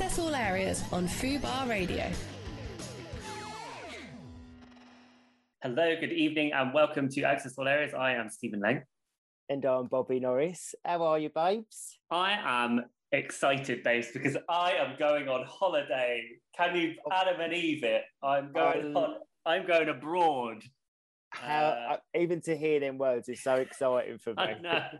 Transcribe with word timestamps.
Access 0.00 0.20
all 0.20 0.34
areas 0.36 0.84
on 0.92 1.08
Fubar 1.08 1.68
Radio. 1.68 2.08
Hello, 5.60 5.96
good 5.98 6.12
evening, 6.12 6.52
and 6.52 6.72
welcome 6.72 7.08
to 7.08 7.22
Access 7.22 7.58
All 7.58 7.66
Areas. 7.66 7.94
I 7.94 8.12
am 8.14 8.28
Stephen 8.30 8.60
Lang. 8.60 8.84
And 9.48 9.64
I'm 9.64 9.88
Bobby 9.88 10.20
Norris. 10.20 10.76
How 10.84 11.02
are 11.02 11.18
you, 11.18 11.30
babes? 11.30 11.98
I 12.12 12.38
am 12.44 12.84
excited, 13.10 13.82
babes, 13.82 14.06
because 14.12 14.36
I 14.48 14.74
am 14.74 14.94
going 15.00 15.28
on 15.28 15.44
holiday. 15.48 16.22
Can 16.56 16.76
you 16.76 16.94
Adam 17.10 17.40
and 17.40 17.52
Eve 17.52 17.82
it? 17.82 18.02
I'm 18.22 18.52
going 18.52 18.86
Um, 18.86 18.96
on, 18.96 19.14
I'm 19.46 19.66
going 19.66 19.88
abroad. 19.88 20.62
How 21.30 21.70
Uh, 21.70 21.92
uh, 21.94 21.96
even 22.16 22.40
to 22.42 22.56
hear 22.56 22.78
them 22.78 22.98
words 22.98 23.28
is 23.28 23.42
so 23.42 23.54
exciting 23.54 24.18
for 24.18 24.30
me. 24.34 24.42
I 24.42 24.58
know. 24.60 24.82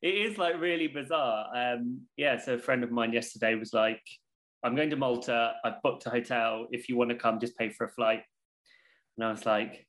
It 0.00 0.14
is 0.14 0.38
like 0.38 0.60
really 0.60 0.86
bizarre. 0.86 1.48
Um, 1.54 2.02
yeah, 2.16 2.38
so 2.38 2.54
a 2.54 2.58
friend 2.58 2.84
of 2.84 2.92
mine 2.92 3.12
yesterday 3.12 3.56
was 3.56 3.74
like, 3.74 4.00
I'm 4.64 4.74
going 4.74 4.90
to 4.90 4.96
Malta. 4.96 5.54
I've 5.64 5.82
booked 5.82 6.06
a 6.06 6.10
hotel. 6.10 6.66
If 6.70 6.88
you 6.88 6.96
want 6.96 7.10
to 7.10 7.16
come, 7.16 7.38
just 7.38 7.56
pay 7.56 7.70
for 7.70 7.86
a 7.86 7.90
flight. 7.90 8.22
And 9.16 9.26
I 9.26 9.30
was 9.30 9.46
like, 9.46 9.86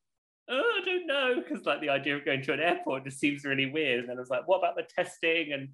oh, 0.50 0.80
I 0.82 0.86
don't 0.86 1.08
know. 1.08 1.36
Because 1.36 1.66
like 1.66 1.82
the 1.82 1.90
idea 1.90 2.16
of 2.16 2.26
going 2.26 2.42
to 2.44 2.54
an 2.54 2.60
airport 2.60 3.06
just 3.06 3.20
seems 3.20 3.46
really 3.46 3.70
weird. 3.70 4.00
And 4.00 4.10
then 4.10 4.18
I 4.18 4.20
was 4.20 4.30
like, 4.30 4.48
what 4.48 4.60
about 4.60 4.76
the 4.76 4.88
testing 4.96 5.54
and 5.54 5.70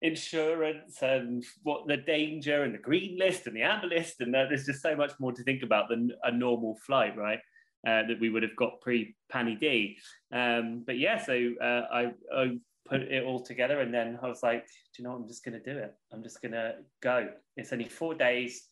insurance 0.00 1.00
and 1.02 1.44
what 1.62 1.86
the 1.86 1.96
danger 1.96 2.64
and 2.64 2.74
the 2.74 2.78
green 2.78 3.18
list 3.18 3.46
and 3.46 3.56
the 3.56 3.62
amber 3.62 3.88
list? 3.88 4.20
And 4.20 4.34
uh, 4.34 4.46
there's 4.48 4.66
just 4.66 4.82
so 4.82 4.96
much 4.96 5.12
more 5.18 5.32
to 5.32 5.42
think 5.42 5.62
about 5.62 5.88
than 5.88 6.12
a 6.24 6.32
normal 6.32 6.78
flight, 6.86 7.16
right? 7.16 7.40
Uh, 7.86 8.06
that 8.06 8.20
we 8.20 8.30
would 8.30 8.44
have 8.44 8.56
got 8.56 8.80
pre 8.80 9.14
Panny 9.28 9.56
D. 9.56 9.98
Um, 10.32 10.84
but 10.86 10.98
yeah, 10.98 11.22
so 11.22 11.52
uh, 11.60 11.82
I, 11.92 12.12
I 12.34 12.58
put 12.84 13.02
it 13.02 13.24
all 13.24 13.40
together 13.40 13.80
and 13.80 13.92
then 13.92 14.18
I 14.22 14.28
was 14.28 14.42
like, 14.42 14.64
do 14.64 15.02
you 15.02 15.04
know 15.04 15.10
what? 15.10 15.20
I'm 15.20 15.28
just 15.28 15.44
going 15.44 15.60
to 15.60 15.72
do 15.72 15.78
it. 15.78 15.94
I'm 16.12 16.22
just 16.22 16.42
going 16.42 16.52
to 16.52 16.74
go. 17.02 17.28
It's 17.56 17.72
only 17.72 17.88
four 17.88 18.14
days 18.14 18.64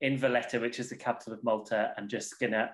in 0.00 0.18
Valletta, 0.18 0.60
which 0.60 0.78
is 0.78 0.90
the 0.90 0.96
capital 0.96 1.32
of 1.32 1.42
Malta, 1.42 1.92
I'm 1.96 2.08
just 2.08 2.38
going 2.38 2.52
to 2.52 2.70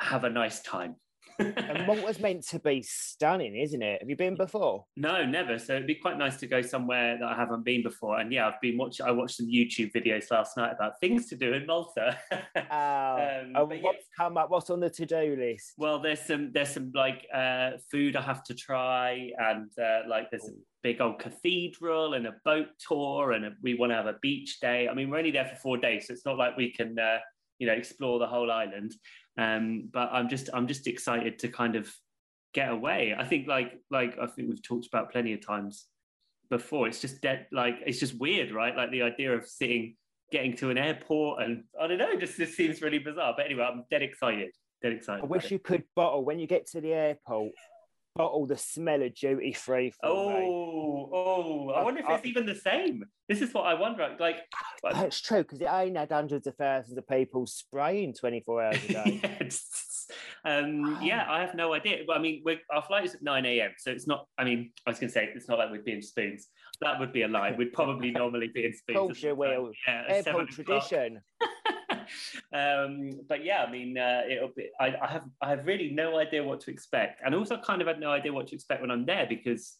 have 0.00 0.24
a 0.24 0.30
nice 0.30 0.60
time. 0.62 0.96
And 1.40 1.86
Malta's 1.86 2.20
meant 2.20 2.46
to 2.48 2.58
be 2.58 2.82
stunning, 2.82 3.56
isn't 3.56 3.82
it? 3.82 4.00
Have 4.02 4.08
you 4.10 4.16
been 4.16 4.36
before? 4.36 4.84
No, 4.96 5.24
never. 5.24 5.58
So 5.58 5.74
it'd 5.74 5.86
be 5.86 5.94
quite 5.94 6.18
nice 6.18 6.36
to 6.38 6.46
go 6.46 6.62
somewhere 6.62 7.18
that 7.18 7.26
I 7.28 7.34
haven't 7.34 7.64
been 7.64 7.82
before. 7.82 8.18
And 8.20 8.32
yeah, 8.32 8.46
I've 8.48 8.60
been 8.60 8.76
watching. 8.78 9.06
I 9.06 9.10
watched 9.10 9.36
some 9.36 9.46
YouTube 9.46 9.92
videos 9.92 10.30
last 10.30 10.56
night 10.56 10.72
about 10.72 11.00
things 11.00 11.26
to 11.30 11.36
do 11.36 11.52
in 11.54 11.66
Malta. 11.66 12.16
Oh, 12.72 13.14
Um, 13.16 13.52
and 13.56 13.68
but 13.68 13.76
yeah. 13.76 13.82
what's 13.82 14.06
come 14.16 14.36
up? 14.36 14.50
What's 14.50 14.70
on 14.70 14.80
the 14.80 14.90
to-do 14.90 15.36
list? 15.38 15.72
well, 15.78 15.98
there's 16.00 16.20
some 16.20 16.52
there's 16.52 16.70
some 16.70 16.92
like 16.94 17.26
uh, 17.34 17.72
food 17.90 18.16
I 18.16 18.22
have 18.22 18.44
to 18.44 18.54
try, 18.54 19.30
and 19.38 19.70
uh, 19.78 20.00
like 20.08 20.30
there's 20.30 20.44
a 20.48 20.52
big 20.82 21.00
old 21.00 21.18
cathedral 21.18 22.14
and 22.14 22.26
a 22.26 22.34
boat 22.44 22.68
tour, 22.86 23.32
and 23.32 23.44
a, 23.46 23.50
we 23.62 23.74
want 23.74 23.90
to 23.92 23.96
have 23.96 24.06
a 24.06 24.16
beach 24.22 24.60
day. 24.60 24.88
I 24.88 24.94
mean, 24.94 25.10
we're 25.10 25.18
only 25.18 25.30
there 25.30 25.46
for 25.46 25.56
four 25.56 25.76
days, 25.78 26.06
so 26.06 26.12
it's 26.12 26.24
not 26.26 26.38
like 26.38 26.56
we 26.56 26.72
can 26.72 26.98
uh, 26.98 27.18
you 27.60 27.66
know 27.66 27.74
explore 27.74 28.18
the 28.18 28.26
whole 28.26 28.50
island. 28.50 28.92
Um, 29.38 29.88
but 29.92 30.08
I'm 30.12 30.28
just 30.28 30.50
I'm 30.52 30.66
just 30.66 30.88
excited 30.88 31.38
to 31.40 31.48
kind 31.48 31.76
of 31.76 31.88
get 32.52 32.70
away. 32.70 33.14
I 33.16 33.24
think 33.24 33.46
like 33.46 33.78
like 33.90 34.18
I 34.20 34.26
think 34.26 34.48
we've 34.48 34.62
talked 34.62 34.88
about 34.88 35.12
plenty 35.12 35.32
of 35.34 35.46
times 35.46 35.86
before. 36.48 36.88
It's 36.88 37.00
just 37.00 37.20
dead 37.20 37.46
like 37.52 37.76
it's 37.86 38.00
just 38.00 38.18
weird, 38.18 38.50
right? 38.50 38.74
Like 38.74 38.90
the 38.90 39.02
idea 39.02 39.32
of 39.32 39.46
sitting, 39.46 39.94
getting 40.32 40.56
to 40.56 40.70
an 40.70 40.78
airport, 40.78 41.42
and 41.42 41.62
I 41.80 41.86
don't 41.86 41.98
know, 41.98 42.16
just 42.18 42.36
this 42.36 42.56
seems 42.56 42.82
really 42.82 42.98
bizarre. 42.98 43.34
But 43.36 43.46
anyway, 43.46 43.68
I'm 43.70 43.84
dead 43.90 44.02
excited. 44.02 44.50
Dead 44.82 44.92
excited. 44.92 45.22
I 45.22 45.26
wish 45.26 45.50
you 45.50 45.58
could 45.58 45.84
bottle 45.94 46.24
when 46.24 46.38
you 46.38 46.46
get 46.46 46.66
to 46.68 46.80
the 46.80 46.92
airport. 46.92 47.52
Bottle 48.16 48.44
the 48.46 48.56
smell 48.56 49.02
of 49.02 49.14
duty 49.14 49.52
free 49.52 49.84
me. 49.84 49.92
Oh, 50.02 51.08
oh! 51.12 51.70
I 51.70 51.84
wonder 51.84 52.00
if 52.00 52.06
I- 52.06 52.16
it's 52.16 52.26
even 52.26 52.44
the 52.44 52.56
same. 52.56 53.04
This 53.28 53.40
is 53.40 53.54
what 53.54 53.66
I 53.66 53.74
wonder. 53.74 54.16
Like, 54.18 54.38
like- 54.82 54.94
That's 54.94 55.20
true 55.20 55.38
because 55.44 55.60
it 55.60 55.68
ain't 55.70 55.96
had 55.96 56.10
hundreds 56.10 56.48
of 56.48 56.56
thousands 56.56 56.98
of 56.98 57.06
people 57.06 57.46
spraying 57.46 58.14
24 58.14 58.62
hours 58.64 58.84
a 58.84 58.88
day. 58.92 59.20
Yes. 59.22 60.08
um, 60.44 60.98
yeah, 61.00 61.24
I 61.28 61.40
have 61.40 61.54
no 61.54 61.72
idea. 61.72 61.98
But 62.04 62.16
I 62.16 62.18
mean, 62.20 62.42
we're, 62.44 62.58
our 62.74 62.82
flight 62.82 63.04
is 63.04 63.14
at 63.14 63.22
9 63.22 63.46
a.m. 63.46 63.70
So 63.78 63.92
it's 63.92 64.08
not, 64.08 64.26
I 64.36 64.42
mean, 64.44 64.72
I 64.84 64.90
was 64.90 64.98
going 64.98 65.08
to 65.08 65.14
say, 65.14 65.30
it's 65.32 65.48
not 65.48 65.58
like 65.58 65.70
we'd 65.70 65.84
be 65.84 65.92
in 65.92 66.02
spoons. 66.02 66.48
That 66.80 66.98
would 66.98 67.12
be 67.12 67.22
a 67.22 67.28
lie. 67.28 67.52
We'd 67.56 67.72
probably 67.72 68.10
normally 68.22 68.48
be 68.52 68.64
in 68.64 68.72
spoons. 68.74 68.96
Of 68.98 69.02
course 69.06 69.18
at 69.18 69.22
you 69.22 69.30
some 69.30 69.38
time. 69.38 69.62
will. 69.62 69.72
Yeah, 69.86 70.04
Airport 70.08 70.48
tradition. 70.50 71.20
um, 72.52 73.20
but 73.28 73.44
yeah, 73.44 73.64
I 73.64 73.70
mean, 73.70 73.98
uh, 73.98 74.22
it'll 74.30 74.52
be. 74.56 74.68
I, 74.80 74.94
I 75.02 75.06
have 75.06 75.24
I 75.40 75.50
have 75.50 75.66
really 75.66 75.90
no 75.90 76.18
idea 76.18 76.42
what 76.42 76.60
to 76.60 76.70
expect, 76.70 77.20
and 77.24 77.34
also 77.34 77.58
kind 77.58 77.80
of 77.80 77.88
had 77.88 78.00
no 78.00 78.10
idea 78.10 78.32
what 78.32 78.48
to 78.48 78.54
expect 78.54 78.80
when 78.80 78.90
I'm 78.90 79.06
there 79.06 79.26
because 79.28 79.76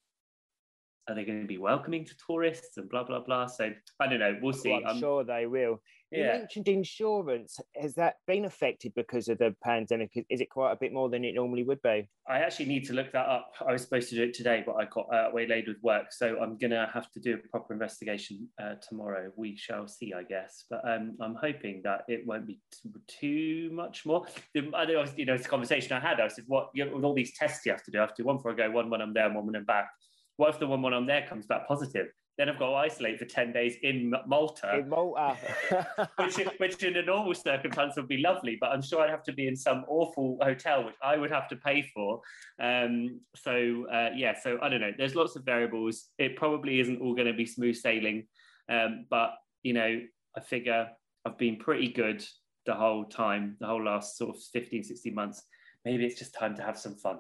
are 1.09 1.15
they 1.15 1.25
going 1.25 1.41
to 1.41 1.47
be 1.49 1.59
welcoming 1.59 2.05
to 2.05 2.15
tourists 2.27 2.77
and 2.77 2.89
blah 2.89 3.05
blah 3.05 3.21
blah. 3.21 3.47
So 3.47 3.73
I 4.01 4.07
don't 4.07 4.21
know. 4.21 4.39
We'll 4.41 4.53
see. 4.53 4.71
Well, 4.71 4.83
I'm 4.87 4.97
Um, 4.97 5.01
sure 5.01 5.25
they 5.25 5.47
will. 5.47 5.81
You 6.11 6.25
yeah. 6.25 6.39
mentioned 6.39 6.67
insurance. 6.67 7.61
Has 7.81 7.95
that 7.95 8.17
been 8.27 8.45
affected 8.45 8.93
because 8.97 9.29
of 9.29 9.39
the 9.39 9.55
pandemic? 9.63 10.11
Is 10.29 10.41
it 10.41 10.51
quite 10.51 10.73
a 10.73 10.77
bit 10.77 10.93
more 10.93 11.09
than 11.09 11.25
it 11.25 11.37
normally 11.37 11.63
would 11.63 11.81
be? 11.83 12.09
I 12.29 12.41
actually 12.41 12.67
need 12.67 12.85
to 12.87 12.95
look 12.95 13.13
that 13.13 13.29
up. 13.29 13.53
I 13.67 13.73
was 13.73 13.83
supposed 13.83 14.09
to 14.11 14.17
do 14.17 14.25
it 14.25 14.35
today, 14.35 14.65
but 14.67 14.75
I 14.75 14.87
got 14.87 15.07
uh, 15.15 15.31
waylaid 15.33 15.69
with 15.69 15.77
work, 15.83 16.13
so 16.13 16.37
I'm 16.41 16.59
gonna 16.59 16.91
have 16.93 17.13
to 17.13 17.21
do 17.21 17.35
a 17.35 17.49
proper 17.49 17.73
investigation 17.75 18.49
uh, 18.61 18.75
tomorrow. 18.89 19.31
We 19.37 19.57
shall 19.57 19.87
see, 19.87 20.13
I 20.13 20.25
guess. 20.25 20.65
But 20.69 20.81
um, 20.89 21.17
I'm 21.21 21.37
hoping 21.37 21.81
that 21.85 22.03
it 22.09 22.27
won't 22.27 22.47
be 22.47 22.61
t- 22.73 22.91
too 23.07 23.71
much 23.73 24.05
more. 24.05 24.27
The, 24.55 24.63
know, 24.63 25.05
you 25.17 25.27
know, 25.27 25.35
it's 25.35 25.47
a 25.47 25.49
conversation 25.49 25.93
I 25.93 26.01
had. 26.01 26.21
I 26.21 26.27
said, 26.27 26.45
"What 26.49 26.71
you 26.75 26.87
know, 26.87 26.97
with 26.97 27.05
all 27.05 27.15
these 27.15 27.37
tests 27.39 27.65
you 27.65 27.73
have 27.73 27.85
to 27.85 27.91
do? 27.93 27.99
I 27.99 28.03
have 28.03 28.15
to 28.15 28.23
do 28.23 28.27
one 28.27 28.37
before 28.37 28.53
I 28.53 28.57
go, 28.57 28.71
one 28.71 28.91
when 28.91 29.01
I'm 29.01 29.15
there, 29.15 29.27
and 29.27 29.35
one 29.37 29.47
when 29.47 29.55
I'm 29.55 29.65
back. 29.65 29.89
What 30.37 30.51
if 30.51 30.59
the 30.59 30.67
one 30.67 30.83
when 30.83 30.95
I'm 30.95 31.07
there 31.07 31.25
comes 31.29 31.47
back 31.47 31.69
positive? 31.69 32.09
Then 32.41 32.49
I've 32.49 32.59
got 32.59 32.71
to 32.71 32.77
isolate 32.77 33.19
for 33.19 33.27
ten 33.27 33.53
days 33.53 33.77
in 33.83 34.15
Malta." 34.27 34.79
In 34.79 34.89
Malta. 34.89 35.37
which, 36.17 36.37
which 36.57 36.83
in 36.83 36.97
a 36.97 37.03
normal 37.03 37.35
circumstance 37.35 37.97
would 37.97 38.09
be 38.09 38.17
lovely, 38.17 38.57
but 38.59 38.71
I'm 38.71 38.81
sure 38.81 39.03
I'd 39.03 39.11
have 39.11 39.23
to 39.25 39.33
be 39.35 39.47
in 39.47 39.55
some 39.55 39.85
awful 39.89 40.39
hotel, 40.41 40.87
which 40.87 40.95
I 41.03 41.19
would 41.19 41.31
have 41.31 41.49
to 41.49 41.57
pay 41.57 41.83
for. 41.95 42.23
Um, 42.59 43.21
so 43.37 43.85
uh, 43.93 44.09
yeah, 44.17 44.41
so 44.43 44.59
I 44.63 44.71
don't 44.71 44.81
know. 44.81 44.93
There's 44.97 45.15
lots 45.15 45.37
of 45.37 45.45
variables. 45.45 46.07
It 46.17 46.37
probably 46.37 46.81
isn't 46.81 47.03
all 47.03 47.15
going 47.15 47.27
to 47.27 47.35
be 47.35 47.45
smooth 47.45 47.77
sailing, 47.77 48.27
um, 48.71 49.05
but 49.11 49.35
you 49.63 49.75
know, 49.75 50.01
I 50.35 50.41
figure 50.41 50.89
I've 51.27 51.37
been 51.37 51.57
pretty 51.57 51.93
good 51.93 52.25
the 52.65 52.75
whole 52.75 53.05
time, 53.05 53.59
the 53.61 53.67
whole 53.67 53.85
last 53.85 54.17
sort 54.17 54.35
of 54.35 54.43
15, 54.55 54.83
16 54.83 55.15
months. 55.15 55.43
Maybe 55.85 56.07
it's 56.07 56.19
just 56.19 56.35
time 56.35 56.57
to 56.57 56.63
have 56.63 56.79
some 56.79 56.95
fun. 56.95 57.19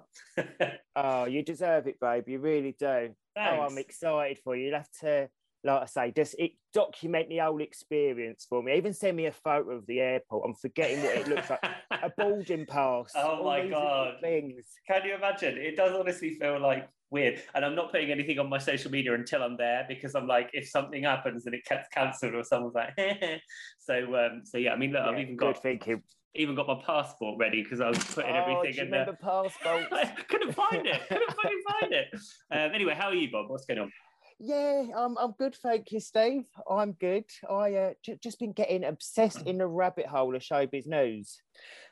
oh, 0.96 1.26
you 1.26 1.42
deserve 1.42 1.86
it, 1.88 2.00
babe. 2.00 2.26
You 2.26 2.38
really 2.38 2.74
do. 2.78 3.10
Oh, 3.36 3.60
I'm 3.60 3.78
excited 3.78 4.38
for 4.42 4.56
you. 4.56 4.66
You'll 4.66 4.76
have 4.76 4.90
to, 5.00 5.28
like 5.64 5.82
I 5.82 5.86
say, 5.86 6.12
just 6.14 6.34
it, 6.38 6.52
document 6.72 7.28
the 7.28 7.38
whole 7.38 7.60
experience 7.60 8.46
for 8.48 8.62
me. 8.62 8.76
Even 8.76 8.92
send 8.92 9.16
me 9.16 9.26
a 9.26 9.32
photo 9.32 9.70
of 9.70 9.86
the 9.86 10.00
airport. 10.00 10.44
I'm 10.46 10.54
forgetting 10.54 11.02
what 11.02 11.16
it 11.16 11.28
looks 11.28 11.50
like. 11.50 11.60
A 11.90 12.10
boarding 12.16 12.66
pass. 12.66 13.12
Oh 13.14 13.44
my 13.44 13.68
God. 13.68 14.14
Things. 14.20 14.66
Can 14.86 15.04
you 15.04 15.14
imagine? 15.14 15.56
It 15.58 15.76
does 15.76 15.94
honestly 15.94 16.34
feel 16.34 16.60
like 16.60 16.88
weird. 17.10 17.42
And 17.54 17.64
I'm 17.64 17.74
not 17.74 17.90
putting 17.90 18.10
anything 18.10 18.38
on 18.38 18.48
my 18.48 18.58
social 18.58 18.90
media 18.90 19.14
until 19.14 19.42
I'm 19.42 19.56
there 19.56 19.84
because 19.88 20.14
I'm 20.14 20.26
like, 20.26 20.50
if 20.52 20.68
something 20.68 21.02
happens 21.04 21.46
and 21.46 21.54
it 21.54 21.64
gets 21.68 21.88
cancelled 21.88 22.34
or 22.34 22.44
someone's 22.44 22.74
like, 22.74 22.98
so 23.78 24.14
um, 24.16 24.42
so 24.44 24.58
yeah. 24.58 24.72
I 24.72 24.76
mean, 24.76 24.92
look, 24.92 25.02
I've 25.02 25.14
Yeah, 25.14 25.22
even 25.22 25.36
good 25.36 25.54
got 25.54 25.62
thinking. 25.62 26.02
Even 26.34 26.54
got 26.54 26.66
my 26.68 26.80
passport 26.86 27.38
ready 27.38 27.62
because 27.62 27.80
I 27.80 27.88
was 27.88 27.98
putting 27.98 28.30
Oh, 28.30 28.44
do 28.46 28.52
everything 28.52 28.74
you 28.74 28.80
in 28.82 28.86
remember 28.90 29.12
there. 29.20 29.30
passports? 29.30 29.86
I 29.92 30.04
couldn't 30.28 30.52
find 30.52 30.86
it. 30.86 31.00
Couldn't 31.08 31.32
fucking 31.34 31.62
find 31.80 31.92
it. 31.92 32.06
Um, 32.52 32.72
anyway, 32.74 32.94
how 32.94 33.08
are 33.08 33.14
you, 33.14 33.30
Bob? 33.30 33.48
What's 33.48 33.64
going 33.64 33.78
on? 33.80 33.92
Yeah, 34.40 34.84
I'm, 34.96 35.16
I'm 35.18 35.32
good, 35.38 35.54
thank 35.54 35.92
you, 35.92 36.00
Steve. 36.00 36.44
I'm 36.68 36.92
good. 36.92 37.24
I 37.48 37.74
uh, 37.74 37.90
j- 38.04 38.18
just 38.22 38.38
been 38.40 38.52
getting 38.52 38.84
obsessed 38.84 39.42
in 39.46 39.58
the 39.58 39.66
rabbit 39.66 40.06
hole 40.06 40.34
of 40.34 40.42
showbiz 40.42 40.86
news. 40.86 41.40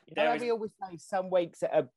You 0.07 0.15
know, 0.17 0.23
There 0.25 0.35
is- 0.35 0.41
we 0.41 0.51
always 0.51 0.71
say 0.81 0.97
some 0.97 1.29
weeks 1.29 1.61
are 1.63 1.89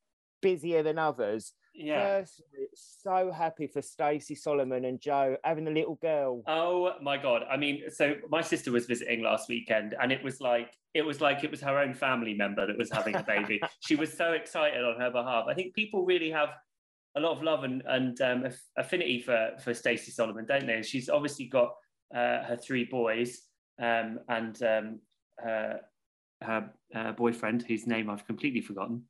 busier 0.43 0.83
than 0.83 0.99
others. 0.99 1.53
Yeah. 1.75 2.21
Firstly, 2.21 2.69
so 2.75 3.31
happy 3.31 3.67
for 3.67 3.81
Stacey 3.81 4.35
Solomon 4.35 4.85
and 4.85 5.01
Joe 5.01 5.37
having 5.43 5.67
a 5.69 5.71
little 5.71 5.95
girl. 5.97 6.43
Oh 6.47 6.93
my 7.01 7.17
god! 7.17 7.43
I 7.51 7.57
mean, 7.57 7.85
so 7.89 8.15
my 8.29 8.43
sister 8.43 8.71
was 8.71 8.87
visiting 8.87 9.23
last 9.23 9.49
weekend, 9.49 9.95
and 10.01 10.13
it 10.13 10.23
was 10.23 10.41
like 10.41 10.75
it 10.95 11.03
was 11.03 11.21
like 11.21 11.45
it 11.45 11.51
was 11.51 11.61
her 11.63 11.79
own 11.79 11.95
family 11.95 12.35
member 12.35 12.67
that 12.67 12.77
was 12.77 12.91
having 12.91 13.15
a 13.15 13.23
baby. 13.23 13.61
she 13.81 13.97
was 13.97 14.13
so 14.13 14.33
excited 14.33 14.85
on 14.85 15.01
her 15.01 15.11
behalf. 15.11 15.47
I 15.49 15.55
think 15.55 15.75
people 15.75 16.05
really 16.05 16.31
have 16.31 16.51
a 17.17 17.21
lot 17.21 17.37
of 17.37 17.43
love 17.43 17.65
and 17.65 17.83
and 17.87 18.21
um, 18.21 18.45
affinity 18.77 19.21
for 19.21 19.53
for 19.63 19.73
Stacey 19.73 20.11
Solomon, 20.11 20.45
don't 20.45 20.67
they? 20.67 20.75
And 20.75 20.85
she's 20.85 21.09
obviously 21.09 21.47
got 21.47 21.75
uh, 22.15 22.45
her 22.45 22.59
three 22.63 22.85
boys 22.85 23.43
um, 23.81 24.21
and 24.29 24.63
um, 24.63 25.01
her 25.39 25.81
her 26.43 26.71
uh, 26.95 27.13
boyfriend, 27.13 27.63
whose 27.63 27.87
name 27.87 28.11
I've 28.11 28.27
completely 28.27 28.61
forgotten. 28.61 29.05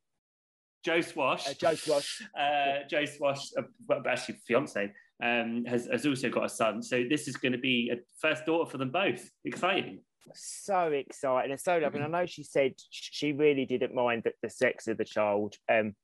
Joe 0.83 1.01
Swash. 1.01 1.47
Uh, 1.47 1.53
Joe 1.53 1.75
Swash. 1.75 2.21
Uh, 2.37 2.87
Joe 2.89 3.05
Swash, 3.05 3.51
uh, 3.57 3.99
actually 4.07 4.35
fiance, 4.45 4.91
um, 5.23 5.63
has, 5.65 5.87
has 5.91 6.05
also 6.05 6.29
got 6.29 6.45
a 6.45 6.49
son. 6.49 6.81
So 6.81 7.03
this 7.09 7.27
is 7.27 7.37
going 7.37 7.51
to 7.51 7.57
be 7.57 7.91
a 7.93 7.97
first 8.19 8.45
daughter 8.45 8.69
for 8.69 8.77
them 8.77 8.91
both. 8.91 9.29
Exciting. 9.45 9.99
so 10.33 10.87
exciting 10.87 11.51
and 11.51 11.59
so 11.59 11.77
lovely. 11.77 12.01
And 12.01 12.15
I 12.15 12.19
know 12.19 12.25
she 12.25 12.43
said 12.43 12.73
she 12.89 13.31
really 13.31 13.65
didn't 13.65 13.93
mind 13.93 14.23
the, 14.23 14.33
the 14.41 14.49
sex 14.49 14.87
of 14.87 14.97
the 14.97 15.05
child. 15.05 15.55
Um, 15.71 15.95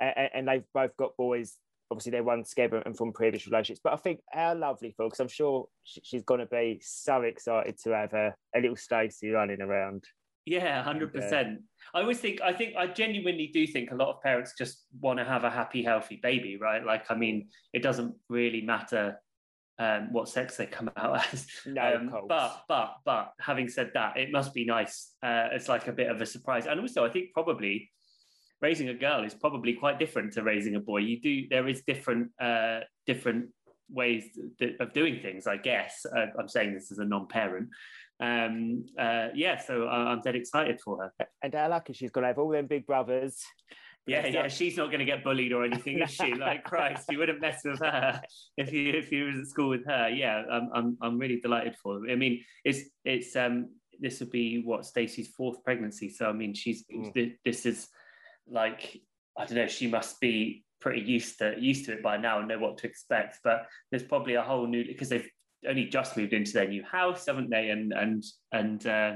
and, 0.00 0.30
and 0.34 0.48
they've 0.48 0.64
both 0.74 0.96
got 0.96 1.16
boys 1.16 1.56
obviously 1.92 2.10
they're 2.10 2.24
one 2.24 2.42
together 2.42 2.78
and 2.86 2.96
from 2.96 3.12
previous 3.12 3.46
relationships. 3.46 3.80
But 3.84 3.92
I 3.92 3.96
think 3.96 4.20
how 4.30 4.54
lovely 4.54 4.94
for 4.96 5.06
because 5.06 5.20
I'm 5.20 5.28
sure 5.28 5.66
she's 5.84 6.24
going 6.24 6.40
to 6.40 6.46
be 6.46 6.80
so 6.82 7.20
excited 7.20 7.78
to 7.84 7.90
have 7.90 8.14
a, 8.14 8.34
a 8.56 8.60
little 8.60 8.76
Stacey 8.76 9.28
running 9.28 9.60
around. 9.60 10.04
Yeah, 10.44 10.82
hundred 10.82 11.12
percent. 11.12 11.60
I 11.94 12.00
always 12.00 12.18
think 12.18 12.40
I 12.40 12.52
think 12.52 12.74
I 12.76 12.86
genuinely 12.88 13.50
do 13.52 13.66
think 13.66 13.92
a 13.92 13.94
lot 13.94 14.08
of 14.08 14.22
parents 14.22 14.54
just 14.58 14.84
want 15.00 15.18
to 15.18 15.24
have 15.24 15.44
a 15.44 15.50
happy, 15.50 15.82
healthy 15.82 16.18
baby, 16.20 16.56
right? 16.56 16.84
Like, 16.84 17.10
I 17.10 17.14
mean, 17.14 17.48
it 17.72 17.82
doesn't 17.82 18.14
really 18.28 18.60
matter 18.60 19.20
um, 19.78 20.12
what 20.12 20.28
sex 20.28 20.56
they 20.56 20.66
come 20.66 20.90
out 20.96 21.32
as. 21.32 21.46
No, 21.66 21.96
um, 21.96 22.26
but 22.28 22.62
but 22.68 22.96
but 23.04 23.32
having 23.40 23.68
said 23.68 23.92
that, 23.94 24.16
it 24.16 24.32
must 24.32 24.52
be 24.52 24.64
nice. 24.64 25.12
Uh, 25.22 25.48
it's 25.52 25.68
like 25.68 25.86
a 25.86 25.92
bit 25.92 26.10
of 26.10 26.20
a 26.20 26.26
surprise, 26.26 26.66
and 26.66 26.80
also 26.80 27.04
I 27.04 27.10
think 27.10 27.32
probably 27.32 27.90
raising 28.60 28.88
a 28.88 28.94
girl 28.94 29.24
is 29.24 29.34
probably 29.34 29.74
quite 29.74 29.98
different 29.98 30.32
to 30.34 30.42
raising 30.42 30.76
a 30.76 30.80
boy. 30.80 30.98
You 30.98 31.20
do 31.20 31.48
there 31.48 31.68
is 31.68 31.82
different 31.82 32.30
uh, 32.40 32.80
different 33.06 33.50
ways 33.88 34.24
of 34.80 34.92
doing 34.92 35.20
things. 35.20 35.46
I 35.46 35.56
guess 35.56 36.06
uh, 36.16 36.26
I'm 36.38 36.48
saying 36.48 36.74
this 36.74 36.90
as 36.90 36.98
a 36.98 37.04
non-parent. 37.04 37.68
Um, 38.22 38.84
uh, 38.96 39.28
yeah, 39.34 39.58
so 39.58 39.88
I'm 39.88 40.20
dead 40.20 40.36
excited 40.36 40.80
for 40.80 41.10
her. 41.18 41.26
And 41.42 41.52
how 41.52 41.68
lucky 41.68 41.92
she's 41.92 42.12
going 42.12 42.22
to 42.22 42.28
have 42.28 42.38
all 42.38 42.50
them 42.50 42.66
big 42.66 42.86
brothers. 42.86 43.42
Yeah, 44.06 44.26
yeah, 44.26 44.48
she's 44.48 44.76
not 44.76 44.86
going 44.86 45.00
to 45.00 45.04
get 45.04 45.22
bullied 45.22 45.52
or 45.52 45.64
anything, 45.64 46.00
is 46.00 46.10
she? 46.10 46.34
Like 46.38 46.64
Christ, 46.64 47.04
you 47.10 47.18
wouldn't 47.18 47.40
mess 47.40 47.60
with 47.64 47.80
her 47.80 48.20
if 48.56 48.72
you 48.72 48.92
if 48.92 49.12
you 49.12 49.26
was 49.26 49.38
at 49.38 49.46
school 49.46 49.68
with 49.68 49.86
her. 49.86 50.08
Yeah, 50.08 50.42
I'm 50.50 50.70
I'm 50.74 50.98
I'm 51.00 51.18
really 51.18 51.40
delighted 51.40 51.76
for 51.80 51.94
them. 51.94 52.06
I 52.10 52.16
mean, 52.16 52.44
it's 52.64 52.80
it's 53.04 53.36
um 53.36 53.70
this 54.00 54.18
would 54.18 54.30
be 54.30 54.62
what 54.64 54.86
Stacey's 54.86 55.28
fourth 55.28 55.62
pregnancy, 55.62 56.08
so 56.10 56.28
I 56.28 56.32
mean, 56.32 56.52
she's 56.52 56.84
mm. 56.92 57.32
this 57.44 57.64
is 57.64 57.88
like 58.48 59.00
I 59.38 59.46
don't 59.46 59.56
know, 59.56 59.68
she 59.68 59.86
must 59.86 60.20
be 60.20 60.64
pretty 60.80 61.00
used 61.00 61.38
to 61.38 61.54
used 61.58 61.84
to 61.86 61.92
it 61.92 62.02
by 62.02 62.16
now 62.16 62.40
and 62.40 62.48
know 62.48 62.58
what 62.58 62.78
to 62.78 62.88
expect. 62.88 63.38
But 63.44 63.66
there's 63.90 64.02
probably 64.02 64.34
a 64.34 64.42
whole 64.42 64.66
new 64.66 64.84
because 64.84 65.10
they've 65.10 65.30
only 65.68 65.86
just 65.86 66.16
moved 66.16 66.32
into 66.32 66.52
their 66.52 66.68
new 66.68 66.82
house, 66.82 67.26
haven't 67.26 67.50
they? 67.50 67.70
And 67.70 67.92
and 67.92 68.24
and 68.52 68.86
uh, 68.86 69.12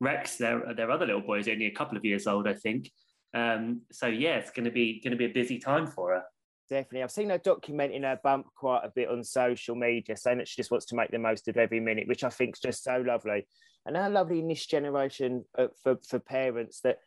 Rex, 0.00 0.36
their 0.36 0.74
their 0.74 0.90
other 0.90 1.06
little 1.06 1.20
boy, 1.20 1.38
is 1.38 1.48
only 1.48 1.66
a 1.66 1.74
couple 1.74 1.96
of 1.96 2.04
years 2.04 2.26
old, 2.26 2.46
I 2.46 2.54
think. 2.54 2.90
Um, 3.34 3.82
so 3.92 4.06
yeah, 4.06 4.36
it's 4.36 4.50
going 4.50 4.64
to 4.64 4.70
be 4.70 5.00
going 5.00 5.12
to 5.12 5.16
be 5.16 5.26
a 5.26 5.32
busy 5.32 5.58
time 5.58 5.86
for 5.86 6.14
her. 6.14 6.22
Definitely, 6.68 7.02
I've 7.02 7.10
seen 7.12 7.30
her 7.30 7.38
documenting 7.38 8.02
her 8.02 8.18
bump 8.22 8.46
quite 8.56 8.84
a 8.84 8.92
bit 8.94 9.08
on 9.08 9.22
social 9.22 9.76
media, 9.76 10.16
saying 10.16 10.38
that 10.38 10.48
she 10.48 10.56
just 10.56 10.70
wants 10.70 10.86
to 10.86 10.96
make 10.96 11.10
the 11.10 11.18
most 11.18 11.46
of 11.48 11.56
every 11.56 11.80
minute, 11.80 12.08
which 12.08 12.24
I 12.24 12.28
think 12.28 12.56
is 12.56 12.60
just 12.60 12.82
so 12.82 13.02
lovely. 13.06 13.46
And 13.84 13.96
how 13.96 14.10
lovely 14.10 14.40
in 14.40 14.48
this 14.48 14.66
generation 14.66 15.44
uh, 15.56 15.68
for 15.82 15.96
for 16.08 16.18
parents 16.18 16.80
that 16.80 16.98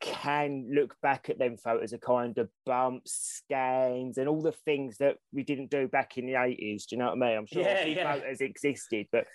can 0.00 0.68
look 0.72 0.96
back 1.02 1.28
at 1.28 1.38
them 1.38 1.56
photos 1.56 1.92
of 1.92 2.00
kind 2.00 2.36
of 2.38 2.48
bumps, 2.64 3.42
scans, 3.44 4.18
and 4.18 4.28
all 4.28 4.42
the 4.42 4.52
things 4.52 4.98
that 4.98 5.16
we 5.32 5.42
didn't 5.42 5.70
do 5.70 5.86
back 5.88 6.16
in 6.16 6.26
the 6.26 6.32
80s. 6.32 6.86
Do 6.86 6.96
you 6.96 6.98
know 6.98 7.06
what 7.06 7.22
I 7.22 7.28
mean? 7.28 7.38
I'm 7.38 7.46
sure 7.46 7.62
yeah, 7.62 7.84
yeah. 7.84 8.14
photos 8.14 8.40
existed, 8.40 9.06
but 9.12 9.26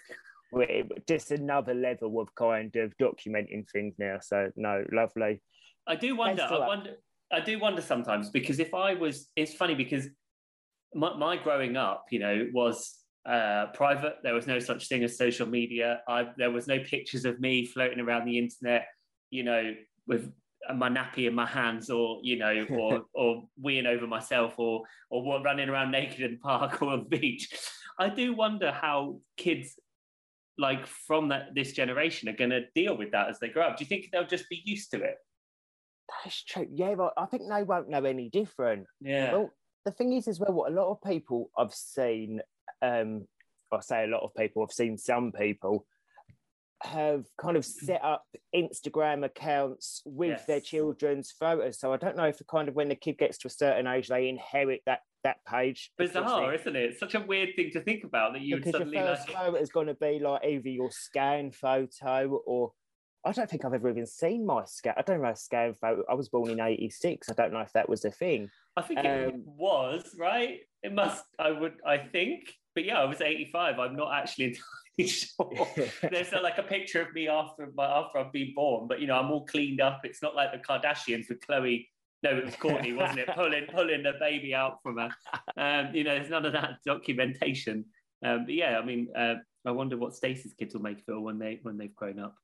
we're 0.51 0.83
just 1.07 1.31
another 1.31 1.73
level 1.73 2.19
of 2.19 2.33
kind 2.35 2.75
of 2.75 2.97
documenting 2.97 3.69
things 3.69 3.95
now. 3.97 4.17
So, 4.21 4.51
no, 4.55 4.83
lovely. 4.91 5.41
I 5.87 5.95
do 5.95 6.15
wonder, 6.15 6.43
I 6.43 6.57
wonder, 6.59 6.91
I 7.31 7.39
do 7.41 7.59
wonder 7.59 7.81
sometimes 7.81 8.29
because 8.29 8.59
if 8.59 8.73
I 8.73 8.95
was, 8.95 9.27
it's 9.35 9.53
funny 9.53 9.75
because 9.75 10.07
my, 10.93 11.15
my 11.15 11.37
growing 11.37 11.77
up, 11.77 12.05
you 12.09 12.19
know, 12.19 12.47
was 12.53 12.97
uh, 13.25 13.67
private. 13.73 14.15
There 14.23 14.33
was 14.33 14.47
no 14.47 14.59
such 14.59 14.87
thing 14.87 15.03
as 15.03 15.17
social 15.17 15.47
media. 15.47 16.01
I, 16.07 16.27
there 16.37 16.51
was 16.51 16.67
no 16.67 16.79
pictures 16.79 17.25
of 17.25 17.39
me 17.39 17.65
floating 17.65 17.99
around 17.99 18.25
the 18.25 18.37
internet, 18.37 18.87
you 19.29 19.43
know, 19.43 19.73
with 20.07 20.31
my 20.75 20.89
nappy 20.89 21.27
in 21.27 21.35
my 21.35 21.45
hands 21.45 21.89
or 21.89 22.19
you 22.23 22.37
know 22.37 22.65
or 22.71 23.03
or 23.13 23.43
weeing 23.63 23.85
over 23.85 24.07
myself 24.07 24.55
or 24.57 24.83
or 25.09 25.41
running 25.41 25.69
around 25.69 25.91
naked 25.91 26.21
in 26.21 26.31
the 26.31 26.37
park 26.37 26.81
or 26.81 26.93
on 26.93 27.05
the 27.09 27.17
beach. 27.17 27.53
I 27.99 28.09
do 28.09 28.33
wonder 28.33 28.71
how 28.71 29.19
kids 29.37 29.79
like 30.57 30.87
from 30.87 31.29
that 31.29 31.53
this 31.53 31.73
generation 31.73 32.29
are 32.29 32.35
going 32.35 32.49
to 32.49 32.65
deal 32.73 32.97
with 32.97 33.11
that 33.11 33.29
as 33.29 33.39
they 33.39 33.49
grow 33.49 33.67
up. 33.67 33.77
Do 33.77 33.83
you 33.83 33.87
think 33.87 34.09
they'll 34.11 34.25
just 34.25 34.49
be 34.49 34.61
used 34.65 34.91
to 34.91 35.01
it? 35.01 35.15
That's 36.23 36.43
true. 36.43 36.67
Yeah 36.71 36.95
but 36.95 37.13
i 37.17 37.25
think 37.25 37.43
they 37.49 37.63
won't 37.63 37.89
know 37.89 38.03
any 38.03 38.29
different. 38.29 38.85
Yeah. 39.01 39.33
Well 39.33 39.49
the 39.85 39.91
thing 39.91 40.13
is 40.13 40.27
as 40.27 40.39
well 40.39 40.51
what 40.51 40.71
a 40.71 40.75
lot 40.75 40.89
of 40.89 41.01
people 41.01 41.49
i've 41.57 41.73
seen 41.73 42.41
um 42.81 43.25
i 43.71 43.79
say 43.79 44.03
a 44.03 44.07
lot 44.07 44.23
of 44.23 44.33
people 44.35 44.63
i've 44.63 44.73
seen 44.73 44.97
some 44.97 45.31
people 45.31 45.85
have 46.83 47.25
kind 47.37 47.57
of 47.57 47.65
set 47.65 48.03
up 48.03 48.25
Instagram 48.55 49.25
accounts 49.25 50.01
with 50.05 50.29
yes. 50.29 50.45
their 50.45 50.59
children's 50.59 51.31
photos. 51.31 51.79
So 51.79 51.93
I 51.93 51.97
don't 51.97 52.17
know 52.17 52.25
if 52.25 52.39
kind 52.49 52.67
of 52.67 52.75
when 52.75 52.89
the 52.89 52.95
kid 52.95 53.17
gets 53.17 53.37
to 53.39 53.47
a 53.47 53.51
certain 53.51 53.87
age, 53.87 54.07
they 54.07 54.29
inherit 54.29 54.81
that 54.85 54.99
that 55.23 55.37
page. 55.45 55.91
Bizarre, 55.97 56.53
isn't 56.53 56.75
it? 56.75 56.83
It's 56.83 56.99
such 56.99 57.15
a 57.15 57.19
weird 57.19 57.55
thing 57.55 57.71
to 57.71 57.81
think 57.81 58.03
about 58.03 58.33
that 58.33 58.41
you 58.41 58.55
would 58.55 58.65
suddenly 58.65 58.97
your 58.97 59.07
first 59.07 59.27
like... 59.27 59.37
photo 59.37 59.57
is 59.57 59.69
going 59.69 59.87
to 59.87 59.95
be 59.95 60.19
like 60.19 60.43
either 60.45 60.69
your 60.69 60.91
scan 60.91 61.51
photo 61.51 62.41
or 62.45 62.71
I 63.25 63.31
don't 63.31 63.49
think 63.49 63.65
I've 63.65 63.73
ever 63.73 63.89
even 63.89 64.05
seen 64.05 64.45
my 64.45 64.65
scan. 64.65 64.93
I 64.97 65.01
don't 65.01 65.21
know 65.21 65.29
a 65.29 65.35
scan 65.35 65.73
photo. 65.73 66.03
I 66.07 66.13
was 66.13 66.29
born 66.29 66.51
in 66.51 66.59
'86. 66.59 67.29
I 67.29 67.33
don't 67.33 67.53
know 67.53 67.61
if 67.61 67.73
that 67.73 67.89
was 67.89 68.05
a 68.05 68.11
thing. 68.11 68.49
I 68.77 68.83
think 68.83 68.99
um, 68.99 69.05
it 69.05 69.35
was 69.45 70.15
right. 70.19 70.59
It 70.83 70.93
must. 70.93 71.23
I 71.39 71.51
would. 71.51 71.73
I 71.85 71.97
think. 71.97 72.43
But 72.75 72.85
yeah, 72.85 72.99
I 72.99 73.05
was 73.05 73.21
85. 73.21 73.79
I'm 73.79 73.95
not 73.95 74.13
actually 74.13 74.57
sure. 75.05 75.67
There's 76.09 76.31
a, 76.33 76.39
like 76.39 76.57
a 76.57 76.63
picture 76.63 77.01
of 77.01 77.13
me 77.13 77.27
after 77.27 77.69
after 77.79 78.19
I've 78.19 78.31
been 78.31 78.53
born, 78.55 78.87
but 78.87 79.01
you 79.01 79.07
know, 79.07 79.17
I'm 79.17 79.31
all 79.31 79.45
cleaned 79.45 79.81
up. 79.81 80.01
It's 80.03 80.21
not 80.21 80.35
like 80.35 80.51
the 80.51 80.59
Kardashians 80.59 81.29
with 81.29 81.39
Khloe. 81.41 81.85
No, 82.23 82.37
it 82.37 82.45
was 82.45 82.55
Kourtney, 82.55 82.95
wasn't 82.95 83.19
it? 83.19 83.29
Pulling 83.35 83.65
pulling 83.67 84.03
the 84.03 84.13
baby 84.19 84.55
out 84.55 84.79
from 84.81 84.97
her. 84.97 85.09
Um, 85.57 85.93
you 85.93 86.03
know, 86.03 86.15
there's 86.15 86.29
none 86.29 86.45
of 86.45 86.53
that 86.53 86.77
documentation. 86.85 87.85
Um, 88.25 88.45
but 88.45 88.53
yeah, 88.53 88.79
I 88.79 88.85
mean, 88.85 89.09
uh, 89.15 89.35
I 89.65 89.71
wonder 89.71 89.97
what 89.97 90.15
Stacey's 90.15 90.53
kids 90.53 90.73
will 90.73 90.81
make 90.81 90.99
of 90.99 91.15
it 91.15 91.21
when 91.21 91.39
they 91.39 91.59
when 91.61 91.77
they've 91.77 91.95
grown 91.95 92.19
up. 92.19 92.35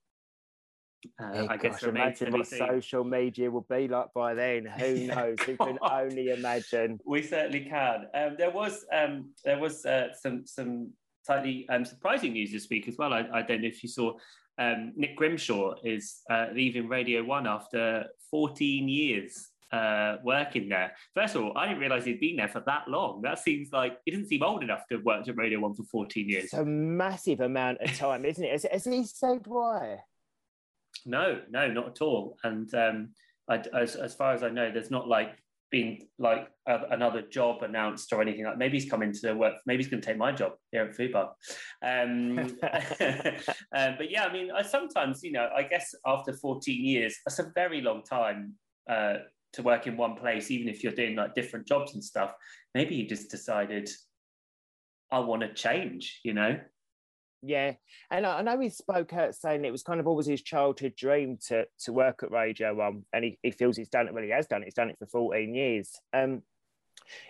Uh, 1.19 1.33
hey, 1.33 1.47
I 1.47 1.57
guess 1.57 1.81
imagine 1.83 2.31
what 2.31 2.47
social 2.47 3.03
media 3.03 3.49
will 3.49 3.65
be 3.69 3.87
like 3.87 4.13
by 4.13 4.33
then. 4.33 4.65
Who 4.65 4.93
knows? 5.07 5.37
Who 5.45 5.57
can 5.57 5.79
only 5.81 6.29
imagine? 6.29 6.99
We 7.05 7.23
certainly 7.23 7.65
can. 7.65 8.07
Um, 8.13 8.35
there 8.37 8.51
was 8.51 8.85
um, 8.93 9.31
there 9.43 9.57
was 9.57 9.85
uh, 9.85 10.09
some 10.13 10.45
some 10.45 10.91
slightly 11.23 11.67
um, 11.69 11.85
surprising 11.85 12.33
news 12.33 12.51
this 12.51 12.69
week 12.69 12.87
as 12.87 12.97
well. 12.97 13.13
I, 13.13 13.27
I 13.33 13.41
don't 13.41 13.61
know 13.61 13.67
if 13.67 13.83
you 13.83 13.89
saw 13.89 14.13
um, 14.57 14.93
Nick 14.95 15.15
Grimshaw 15.15 15.75
is 15.83 16.21
uh, 16.29 16.47
leaving 16.53 16.87
Radio 16.87 17.23
One 17.23 17.47
after 17.47 18.05
14 18.29 18.87
years 18.87 19.49
uh, 19.71 20.17
working 20.23 20.69
there. 20.69 20.93
First 21.13 21.35
of 21.35 21.43
all, 21.43 21.57
I 21.57 21.67
didn't 21.67 21.79
realize 21.79 22.05
he'd 22.05 22.19
been 22.19 22.35
there 22.35 22.47
for 22.47 22.61
that 22.61 22.87
long. 22.87 23.21
That 23.21 23.39
seems 23.39 23.71
like 23.71 23.97
he 24.05 24.11
didn't 24.11 24.27
seem 24.27 24.43
old 24.43 24.63
enough 24.63 24.87
to 24.89 24.95
have 24.95 25.05
worked 25.05 25.29
at 25.29 25.37
Radio 25.37 25.59
One 25.59 25.73
for 25.73 25.83
14 25.83 26.29
years. 26.29 26.45
It's 26.45 26.53
a 26.53 26.65
massive 26.65 27.39
amount 27.39 27.79
of 27.81 27.95
time, 27.97 28.25
isn't 28.25 28.43
it? 28.43 28.51
Has, 28.51 28.65
has 28.71 28.85
he 28.85 29.05
said 29.05 29.41
why? 29.45 29.99
No, 31.05 31.41
no, 31.49 31.71
not 31.71 31.87
at 31.87 32.01
all. 32.01 32.37
And 32.43 32.73
um, 32.75 33.09
I, 33.47 33.63
as, 33.73 33.95
as 33.95 34.13
far 34.13 34.33
as 34.33 34.43
I 34.43 34.49
know, 34.49 34.71
there's 34.71 34.91
not 34.91 35.07
like 35.07 35.40
been 35.71 35.99
like 36.19 36.49
a, 36.67 36.79
another 36.91 37.21
job 37.21 37.63
announced 37.63 38.11
or 38.13 38.21
anything 38.21 38.45
like 38.45 38.57
maybe 38.57 38.77
he's 38.77 38.89
coming 38.89 39.13
to 39.13 39.33
work 39.33 39.55
maybe 39.65 39.81
he's 39.81 39.89
going 39.89 40.01
to 40.01 40.05
take 40.05 40.17
my 40.17 40.31
job 40.31 40.53
here 40.71 40.83
at 40.83 40.95
Fubar. 40.95 41.29
Um, 41.81 42.39
um, 42.39 42.57
but 43.97 44.11
yeah 44.11 44.25
I 44.25 44.33
mean 44.33 44.51
I 44.51 44.61
sometimes 44.61 45.23
you 45.23 45.31
know 45.31 45.49
I 45.55 45.63
guess 45.63 45.95
after 46.05 46.33
14 46.33 46.85
years 46.85 47.15
that's 47.25 47.39
a 47.39 47.51
very 47.55 47.81
long 47.81 48.03
time 48.03 48.53
uh, 48.89 49.15
to 49.53 49.63
work 49.63 49.87
in 49.87 49.97
one 49.97 50.15
place 50.15 50.51
even 50.51 50.67
if 50.67 50.83
you're 50.83 50.93
doing 50.93 51.15
like 51.15 51.35
different 51.35 51.67
jobs 51.67 51.93
and 51.93 52.03
stuff. 52.03 52.33
Maybe 52.75 52.95
he 52.95 53.05
just 53.05 53.31
decided 53.31 53.89
I 55.11 55.19
want 55.19 55.41
to 55.41 55.53
change 55.53 56.19
you 56.23 56.33
know 56.33 56.59
yeah, 57.41 57.73
and 58.09 58.25
I, 58.25 58.39
I 58.39 58.41
know 58.41 58.59
he 58.59 58.69
spoke 58.69 59.13
out 59.13 59.35
saying 59.35 59.65
it 59.65 59.71
was 59.71 59.83
kind 59.83 59.99
of 59.99 60.07
always 60.07 60.27
his 60.27 60.41
childhood 60.41 60.95
dream 60.95 61.37
to 61.47 61.65
to 61.81 61.93
work 61.93 62.23
at 62.23 62.31
Radio 62.31 62.73
One, 62.75 63.05
and 63.13 63.23
he, 63.23 63.39
he 63.41 63.51
feels 63.51 63.77
he's 63.77 63.89
done 63.89 64.07
it. 64.07 64.13
Well, 64.13 64.23
he 64.23 64.29
has 64.29 64.47
done 64.47 64.61
it. 64.61 64.65
He's 64.65 64.73
done 64.73 64.89
it 64.89 64.99
for 64.99 65.07
fourteen 65.07 65.55
years. 65.55 65.99
Um, 66.13 66.43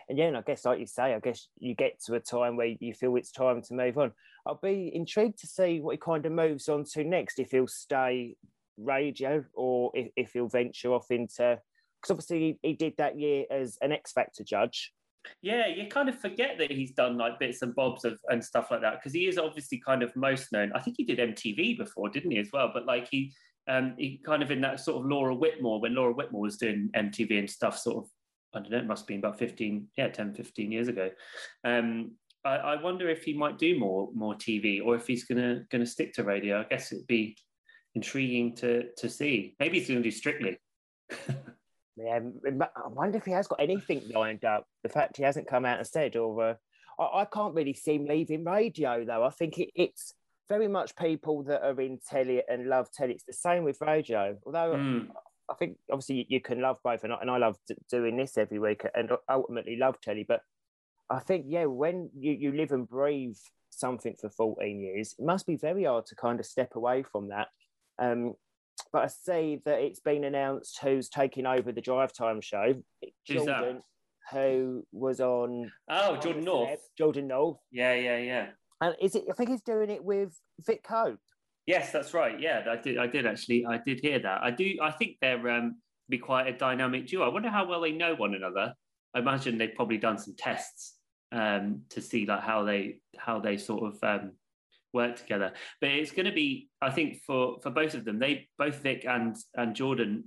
and 0.09 0.17
yeah, 0.17 0.25
and 0.25 0.37
I 0.37 0.41
guess 0.41 0.65
like 0.65 0.79
you 0.79 0.85
say, 0.85 1.13
I 1.13 1.19
guess 1.19 1.47
you 1.57 1.75
get 1.75 2.01
to 2.05 2.15
a 2.15 2.19
time 2.19 2.57
where 2.57 2.75
you 2.79 2.93
feel 2.93 3.15
it's 3.15 3.31
time 3.31 3.61
to 3.63 3.73
move 3.73 3.97
on. 3.97 4.11
I'll 4.45 4.59
be 4.61 4.91
intrigued 4.93 5.39
to 5.39 5.47
see 5.47 5.79
what 5.79 5.93
he 5.93 5.97
kind 5.97 6.25
of 6.25 6.31
moves 6.31 6.67
on 6.69 6.83
to 6.93 7.03
next. 7.03 7.39
If 7.39 7.51
he'll 7.51 7.67
stay 7.67 8.35
radio 8.77 9.43
or 9.53 9.91
if, 9.93 10.09
if 10.15 10.33
he'll 10.33 10.47
venture 10.47 10.93
off 10.93 11.11
into 11.11 11.59
because 12.01 12.11
obviously 12.11 12.57
he, 12.61 12.69
he 12.69 12.73
did 12.73 12.93
that 12.97 13.19
year 13.19 13.45
as 13.51 13.77
an 13.81 13.91
X 13.91 14.11
Factor 14.11 14.43
judge. 14.43 14.93
Yeah, 15.41 15.67
you 15.67 15.87
kind 15.87 16.09
of 16.09 16.19
forget 16.19 16.57
that 16.57 16.71
he's 16.71 16.91
done 16.91 17.17
like 17.17 17.39
bits 17.39 17.61
and 17.61 17.75
bobs 17.75 18.05
of 18.05 18.19
and 18.29 18.43
stuff 18.43 18.71
like 18.71 18.81
that 18.81 18.95
because 18.99 19.13
he 19.13 19.27
is 19.27 19.37
obviously 19.37 19.79
kind 19.79 20.03
of 20.03 20.15
most 20.15 20.51
known. 20.51 20.71
I 20.73 20.79
think 20.79 20.95
he 20.97 21.03
did 21.03 21.19
MTV 21.19 21.77
before, 21.77 22.09
didn't 22.09 22.31
he, 22.31 22.37
as 22.37 22.49
well? 22.51 22.71
But 22.73 22.85
like 22.85 23.07
he, 23.09 23.33
um, 23.67 23.95
he 23.97 24.19
kind 24.25 24.41
of 24.43 24.51
in 24.51 24.61
that 24.61 24.79
sort 24.79 24.99
of 24.99 25.09
Laura 25.09 25.35
Whitmore 25.35 25.79
when 25.81 25.95
Laura 25.95 26.13
Whitmore 26.13 26.41
was 26.41 26.57
doing 26.57 26.89
MTV 26.95 27.39
and 27.39 27.49
stuff. 27.49 27.77
Sort 27.77 27.97
of, 27.97 28.09
I 28.53 28.59
don't 28.59 28.71
know, 28.71 28.77
it 28.77 28.87
must 28.87 29.03
have 29.03 29.07
been 29.07 29.19
about 29.19 29.39
fifteen, 29.39 29.87
yeah, 29.97 30.09
10, 30.09 30.33
15 30.33 30.71
years 30.71 30.87
ago. 30.87 31.09
Um, 31.63 32.11
I, 32.43 32.55
I 32.55 32.81
wonder 32.81 33.09
if 33.09 33.23
he 33.23 33.33
might 33.33 33.59
do 33.59 33.77
more 33.77 34.09
more 34.15 34.35
TV 34.35 34.83
or 34.83 34.95
if 34.95 35.07
he's 35.07 35.25
gonna 35.25 35.61
gonna 35.71 35.85
stick 35.85 36.13
to 36.13 36.23
radio. 36.23 36.59
I 36.61 36.63
guess 36.63 36.91
it'd 36.91 37.07
be 37.07 37.37
intriguing 37.95 38.55
to 38.57 38.89
to 38.97 39.09
see. 39.09 39.55
Maybe 39.59 39.79
he's 39.79 39.87
to 39.87 40.01
do 40.01 40.11
Strictly. 40.11 40.57
Yeah, 42.03 42.19
I 42.75 42.87
wonder 42.87 43.17
if 43.17 43.25
he 43.25 43.31
has 43.31 43.47
got 43.47 43.59
anything 43.61 44.03
lined 44.13 44.45
up. 44.45 44.65
The 44.83 44.89
fact 44.89 45.17
he 45.17 45.23
hasn't 45.23 45.47
come 45.47 45.65
out 45.65 45.77
and 45.77 45.87
said, 45.87 46.15
or 46.15 46.49
uh, 46.49 46.53
I, 46.99 47.21
I, 47.21 47.25
can't 47.25 47.53
really 47.53 47.73
see 47.73 47.95
him 47.95 48.05
leaving 48.05 48.43
radio 48.43 49.05
though. 49.05 49.23
I 49.23 49.29
think 49.29 49.57
it, 49.57 49.69
it's 49.75 50.13
very 50.49 50.67
much 50.67 50.95
people 50.95 51.43
that 51.43 51.63
are 51.63 51.79
in 51.79 51.99
telly 52.07 52.41
and 52.47 52.67
love 52.67 52.91
telly. 52.91 53.13
It's 53.13 53.23
the 53.23 53.33
same 53.33 53.63
with 53.63 53.81
radio. 53.81 54.37
Although 54.45 54.75
mm. 54.75 55.07
I 55.49 55.53
think 55.55 55.77
obviously 55.91 56.25
you 56.29 56.41
can 56.41 56.61
love 56.61 56.77
both, 56.83 57.03
and 57.03 57.13
I, 57.13 57.17
and 57.21 57.29
I 57.29 57.37
love 57.37 57.57
doing 57.89 58.17
this 58.17 58.37
every 58.37 58.59
week 58.59 58.83
and 58.95 59.11
ultimately 59.29 59.77
love 59.77 59.99
telly. 60.01 60.25
But 60.27 60.41
I 61.09 61.19
think 61.19 61.45
yeah, 61.47 61.65
when 61.65 62.09
you, 62.17 62.33
you 62.33 62.51
live 62.51 62.71
and 62.71 62.87
breathe 62.87 63.37
something 63.69 64.15
for 64.19 64.29
14 64.29 64.79
years, 64.79 65.15
it 65.17 65.25
must 65.25 65.45
be 65.45 65.55
very 65.55 65.83
hard 65.85 66.05
to 66.07 66.15
kind 66.15 66.39
of 66.39 66.45
step 66.45 66.75
away 66.75 67.03
from 67.03 67.29
that. 67.29 67.47
Um, 67.99 68.33
but 68.91 69.03
I 69.03 69.07
see 69.07 69.61
that 69.65 69.79
it's 69.79 69.99
been 69.99 70.23
announced 70.23 70.79
who's 70.81 71.09
taking 71.09 71.45
over 71.45 71.71
the 71.71 71.81
drive 71.81 72.13
time 72.13 72.41
show. 72.41 72.81
Jordan, 73.25 73.81
who 74.31 74.85
was 74.91 75.19
on. 75.19 75.71
Oh, 75.89 76.17
Jordan 76.17 76.43
North. 76.43 76.79
Jordan 76.97 77.27
North. 77.27 77.57
Yeah, 77.71 77.93
yeah, 77.93 78.17
yeah. 78.17 78.47
And 78.81 78.95
is 79.01 79.15
it? 79.15 79.25
I 79.29 79.33
think 79.33 79.49
he's 79.49 79.61
doing 79.61 79.89
it 79.89 80.03
with 80.03 80.37
Vick 80.65 80.85
Hope. 80.87 81.19
Yes, 81.65 81.91
that's 81.91 82.13
right. 82.13 82.39
Yeah, 82.39 82.63
I 82.69 82.75
did. 82.75 82.97
I 82.97 83.07
did 83.07 83.25
actually. 83.25 83.65
I 83.65 83.77
did 83.77 83.99
hear 83.99 84.19
that. 84.19 84.41
I 84.41 84.51
do. 84.51 84.75
I 84.81 84.91
think 84.91 85.17
they're 85.21 85.49
um, 85.49 85.77
be 86.09 86.17
quite 86.17 86.47
a 86.47 86.53
dynamic 86.53 87.07
duo. 87.07 87.25
I 87.25 87.29
wonder 87.29 87.49
how 87.49 87.67
well 87.67 87.81
they 87.81 87.91
know 87.91 88.15
one 88.15 88.33
another. 88.33 88.73
I 89.13 89.19
imagine 89.19 89.57
they've 89.57 89.75
probably 89.75 89.97
done 89.97 90.17
some 90.17 90.35
tests 90.37 90.95
um, 91.31 91.81
to 91.89 92.01
see 92.01 92.25
like 92.25 92.41
how 92.41 92.63
they 92.63 92.99
how 93.17 93.39
they 93.39 93.57
sort 93.57 93.93
of 93.93 94.03
um, 94.03 94.31
work 94.93 95.17
together. 95.17 95.53
But 95.79 95.91
it's 95.91 96.11
going 96.11 96.25
to 96.25 96.31
be, 96.31 96.69
I 96.81 96.91
think, 96.91 97.21
for 97.25 97.57
for 97.61 97.69
both 97.69 97.93
of 97.93 98.05
them, 98.05 98.19
they 98.19 98.47
both 98.57 98.77
Vick 98.77 99.05
and 99.05 99.35
and 99.55 99.75
Jordan, 99.75 100.25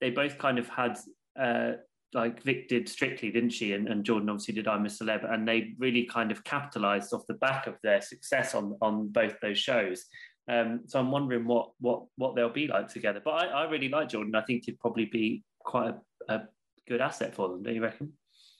they 0.00 0.10
both 0.10 0.38
kind 0.38 0.58
of 0.58 0.68
had. 0.68 0.98
Uh, 1.38 1.72
like 2.14 2.42
Vick 2.42 2.68
did 2.68 2.88
Strictly, 2.88 3.30
didn't 3.30 3.50
she? 3.50 3.74
And, 3.74 3.86
and 3.86 4.02
Jordan 4.02 4.30
obviously 4.30 4.54
did 4.54 4.66
I'm 4.66 4.86
a 4.86 4.88
Celeb, 4.88 5.30
and 5.30 5.46
they 5.46 5.74
really 5.78 6.04
kind 6.04 6.30
of 6.30 6.42
capitalised 6.42 7.12
off 7.12 7.26
the 7.28 7.34
back 7.34 7.66
of 7.66 7.74
their 7.82 8.00
success 8.00 8.54
on 8.54 8.78
on 8.80 9.08
both 9.08 9.34
those 9.42 9.58
shows. 9.58 10.06
Um, 10.50 10.80
so 10.86 10.98
I'm 10.98 11.10
wondering 11.10 11.46
what 11.46 11.70
what 11.80 12.04
what 12.16 12.34
they'll 12.34 12.48
be 12.48 12.66
like 12.66 12.88
together. 12.88 13.20
But 13.22 13.34
I, 13.34 13.46
I 13.46 13.64
really 13.70 13.88
like 13.90 14.08
Jordan. 14.08 14.34
I 14.34 14.42
think 14.42 14.64
he'd 14.64 14.80
probably 14.80 15.04
be 15.04 15.44
quite 15.60 15.94
a, 16.28 16.34
a 16.34 16.42
good 16.88 17.00
asset 17.00 17.34
for 17.34 17.48
them. 17.48 17.62
Don't 17.62 17.74
you 17.74 17.82
reckon? 17.82 18.12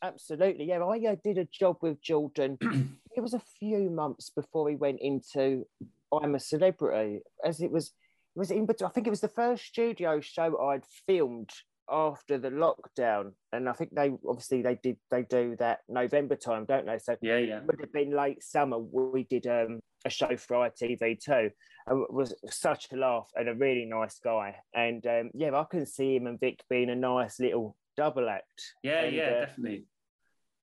Absolutely, 0.02 0.66
yeah. 0.66 0.82
I 0.82 0.98
uh, 1.06 1.16
did 1.24 1.38
a 1.38 1.46
job 1.46 1.78
with 1.80 2.00
Jordan. 2.00 2.58
it 3.18 3.22
was 3.22 3.34
a 3.34 3.42
few 3.58 3.90
months 3.90 4.30
before 4.30 4.64
we 4.64 4.76
went 4.76 5.00
into 5.00 5.66
I'm 6.12 6.34
a 6.34 6.40
Celebrity, 6.40 7.20
as 7.44 7.60
it 7.60 7.70
was. 7.70 7.88
It 8.36 8.38
was 8.38 8.50
in 8.50 8.66
between. 8.66 8.88
I 8.88 8.92
think 8.92 9.06
it 9.06 9.10
was 9.10 9.20
the 9.20 9.28
first 9.28 9.64
studio 9.64 10.20
show 10.20 10.58
I'd 10.68 10.86
filmed 11.06 11.50
after 11.90 12.38
the 12.38 12.50
lockdown, 12.50 13.32
and 13.52 13.68
I 13.68 13.72
think 13.72 13.94
they 13.94 14.12
obviously 14.26 14.62
they 14.62 14.76
did 14.76 14.96
they 15.10 15.22
do 15.22 15.56
that 15.58 15.80
November 15.88 16.36
time, 16.36 16.64
don't 16.64 16.86
they? 16.86 16.98
So 16.98 17.16
yeah, 17.20 17.38
yeah, 17.38 17.60
would 17.60 17.80
have 17.80 17.92
been 17.92 18.16
late 18.16 18.42
summer. 18.42 18.78
We 18.78 19.24
did 19.24 19.46
um, 19.46 19.80
a 20.04 20.10
show 20.10 20.36
for 20.36 20.68
ITV 20.68 21.22
too. 21.22 21.50
And 21.86 22.02
it 22.02 22.12
was 22.12 22.34
such 22.48 22.86
a 22.92 22.96
laugh 22.96 23.28
and 23.34 23.48
a 23.48 23.54
really 23.54 23.86
nice 23.86 24.18
guy. 24.22 24.56
And 24.74 25.04
um, 25.06 25.30
yeah, 25.34 25.54
I 25.54 25.64
can 25.64 25.86
see 25.86 26.16
him 26.16 26.26
and 26.26 26.38
Vick 26.38 26.62
being 26.68 26.90
a 26.90 26.94
nice 26.94 27.40
little 27.40 27.76
double 27.96 28.28
act. 28.28 28.74
Yeah, 28.82 29.02
and, 29.02 29.16
yeah, 29.16 29.24
uh, 29.24 29.40
definitely. 29.46 29.84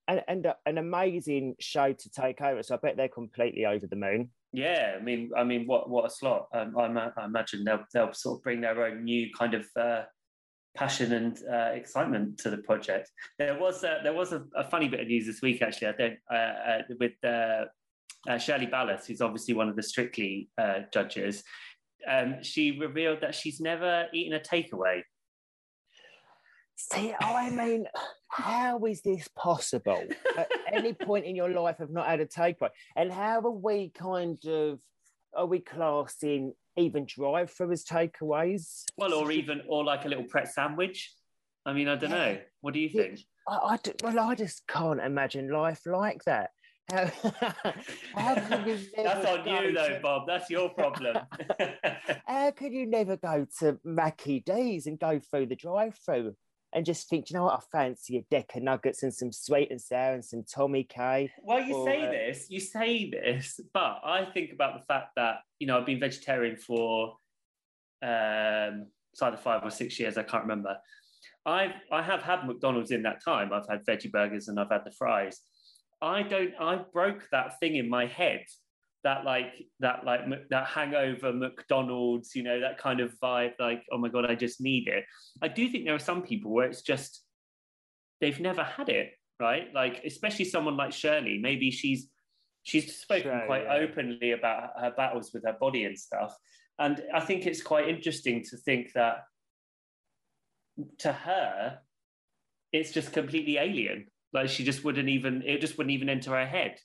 And, 0.07 0.21
and 0.27 0.45
uh, 0.45 0.53
an 0.65 0.77
amazing 0.77 1.55
show 1.59 1.91
to 1.91 2.09
take 2.09 2.41
over. 2.41 2.62
So 2.62 2.75
I 2.75 2.77
bet 2.77 2.95
they're 2.95 3.07
completely 3.07 3.65
over 3.65 3.88
the 3.88 3.95
moon. 3.95 4.29
Yeah, 4.53 4.95
I 4.97 5.03
mean, 5.03 5.31
I 5.35 5.43
mean, 5.43 5.65
what 5.65 5.89
what 5.89 6.05
a 6.05 6.09
slot! 6.09 6.47
Um, 6.53 6.77
I, 6.77 6.85
I, 7.17 7.25
imagine 7.25 7.65
they'll 7.65 7.83
they'll 7.93 8.13
sort 8.13 8.39
of 8.39 8.43
bring 8.43 8.62
their 8.62 8.85
own 8.85 9.03
new 9.03 9.29
kind 9.38 9.53
of 9.53 9.65
uh, 9.75 10.03
passion 10.75 11.13
and 11.13 11.39
uh, 11.51 11.71
excitement 11.74 12.38
to 12.39 12.50
the 12.50 12.59
project. 12.59 13.09
There 13.39 13.57
was 13.59 13.83
uh, 13.83 14.00
there 14.03 14.13
was 14.13 14.33
a, 14.33 14.45
a, 14.55 14.63
funny 14.63 14.88
bit 14.88 15.00
of 15.00 15.07
news 15.07 15.25
this 15.25 15.41
week 15.41 15.62
actually. 15.62 15.88
I 15.88 15.91
don't 15.93 16.17
uh, 16.31 16.35
uh 16.35 16.81
with 17.00 17.13
uh, 17.24 17.65
uh, 18.29 18.38
Shirley 18.38 18.67
Ballas, 18.67 19.05
who's 19.05 19.21
obviously 19.21 19.53
one 19.53 19.69
of 19.69 19.75
the 19.75 19.83
Strictly 19.83 20.50
judges. 20.93 21.43
Um, 22.07 22.43
she 22.43 22.79
revealed 22.79 23.21
that 23.21 23.33
she's 23.33 23.59
never 23.59 24.05
eaten 24.13 24.33
a 24.33 24.39
takeaway. 24.39 25.01
See, 26.75 27.13
I 27.19 27.50
mean, 27.50 27.85
how 28.27 28.84
is 28.86 29.01
this 29.01 29.27
possible? 29.36 30.03
At 30.38 30.51
any 30.72 30.94
point 31.08 31.25
in 31.25 31.36
your 31.36 31.50
life, 31.50 31.77
have 31.79 31.91
not 31.91 32.08
had 32.08 32.20
a 32.20 32.25
takeaway, 32.25 32.70
and 32.96 33.12
how 33.12 33.39
are 33.39 33.51
we 33.51 33.89
kind 33.89 34.44
of 34.46 34.79
are 35.36 35.46
we 35.46 35.60
classing 35.60 36.53
even 36.77 37.05
drive 37.05 37.51
through 37.51 37.72
as 37.72 37.84
takeaways. 37.84 38.84
Well, 38.98 39.13
or 39.13 39.32
even 39.32 39.62
or 39.67 39.84
like 39.84 40.05
a 40.05 40.10
little 40.10 40.25
Pret 40.25 40.51
sandwich. 40.53 41.13
I 41.65 41.74
mean, 41.74 41.88
I 41.88 41.96
don't 41.96 42.12
yeah. 42.12 42.17
know. 42.17 42.38
What 42.62 42.74
do 42.74 42.79
you 42.79 42.89
think? 42.89 43.20
I, 43.48 43.58
I 43.58 43.77
do, 43.77 43.91
well, 44.03 44.20
I 44.20 44.36
just 44.36 44.67
can't 44.67 45.00
imagine 45.00 45.50
life 45.50 45.82
like 45.86 46.24
that. 46.25 46.51
How, 46.91 47.05
how 48.15 48.36
That's 48.36 49.25
on 49.25 49.48
you, 49.48 49.74
though, 49.74 49.89
to... 49.89 50.00
Bob. 50.01 50.27
That's 50.27 50.50
your 50.50 50.70
problem. 50.70 51.17
how 52.27 52.51
could 52.51 52.74
you 52.74 52.86
never 52.86 53.17
go 53.17 53.48
to 53.60 53.79
Mackie 53.84 54.41
D's 54.41 54.86
and 54.86 55.00
go 55.00 55.20
through 55.20 55.48
the 55.48 55.55
drive-through? 55.55 56.36
And 56.75 56.86
just 56.86 57.10
think, 57.10 57.29
you 57.29 57.38
know 57.38 57.46
what, 57.46 57.58
I 57.58 57.77
fancy 57.77 58.17
a 58.17 58.22
deck 58.29 58.55
of 58.55 58.62
nuggets 58.62 59.01
and 59.01 59.13
some 59.13 59.32
sweet 59.32 59.72
and 59.72 59.79
sour 59.79 60.13
and 60.13 60.24
some 60.24 60.44
Tommy 60.44 60.84
K. 60.84 61.32
Well, 61.41 61.62
you 61.62 61.74
or, 61.74 61.88
say 61.88 62.05
uh, 62.05 62.12
this, 62.12 62.48
you 62.50 62.60
say 62.60 63.10
this, 63.10 63.62
but 63.74 64.01
I 64.03 64.25
think 64.34 64.51
about 64.51 64.77
the 64.77 64.86
fact 64.86 65.12
that, 65.15 65.38
you 65.58 65.67
know, 65.67 65.79
I've 65.79 65.86
been 65.86 66.01
vegetarian 66.01 66.58
for 66.58 67.15
um, 68.03 68.88
it's 69.13 69.22
either 69.22 69.38
five 69.38 69.63
or 69.63 69.70
six 69.70 69.98
years, 69.98 70.17
I 70.17 70.24
can't 70.24 70.44
remember. 70.44 70.77
I've 71.46 71.72
I 71.91 72.01
have 72.01 72.22
had 72.22 72.46
McDonald's 72.46 72.91
in 72.91 73.03
that 73.03 73.24
time. 73.24 73.53
I've 73.53 73.67
had 73.70 73.86
veggie 73.86 74.12
burgers 74.12 74.50
and 74.50 74.60
I've 74.60 74.70
had 74.70 74.84
the 74.84 74.91
fries. 74.91 75.39
I 76.01 76.24
don't 76.24 76.53
I 76.60 76.82
broke 76.91 77.24
that 77.32 77.58
thing 77.60 77.77
in 77.77 77.88
my 77.88 78.05
head 78.05 78.44
that 79.05 79.24
like 79.24 79.53
that 79.79 80.03
like 80.03 80.21
that 80.50 80.65
hangover 80.65 81.31
McDonald's, 81.31 82.35
you 82.35 82.41
know, 82.41 82.59
that 82.59 82.79
kind 82.79 83.00
of 83.00 83.13
vibe. 83.24 83.53
Like, 83.59 83.83
oh 83.91 84.00
my 84.00 84.09
god, 84.09 84.25
I 84.25 84.33
just 84.33 84.59
need 84.59 84.88
it. 84.88 85.05
I 85.43 85.47
do 85.47 85.69
think 85.69 85.85
there 85.85 85.93
are 85.93 86.00
some 86.00 86.24
people 86.24 86.51
where 86.51 86.67
it's 86.67 86.81
just 86.81 87.21
they've 88.19 88.39
never 88.39 88.63
had 88.63 88.89
it, 88.89 89.12
right? 89.39 89.67
Like, 89.74 90.01
especially 90.03 90.45
someone 90.45 90.75
like 90.75 90.91
Shirley. 90.91 91.38
Maybe 91.38 91.69
she's 91.69 92.09
she's 92.63 92.97
spoken 92.97 93.31
sure, 93.31 93.45
quite 93.45 93.65
yeah. 93.65 93.75
openly 93.75 94.31
about 94.31 94.71
her 94.79 94.91
battles 94.97 95.29
with 95.33 95.45
her 95.45 95.55
body 95.59 95.85
and 95.85 95.97
stuff. 95.97 96.35
And 96.79 97.03
I 97.13 97.19
think 97.19 97.45
it's 97.45 97.62
quite 97.62 97.88
interesting 97.88 98.43
to 98.50 98.57
think 98.57 98.91
that 98.95 99.17
to 101.00 101.13
her, 101.13 101.77
it's 102.74 102.91
just 102.91 103.13
completely 103.13 103.59
alien. 103.59 104.07
Like 104.33 104.50
she 104.50 104.63
just 104.63 104.83
wouldn't 104.83 105.09
even 105.09 105.43
it 105.45 105.62
just 105.62 105.77
wouldn't 105.77 105.93
even 105.93 106.09
enter 106.09 106.31
her 106.31 106.47
head 106.47 106.79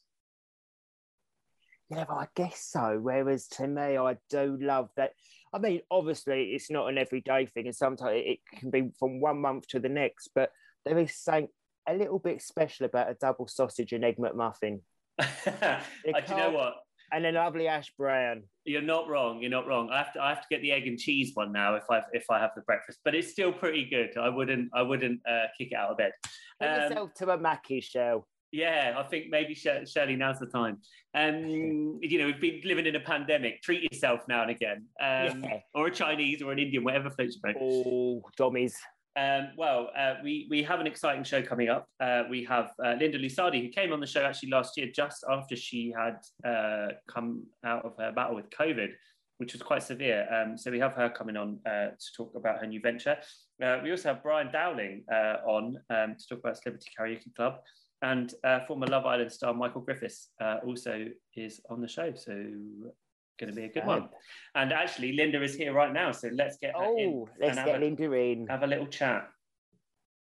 yeah, 1.90 2.04
I 2.08 2.26
guess 2.36 2.68
so. 2.70 2.98
Whereas 3.00 3.48
to 3.48 3.66
me, 3.66 3.96
I 3.98 4.16
do 4.30 4.56
love 4.60 4.90
that. 4.96 5.12
I 5.52 5.58
mean, 5.58 5.80
obviously, 5.90 6.52
it's 6.52 6.70
not 6.70 6.88
an 6.88 6.98
everyday 6.98 7.46
thing, 7.46 7.66
and 7.66 7.74
sometimes 7.74 8.22
it 8.24 8.38
can 8.58 8.70
be 8.70 8.90
from 8.98 9.20
one 9.20 9.40
month 9.40 9.66
to 9.68 9.80
the 9.80 9.88
next. 9.88 10.30
But 10.34 10.50
there 10.84 10.98
is 10.98 11.16
something 11.16 11.48
a 11.88 11.94
little 11.94 12.20
bit 12.20 12.42
special 12.42 12.86
about 12.86 13.10
a 13.10 13.14
double 13.14 13.48
sausage 13.48 13.92
and 13.92 14.04
egg 14.04 14.18
McMuffin. 14.18 14.80
do 15.18 15.26
you 16.04 16.36
know 16.36 16.50
what? 16.50 16.74
And 17.12 17.26
a 17.26 17.32
lovely 17.32 17.66
ash 17.66 17.92
brown. 17.98 18.44
You're 18.64 18.82
not 18.82 19.08
wrong. 19.08 19.40
You're 19.40 19.50
not 19.50 19.66
wrong. 19.66 19.90
I 19.90 19.98
have 19.98 20.12
to. 20.12 20.22
I 20.22 20.28
have 20.28 20.42
to 20.42 20.46
get 20.48 20.62
the 20.62 20.70
egg 20.70 20.86
and 20.86 20.96
cheese 20.96 21.32
one 21.34 21.50
now 21.50 21.74
if 21.74 21.82
I 21.90 22.02
if 22.12 22.26
I 22.30 22.38
have 22.38 22.52
the 22.54 22.62
breakfast. 22.62 23.00
But 23.04 23.16
it's 23.16 23.32
still 23.32 23.52
pretty 23.52 23.90
good. 23.90 24.16
I 24.16 24.28
wouldn't. 24.28 24.70
I 24.72 24.82
wouldn't 24.82 25.20
uh, 25.28 25.46
kick 25.58 25.72
it 25.72 25.74
out 25.74 25.90
of 25.90 25.98
bed. 25.98 26.12
Put 26.60 26.68
um, 26.68 26.82
yourself 26.82 27.14
to 27.14 27.30
a 27.30 27.38
Mackie 27.38 27.80
show. 27.80 28.26
Yeah, 28.52 28.94
I 28.98 29.04
think 29.04 29.26
maybe 29.30 29.54
Shirley, 29.54 30.16
now's 30.16 30.40
the 30.40 30.46
time. 30.46 30.78
Um, 31.14 31.98
you 32.02 32.18
know, 32.18 32.26
we've 32.26 32.40
been 32.40 32.60
living 32.64 32.86
in 32.86 32.96
a 32.96 33.00
pandemic. 33.00 33.62
Treat 33.62 33.92
yourself 33.92 34.20
now 34.28 34.42
and 34.42 34.50
again, 34.50 34.86
um, 35.00 35.44
yeah. 35.44 35.60
or 35.74 35.86
a 35.86 35.90
Chinese 35.90 36.42
or 36.42 36.52
an 36.52 36.58
Indian, 36.58 36.82
whatever 36.82 37.10
floats 37.10 37.38
your 37.42 37.52
boat. 37.52 37.62
Oh, 37.62 38.22
dummies. 38.36 38.76
Um, 39.16 39.48
well, 39.56 39.90
uh, 39.98 40.14
we 40.22 40.46
we 40.50 40.62
have 40.62 40.80
an 40.80 40.86
exciting 40.86 41.24
show 41.24 41.42
coming 41.42 41.68
up. 41.68 41.88
Uh, 42.00 42.24
we 42.30 42.44
have 42.44 42.72
uh, 42.84 42.94
Linda 42.98 43.18
Lusardi, 43.18 43.62
who 43.62 43.68
came 43.68 43.92
on 43.92 44.00
the 44.00 44.06
show 44.06 44.24
actually 44.24 44.50
last 44.50 44.76
year, 44.76 44.88
just 44.94 45.24
after 45.28 45.56
she 45.56 45.92
had 45.96 46.18
uh, 46.48 46.92
come 47.08 47.44
out 47.64 47.84
of 47.84 47.94
her 47.98 48.12
battle 48.12 48.36
with 48.36 48.48
COVID, 48.50 48.90
which 49.38 49.52
was 49.52 49.62
quite 49.62 49.82
severe. 49.82 50.28
Um, 50.32 50.56
so 50.56 50.70
we 50.70 50.78
have 50.78 50.92
her 50.94 51.10
coming 51.10 51.36
on 51.36 51.58
uh, 51.66 51.88
to 51.88 52.06
talk 52.16 52.32
about 52.36 52.60
her 52.60 52.66
new 52.66 52.80
venture. 52.80 53.16
Uh, 53.62 53.78
we 53.82 53.90
also 53.90 54.14
have 54.14 54.22
Brian 54.22 54.50
Dowling 54.52 55.04
on 55.10 55.76
um, 55.90 56.14
to 56.16 56.28
talk 56.28 56.38
about 56.38 56.56
Celebrity 56.56 56.90
Karaoke 56.98 57.34
Club. 57.34 57.54
And 58.02 58.32
uh, 58.44 58.60
former 58.66 58.86
Love 58.86 59.04
Island 59.06 59.30
star 59.30 59.52
Michael 59.52 59.82
Griffiths 59.82 60.30
uh, 60.40 60.56
also 60.64 61.06
is 61.36 61.60
on 61.68 61.80
the 61.80 61.88
show. 61.88 62.12
So 62.14 62.32
going 62.32 63.54
to 63.54 63.56
be 63.56 63.64
a 63.64 63.68
good 63.68 63.86
one. 63.86 64.08
And 64.54 64.72
actually, 64.72 65.12
Linda 65.12 65.42
is 65.42 65.54
here 65.54 65.72
right 65.72 65.92
now. 65.92 66.12
So 66.12 66.30
let's 66.32 66.58
get 66.58 66.74
oh, 66.76 66.96
in. 66.98 67.24
let's 67.40 67.56
get 67.56 67.76
a, 67.76 67.78
Linda 67.78 68.12
in. 68.12 68.46
Have 68.46 68.62
a 68.62 68.66
little 68.66 68.86
chat. 68.86 69.28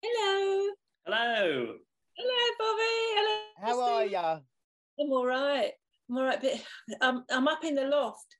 Hello. 0.01 0.71
Hello. 1.05 1.75
Hello, 2.17 2.51
Bobby. 2.59 2.83
Hello. 3.15 3.39
How 3.57 3.81
are 3.81 4.05
you? 4.05 4.17
I'm 4.17 5.11
all 5.11 5.25
right. 5.25 5.71
I'm 6.09 6.17
all 6.17 6.23
right. 6.23 6.41
But 6.41 6.61
I'm, 7.01 7.23
I'm 7.29 7.47
up 7.47 7.63
in 7.63 7.75
the 7.75 7.85
loft. 7.85 8.35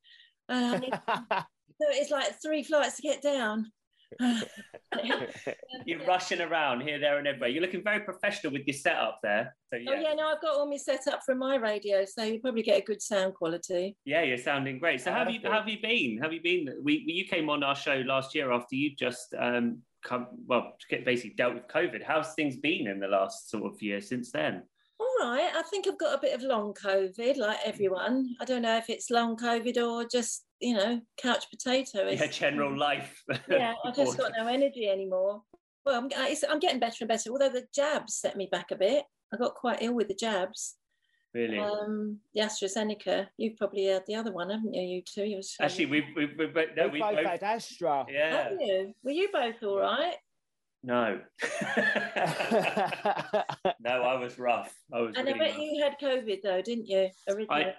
so 0.52 1.86
it's 1.90 2.12
like 2.12 2.42
three 2.42 2.64
flights 2.64 2.98
to 2.98 3.02
get 3.02 3.22
down. 3.22 3.72
You're 5.86 6.06
rushing 6.06 6.42
around 6.42 6.82
here, 6.82 7.00
there, 7.00 7.18
and 7.18 7.28
everywhere. 7.28 7.50
You're 7.50 7.62
looking 7.62 7.84
very 7.84 8.02
professional 8.02 8.54
with 8.54 8.64
your 8.66 8.76
setup 8.76 9.20
there. 9.24 9.56
So 9.72 9.78
yeah, 9.78 9.92
Oh 9.92 10.00
yeah, 10.00 10.14
no, 10.14 10.28
I've 10.28 10.42
got 10.42 10.56
all 10.56 10.70
my 10.70 10.78
set 10.78 11.08
up 11.08 11.22
from 11.26 11.40
my 11.40 11.56
radio, 11.56 12.06
so 12.06 12.24
you 12.24 12.40
probably 12.40 12.64
get 12.64 12.82
a 12.82 12.86
good 12.86 13.02
sound 13.02 13.34
quality. 13.36 13.98
yeah, 14.06 14.24
you're 14.24 14.38
sounding 14.38 14.80
great. 14.80 15.02
So 15.02 15.12
have 15.12 15.30
you 15.30 15.40
Perfect. 15.40 15.56
have 15.56 15.70
you 15.70 15.82
been? 15.82 16.20
Have 16.22 16.34
you 16.34 16.42
been? 16.42 16.70
We 16.84 17.04
you 17.06 17.26
came 17.26 17.50
on 17.50 17.64
our 17.64 17.76
show 17.76 18.04
last 18.06 18.36
year 18.36 18.52
after 18.52 18.76
you 18.76 18.96
just 18.96 19.34
um 19.38 19.80
come 20.04 20.28
well 20.48 20.76
get 20.90 21.06
basically 21.06 21.36
dealt 21.36 21.56
with 21.56 21.68
COVID. 21.68 22.04
How's 22.04 22.34
things 22.34 22.58
been 22.58 22.88
in 22.88 23.00
the 23.00 23.08
last 23.08 23.50
sort 23.50 23.72
of 23.72 23.82
year 23.82 24.02
since 24.02 24.32
then? 24.32 24.64
All 25.00 25.30
right, 25.30 25.52
I 25.54 25.64
think 25.64 25.88
I've 25.88 26.00
got 26.00 26.18
a 26.18 26.22
bit 26.22 26.36
of 26.36 26.44
long 26.44 26.74
COVID, 26.74 27.38
like 27.38 27.58
everyone. 27.66 28.36
I 28.40 28.46
don't 28.46 28.62
know 28.62 28.78
if 28.78 28.90
it's 28.90 29.10
long 29.10 29.36
COVID 29.36 29.78
or 29.78 30.06
just 30.08 30.46
you 30.64 30.74
know 30.74 31.02
couch 31.22 31.46
potato. 31.52 32.00
Yeah, 32.08 32.14
It's- 32.14 32.38
general 32.38 32.76
life. 32.88 33.22
yeah, 33.50 33.74
I 33.86 33.92
just 33.92 34.18
got 34.18 34.32
no 34.38 34.48
energy 34.48 34.90
anymore. 34.90 35.44
Well, 35.86 35.96
I'm, 36.00 36.06
it's- 36.08 36.44
I'm 36.50 36.60
getting 36.60 36.80
better 36.80 36.98
and 37.02 37.10
better. 37.10 37.30
Although 37.30 37.50
the 37.50 37.66
jabs 37.76 38.16
set 38.16 38.36
me 38.38 38.48
back 38.52 38.72
a 38.72 38.76
bit. 38.76 39.04
I 39.34 39.38
got 39.38 39.56
quite 39.56 39.82
ill 39.82 39.96
with 39.96 40.08
the 40.10 40.14
jabs. 40.16 40.76
really. 41.34 41.58
Um, 41.60 42.20
the 42.36 42.42
AstraZeneca. 42.42 43.28
You've 43.38 43.58
probably 43.58 43.86
had 43.86 44.04
the 44.08 44.16
other 44.16 44.32
one, 44.32 44.50
haven't 44.52 44.74
you? 44.76 44.82
You 44.84 45.02
two. 45.02 45.26
You 45.26 45.38
was 45.38 45.56
Actually, 45.60 45.88
we 45.88 46.02
we 46.16 46.26
we 46.38 46.46
we 46.46 46.66
no, 46.78 46.86
we 46.88 46.94
we 46.94 47.00
both 47.02 47.16
both 47.16 47.26
had 47.26 47.44
Astra. 47.44 48.06
yeah 48.10 48.44
Have 48.50 48.62
you? 48.62 48.94
Were 49.04 49.12
you 49.12 49.30
both 49.34 49.56
all 49.64 49.80
right? 49.80 50.16
no. 50.84 51.20
no, 53.80 53.90
I 54.04 54.16
was 54.20 54.38
rough. 54.38 54.74
I 54.94 55.00
was. 55.02 55.16
And 55.18 55.28
I 55.28 55.32
bet 55.34 55.52
rough. 55.52 55.58
you 55.58 55.84
had 55.84 55.96
COVID 56.00 56.42
though, 56.44 56.62
didn't 56.62 56.88
you? 56.88 57.10
Originally. 57.30 57.66
I 57.66 57.74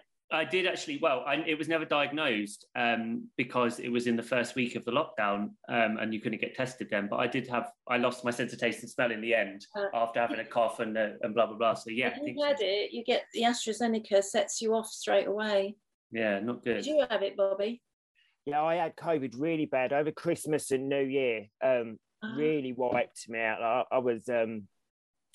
did 0.50 0.66
actually. 0.66 0.98
Well, 1.00 1.22
I, 1.26 1.36
it 1.46 1.56
was 1.58 1.68
never 1.68 1.84
diagnosed 1.84 2.66
um, 2.76 3.28
because 3.36 3.78
it 3.78 3.88
was 3.88 4.06
in 4.06 4.16
the 4.16 4.22
first 4.22 4.54
week 4.56 4.74
of 4.74 4.84
the 4.84 4.90
lockdown, 4.90 5.50
um, 5.68 5.98
and 6.00 6.12
you 6.12 6.20
couldn't 6.20 6.40
get 6.40 6.54
tested 6.54 6.88
then. 6.90 7.08
But 7.08 7.16
I 7.20 7.26
did 7.26 7.46
have. 7.48 7.70
I 7.88 7.98
lost 7.98 8.24
my 8.24 8.30
sense 8.30 8.52
of 8.52 8.58
taste 8.58 8.80
and 8.82 8.90
smell 8.90 9.12
in 9.12 9.20
the 9.20 9.34
end 9.34 9.66
Uh, 9.76 9.86
after 9.94 10.20
having 10.20 10.40
a 10.40 10.44
cough 10.44 10.80
and 10.80 10.96
uh, 10.98 11.10
and 11.22 11.34
blah 11.34 11.46
blah 11.46 11.56
blah. 11.56 11.74
So 11.74 11.90
yeah, 11.90 12.08
I 12.08 12.10
if 12.10 12.14
think 12.16 12.36
you 12.36 12.42
so. 12.42 12.46
had 12.48 12.56
it, 12.60 12.92
you 12.92 13.04
get 13.04 13.24
the 13.32 13.42
AstraZeneca 13.42 14.22
sets 14.24 14.60
you 14.60 14.74
off 14.74 14.86
straight 14.88 15.26
away. 15.28 15.76
yeah, 16.10 16.40
not 16.40 16.64
good. 16.64 16.76
Did 16.82 16.86
you 16.86 17.04
have 17.08 17.22
it, 17.22 17.36
Bobby? 17.36 17.82
Yeah, 18.46 18.62
I 18.62 18.74
had 18.76 18.96
COVID 18.96 19.34
really 19.38 19.66
bad 19.66 19.92
over 19.92 20.10
Christmas 20.10 20.70
and 20.70 20.88
New 20.88 21.04
Year. 21.04 21.46
Um, 21.62 21.98
Ah. 22.22 22.34
really 22.38 22.72
wiped 22.72 23.28
me 23.28 23.38
out. 23.38 23.60
I, 23.62 23.96
I 23.96 23.98
was 23.98 24.28
um 24.30 24.66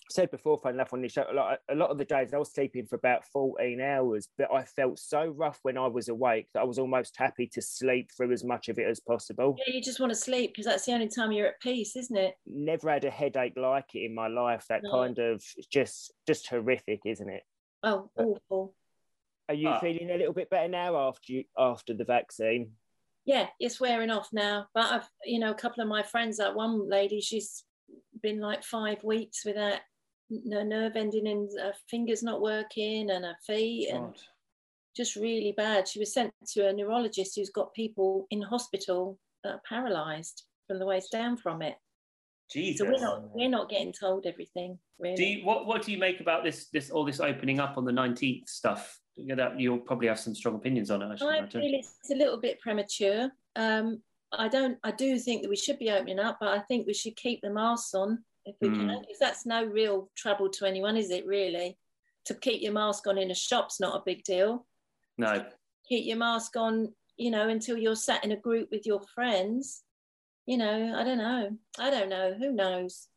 said 0.09 0.31
before, 0.31 0.57
fun 0.57 0.73
enough 0.73 0.91
on 0.93 1.01
this 1.01 1.11
show, 1.11 1.25
a 1.29 1.33
lot, 1.33 1.59
a 1.69 1.75
lot 1.75 1.91
of 1.91 1.97
the 1.97 2.05
days 2.05 2.33
I 2.33 2.37
was 2.37 2.51
sleeping 2.51 2.85
for 2.87 2.95
about 2.95 3.23
14 3.25 3.79
hours, 3.79 4.27
but 4.37 4.51
I 4.51 4.63
felt 4.63 4.97
so 4.97 5.27
rough 5.27 5.59
when 5.61 5.77
I 5.77 5.87
was 5.87 6.09
awake 6.09 6.47
that 6.53 6.61
I 6.61 6.63
was 6.63 6.79
almost 6.79 7.15
happy 7.15 7.47
to 7.53 7.61
sleep 7.61 8.09
through 8.15 8.31
as 8.31 8.43
much 8.43 8.69
of 8.69 8.79
it 8.79 8.87
as 8.87 8.99
possible. 8.99 9.55
Yeah, 9.59 9.75
you 9.75 9.81
just 9.81 9.99
want 9.99 10.11
to 10.11 10.15
sleep 10.15 10.51
because 10.51 10.65
that's 10.65 10.85
the 10.85 10.93
only 10.93 11.07
time 11.07 11.31
you're 11.31 11.47
at 11.47 11.61
peace, 11.61 11.95
isn't 11.95 12.17
it? 12.17 12.35
Never 12.47 12.89
had 12.89 13.05
a 13.05 13.11
headache 13.11 13.53
like 13.55 13.93
it 13.93 14.05
in 14.05 14.15
my 14.15 14.27
life. 14.27 14.65
That 14.69 14.83
No. 14.83 14.91
kind 14.91 15.19
of 15.19 15.43
just 15.71 16.11
just 16.25 16.47
horrific, 16.47 17.01
isn't 17.05 17.29
it? 17.29 17.43
Oh, 17.83 18.09
awful. 18.17 18.75
Are 19.47 19.55
you 19.55 19.69
Ah. 19.69 19.79
feeling 19.79 20.09
a 20.09 20.17
little 20.17 20.33
bit 20.33 20.49
better 20.49 20.67
now 20.67 20.97
after 21.07 21.33
you 21.33 21.43
after 21.57 21.93
the 21.93 22.03
vaccine? 22.03 22.75
Yeah, 23.25 23.47
it's 23.59 23.79
wearing 23.79 24.09
off 24.09 24.29
now. 24.33 24.67
But 24.73 24.91
I've, 24.91 25.09
you 25.23 25.39
know, 25.39 25.51
a 25.51 25.55
couple 25.55 25.83
of 25.83 25.87
my 25.89 26.01
friends, 26.01 26.37
that 26.37 26.55
one 26.55 26.89
lady, 26.89 27.21
she's 27.21 27.63
been 28.21 28.39
like 28.39 28.63
five 28.63 29.03
weeks 29.03 29.45
without 29.45 29.79
no 30.29 30.63
nerve 30.63 30.95
ending 30.95 31.27
in 31.27 31.49
her 31.59 31.73
fingers 31.89 32.23
not 32.23 32.41
working 32.41 33.09
and 33.09 33.25
her 33.25 33.37
feet 33.45 33.89
and 33.89 34.05
God. 34.05 34.17
just 34.95 35.15
really 35.15 35.53
bad. 35.55 35.87
She 35.87 35.99
was 35.99 36.13
sent 36.13 36.31
to 36.53 36.67
a 36.67 36.73
neurologist 36.73 37.35
who's 37.35 37.49
got 37.49 37.73
people 37.73 38.27
in 38.29 38.41
hospital 38.41 39.17
that 39.43 39.53
are 39.53 39.61
paralyzed 39.67 40.43
from 40.67 40.79
the 40.79 40.85
waist 40.85 41.11
down 41.11 41.37
from 41.37 41.61
it. 41.61 41.75
Jesus. 42.51 42.79
So 42.79 42.85
we're 42.85 42.99
not 42.99 43.35
we're 43.35 43.49
not 43.49 43.69
getting 43.69 43.93
told 43.93 44.25
everything 44.25 44.79
really. 44.99 45.15
Do 45.15 45.23
you, 45.23 45.45
what 45.45 45.67
what 45.67 45.83
do 45.83 45.91
you 45.91 45.99
make 45.99 46.19
about 46.19 46.43
this 46.43 46.67
this 46.69 46.89
all 46.89 47.05
this 47.05 47.19
opening 47.19 47.59
up 47.59 47.77
on 47.77 47.85
the 47.85 47.91
nineteenth 47.91 48.49
stuff? 48.49 48.99
You 49.15 49.27
know, 49.27 49.35
that 49.35 49.59
you'll 49.59 49.79
probably 49.79 50.07
have 50.07 50.19
some 50.19 50.33
strong 50.33 50.55
opinions 50.55 50.89
on 50.89 51.01
it. 51.01 51.21
I 51.21 51.39
I 51.39 51.47
feel 51.47 51.61
it's 51.63 52.09
a 52.11 52.15
little 52.15 52.39
bit 52.39 52.59
premature. 52.59 53.29
Um, 53.55 54.01
I 54.31 54.47
don't. 54.47 54.77
I 54.83 54.91
do 54.91 55.17
think 55.19 55.41
that 55.41 55.49
we 55.49 55.55
should 55.55 55.77
be 55.77 55.91
opening 55.91 56.19
up, 56.19 56.37
but 56.39 56.49
I 56.49 56.59
think 56.61 56.87
we 56.87 56.93
should 56.93 57.15
keep 57.15 57.41
the 57.41 57.49
masks 57.49 57.93
on 57.93 58.23
if 58.49 58.55
we 58.61 58.69
Mm. 58.69 58.75
can. 58.77 59.01
Because 59.01 59.19
that's 59.19 59.45
no 59.45 59.63
real 59.63 60.09
trouble 60.15 60.49
to 60.49 60.65
anyone, 60.65 60.97
is 60.97 61.09
it? 61.09 61.25
Really, 61.25 61.77
to 62.25 62.33
keep 62.35 62.61
your 62.61 62.73
mask 62.73 63.07
on 63.07 63.17
in 63.17 63.31
a 63.31 63.35
shop's 63.35 63.79
not 63.79 63.95
a 63.95 64.03
big 64.05 64.23
deal. 64.23 64.65
No, 65.17 65.45
Keep 65.87 66.05
your 66.05 66.17
mask 66.17 66.55
on, 66.55 66.93
you 67.17 67.31
know, 67.31 67.49
until 67.49 67.75
you're 67.77 67.95
sat 67.95 68.23
in 68.23 68.31
a 68.31 68.37
group 68.37 68.69
with 68.71 68.85
your 68.85 69.01
friends. 69.01 69.83
You 70.45 70.57
know, 70.57 70.95
I 70.95 71.03
don't 71.03 71.17
know. 71.17 71.57
I 71.77 71.89
don't 71.89 72.09
know. 72.09 72.33
Who 72.33 72.51
knows? 72.53 73.08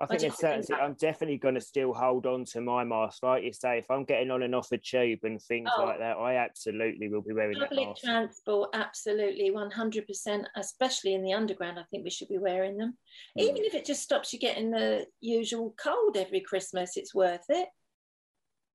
I 0.00 0.06
think 0.06 0.20
just 0.22 0.40
there's 0.40 0.52
certain. 0.52 0.62
think- 0.64 0.80
I'm 0.80 0.94
definitely 0.94 1.38
going 1.38 1.54
to 1.54 1.60
still 1.60 1.92
hold 1.94 2.26
on 2.26 2.44
to 2.46 2.60
my 2.60 2.82
mask, 2.84 3.22
like 3.22 3.44
you 3.44 3.52
say. 3.52 3.78
If 3.78 3.90
I'm 3.90 4.04
getting 4.04 4.30
on 4.30 4.42
and 4.42 4.54
off 4.54 4.72
a 4.72 4.78
tube 4.78 5.20
and 5.22 5.40
things 5.40 5.70
Oh. 5.76 5.84
like 5.84 5.98
that, 6.00 6.16
I 6.16 6.36
absolutely 6.36 7.08
will 7.08 7.22
be 7.22 7.32
wearing 7.32 7.58
that 7.60 7.68
Public 7.68 7.88
mask. 7.88 8.02
transport, 8.02 8.70
absolutely, 8.74 9.50
100%, 9.52 10.46
especially 10.56 11.14
in 11.14 11.22
the 11.22 11.32
underground. 11.32 11.78
I 11.78 11.84
think 11.90 12.02
we 12.04 12.10
should 12.10 12.28
be 12.28 12.38
wearing 12.38 12.76
them. 12.76 12.98
Hmm. 13.36 13.42
Even 13.44 13.64
if 13.64 13.74
it 13.74 13.84
just 13.84 14.02
stops 14.02 14.32
you 14.32 14.38
getting 14.40 14.70
the 14.70 15.06
usual 15.20 15.74
cold 15.76 16.16
every 16.16 16.40
Christmas, 16.40 16.96
it's 16.96 17.14
worth 17.14 17.44
it. 17.48 17.68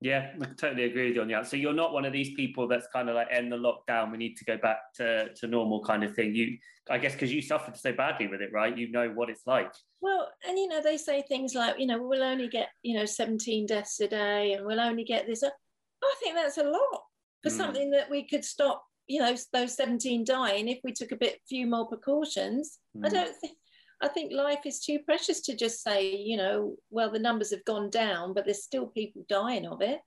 Yeah, 0.02 0.32
I 0.42 0.46
totally 0.58 0.86
agree 0.86 1.08
with 1.08 1.16
you 1.16 1.22
on 1.22 1.28
that. 1.30 1.48
So 1.48 1.58
you're 1.58 1.74
not 1.74 1.92
one 1.94 2.06
of 2.06 2.14
these 2.14 2.34
people 2.34 2.68
that's 2.68 2.88
kind 2.94 3.10
of 3.10 3.16
like 3.16 3.28
end 3.32 3.52
the 3.52 3.58
lockdown. 3.58 4.12
We 4.12 4.18
need 4.18 4.36
to 4.38 4.46
go 4.46 4.58
back 4.58 4.78
to, 4.96 5.34
to 5.34 5.48
normal 5.48 5.84
kind 5.84 6.04
of 6.04 6.16
thing. 6.16 6.34
You, 6.34 6.58
I 6.90 6.98
guess, 6.98 7.14
because 7.14 7.34
you 7.34 7.42
suffered 7.42 7.78
so 7.78 7.92
badly 7.92 8.28
with 8.28 8.42
it, 8.42 8.52
right? 8.54 8.76
You 8.78 8.90
know 8.92 9.10
what 9.10 9.30
it's 9.30 9.46
like. 9.46 9.72
Well, 10.02 10.30
and 10.48 10.58
you 10.58 10.68
know, 10.68 10.82
they 10.82 10.96
say 10.98 11.22
things 11.28 11.54
like, 11.54 11.80
you 11.80 11.86
know, 11.86 12.02
we'll 12.02 12.24
only 12.24 12.48
get, 12.48 12.70
you 12.82 12.98
know, 12.98 13.06
17 13.06 13.66
deaths 13.66 14.00
a 14.00 14.08
day 14.08 14.54
and 14.54 14.66
we'll 14.66 14.80
only 14.80 15.04
get 15.04 15.28
this. 15.28 15.44
I 15.44 16.16
think 16.24 16.36
that's 16.36 16.58
a 16.58 16.64
lot 16.64 17.02
for 17.44 17.50
Mm. 17.50 17.58
something 17.58 17.92
that 17.92 18.10
we 18.10 18.26
could 18.28 18.46
stop, 18.46 18.84
you 19.08 19.20
know, 19.20 19.36
those 19.54 19.76
17 19.76 20.24
dying 20.24 20.70
if 20.70 20.80
we 20.84 20.94
took 20.94 21.12
a 21.12 21.18
bit 21.18 21.42
few 21.48 21.68
more 21.68 21.88
precautions. 21.88 22.80
I 23.04 23.10
Mm. 23.10 23.12
don't 23.14 23.36
think. 23.36 23.58
I 24.02 24.08
think 24.08 24.32
life 24.32 24.66
is 24.66 24.80
too 24.80 25.00
precious 25.00 25.42
to 25.42 25.56
just 25.56 25.84
say, 25.84 26.16
you 26.16 26.38
know, 26.38 26.76
well, 26.90 27.12
the 27.12 27.20
numbers 27.20 27.52
have 27.52 27.66
gone 27.66 27.90
down, 27.90 28.34
but 28.34 28.46
there's 28.46 28.64
still 28.64 28.88
people 28.88 29.26
dying 29.28 29.68
of 29.68 29.82
it. 29.82 30.00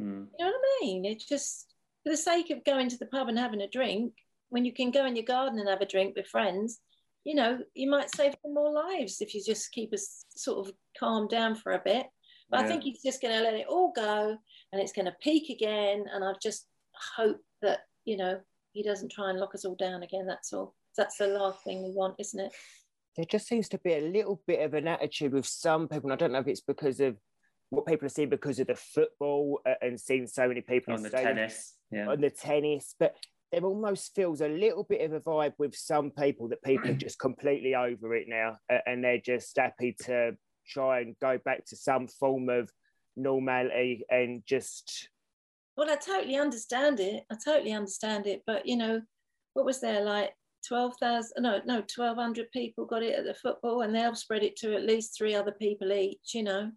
Mm. 0.00 0.26
You 0.38 0.44
know 0.44 0.46
what 0.46 0.54
I 0.54 0.84
mean? 0.84 1.04
It's 1.04 1.26
just 1.26 1.74
for 2.04 2.10
the 2.10 2.16
sake 2.16 2.50
of 2.50 2.64
going 2.64 2.88
to 2.88 2.98
the 2.98 3.06
pub 3.06 3.28
and 3.28 3.38
having 3.38 3.62
a 3.62 3.68
drink, 3.68 4.12
when 4.50 4.64
you 4.64 4.72
can 4.72 4.90
go 4.90 5.06
in 5.06 5.16
your 5.16 5.24
garden 5.24 5.58
and 5.58 5.68
have 5.68 5.80
a 5.80 5.86
drink 5.86 6.14
with 6.14 6.26
friends, 6.26 6.80
you 7.24 7.34
know, 7.34 7.58
you 7.74 7.88
might 7.88 8.14
save 8.14 8.34
some 8.42 8.54
more 8.54 8.72
lives 8.72 9.20
if 9.20 9.34
you 9.34 9.42
just 9.44 9.72
keep 9.72 9.92
us 9.92 10.24
sort 10.36 10.66
of 10.66 10.74
calm 10.98 11.26
down 11.28 11.54
for 11.54 11.72
a 11.72 11.82
bit. 11.84 12.06
But 12.50 12.60
I 12.60 12.68
think 12.68 12.82
he's 12.82 13.02
just 13.02 13.22
going 13.22 13.34
to 13.34 13.42
let 13.42 13.54
it 13.54 13.66
all 13.66 13.92
go 13.96 14.36
and 14.72 14.82
it's 14.82 14.92
going 14.92 15.06
to 15.06 15.16
peak 15.22 15.48
again. 15.48 16.04
And 16.12 16.22
I 16.22 16.32
just 16.42 16.66
hope 17.16 17.40
that, 17.62 17.80
you 18.04 18.18
know, 18.18 18.40
he 18.72 18.82
doesn't 18.82 19.10
try 19.10 19.30
and 19.30 19.38
lock 19.38 19.54
us 19.54 19.64
all 19.64 19.74
down 19.76 20.02
again. 20.02 20.26
That's 20.26 20.52
all. 20.52 20.74
That's 20.98 21.16
the 21.16 21.28
last 21.28 21.64
thing 21.64 21.82
we 21.82 21.92
want, 21.92 22.16
isn't 22.18 22.38
it? 22.38 22.52
There 23.16 23.26
just 23.26 23.46
seems 23.46 23.68
to 23.70 23.78
be 23.78 23.94
a 23.94 24.00
little 24.00 24.42
bit 24.46 24.60
of 24.60 24.74
an 24.74 24.88
attitude 24.88 25.32
with 25.32 25.46
some 25.46 25.88
people. 25.88 26.10
And 26.10 26.14
I 26.14 26.16
don't 26.16 26.32
know 26.32 26.38
if 26.38 26.48
it's 26.48 26.60
because 26.60 27.00
of 27.00 27.16
what 27.70 27.86
people 27.86 28.06
are 28.06 28.10
seeing 28.10 28.28
because 28.28 28.58
of 28.58 28.66
the 28.66 28.74
football 28.74 29.60
uh, 29.66 29.74
and 29.80 29.98
seeing 29.98 30.26
so 30.26 30.46
many 30.48 30.60
people 30.60 30.94
On 30.94 31.02
the 31.02 31.08
stadium, 31.08 31.36
tennis, 31.36 31.74
yeah. 31.90 32.08
on 32.08 32.20
the 32.20 32.30
tennis, 32.30 32.94
but 32.98 33.14
there 33.50 33.64
almost 33.64 34.14
feels 34.14 34.40
a 34.40 34.48
little 34.48 34.84
bit 34.84 35.02
of 35.02 35.12
a 35.12 35.20
vibe 35.20 35.52
with 35.58 35.74
some 35.74 36.10
people 36.10 36.48
that 36.48 36.62
people 36.62 36.90
are 36.90 36.94
just 36.94 37.18
completely 37.18 37.74
over 37.74 38.14
it 38.14 38.26
now, 38.28 38.56
and 38.86 39.04
they're 39.04 39.18
just 39.18 39.56
happy 39.56 39.94
to 40.04 40.32
try 40.66 41.00
and 41.00 41.16
go 41.20 41.38
back 41.44 41.64
to 41.66 41.76
some 41.76 42.08
form 42.08 42.48
of 42.48 42.70
normality 43.16 44.04
and 44.08 44.42
just 44.46 45.08
Well, 45.76 45.90
I 45.90 45.96
totally 45.96 46.36
understand 46.36 47.00
it. 47.00 47.24
I 47.30 47.36
totally 47.44 47.72
understand 47.72 48.26
it. 48.26 48.42
But, 48.46 48.66
you 48.66 48.76
know, 48.76 49.02
what 49.54 49.66
was 49.66 49.80
there 49.80 50.02
like 50.02 50.32
12,000? 50.66 51.42
No, 51.42 51.60
no, 51.64 51.74
1,200 51.76 52.50
people 52.52 52.84
got 52.84 53.02
it 53.02 53.18
at 53.18 53.24
the 53.24 53.34
football 53.34 53.82
and 53.82 53.94
they'll 53.94 54.14
spread 54.14 54.42
it 54.42 54.56
to 54.56 54.74
at 54.74 54.84
least 54.84 55.16
three 55.16 55.34
other 55.34 55.52
people 55.52 55.92
each, 55.92 56.34
you 56.34 56.42
know. 56.42 56.70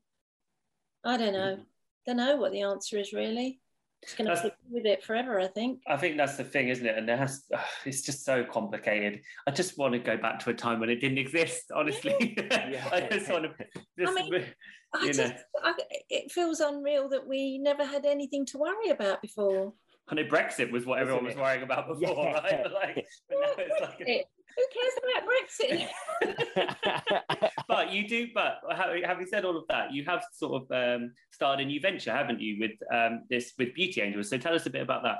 I 1.03 1.17
don't 1.17 1.33
know. 1.33 1.53
Mm-hmm. 1.53 1.61
Don't 2.07 2.17
know 2.17 2.35
what 2.35 2.51
the 2.51 2.61
answer 2.61 2.97
is 2.97 3.13
really. 3.13 3.59
Just 4.03 4.17
going 4.17 4.29
to 4.29 4.37
stick 4.37 4.53
with 4.69 4.85
it 4.85 5.03
forever, 5.03 5.39
I 5.39 5.47
think. 5.47 5.81
I 5.87 5.97
think 5.97 6.17
that's 6.17 6.37
the 6.37 6.43
thing, 6.43 6.69
isn't 6.69 6.85
it? 6.85 6.95
And 6.95 7.09
there 7.09 7.17
has, 7.17 7.45
it's 7.85 8.03
just 8.03 8.23
so 8.23 8.43
complicated. 8.43 9.21
I 9.47 9.51
just 9.51 9.79
want 9.79 9.93
to 9.93 9.99
go 9.99 10.15
back 10.15 10.39
to 10.41 10.51
a 10.51 10.53
time 10.53 10.79
when 10.79 10.89
it 10.89 11.01
didn't 11.01 11.17
exist. 11.17 11.71
Honestly, 11.75 12.35
Yeah. 12.51 12.87
I 12.93 13.07
just 13.11 13.31
want 13.31 13.45
to. 13.45 13.65
Just, 13.97 14.13
mean, 14.13 14.45
I 14.93 15.05
You 15.05 15.13
just, 15.13 15.33
know. 15.33 15.35
I, 15.63 15.73
it 16.09 16.31
feels 16.31 16.59
unreal 16.59 17.09
that 17.09 17.27
we 17.27 17.57
never 17.57 17.83
had 17.83 18.05
anything 18.05 18.45
to 18.47 18.59
worry 18.59 18.89
about 18.89 19.23
before. 19.23 19.73
I 20.07 20.15
know 20.15 20.23
Brexit 20.23 20.71
was 20.71 20.85
what 20.85 20.99
everyone 20.99 21.25
was 21.25 21.35
worrying 21.35 21.63
about 21.63 21.87
before, 21.87 22.25
Yeah. 22.25 22.33
right? 22.33 22.59
But, 22.63 22.73
like, 22.73 23.05
but 23.27 23.37
now 23.41 23.53
it's 23.57 23.81
like. 23.81 23.99
Brexit. 23.99 24.21
Who 24.57 24.63
cares 24.71 24.93
about 25.03 26.31
Brexit? 26.31 27.51
but 27.67 27.91
you 27.91 28.07
do. 28.07 28.27
But 28.33 28.61
having 28.73 29.25
said 29.25 29.43
all 29.43 29.57
of 29.57 29.65
that, 29.67 29.93
you 29.93 30.05
have 30.05 30.23
sort 30.31 30.63
of 30.63 30.71
um, 30.71 31.11
started 31.31 31.63
a 31.63 31.67
new 31.67 31.81
venture, 31.81 32.11
haven't 32.11 32.39
you, 32.39 32.57
with 32.59 32.71
um, 32.93 33.23
this 33.29 33.53
with 33.59 33.73
Beauty 33.73 34.01
Angels? 34.01 34.29
So 34.29 34.37
tell 34.37 34.53
us 34.55 34.65
a 34.65 34.69
bit 34.69 34.81
about 34.81 35.03
that. 35.03 35.17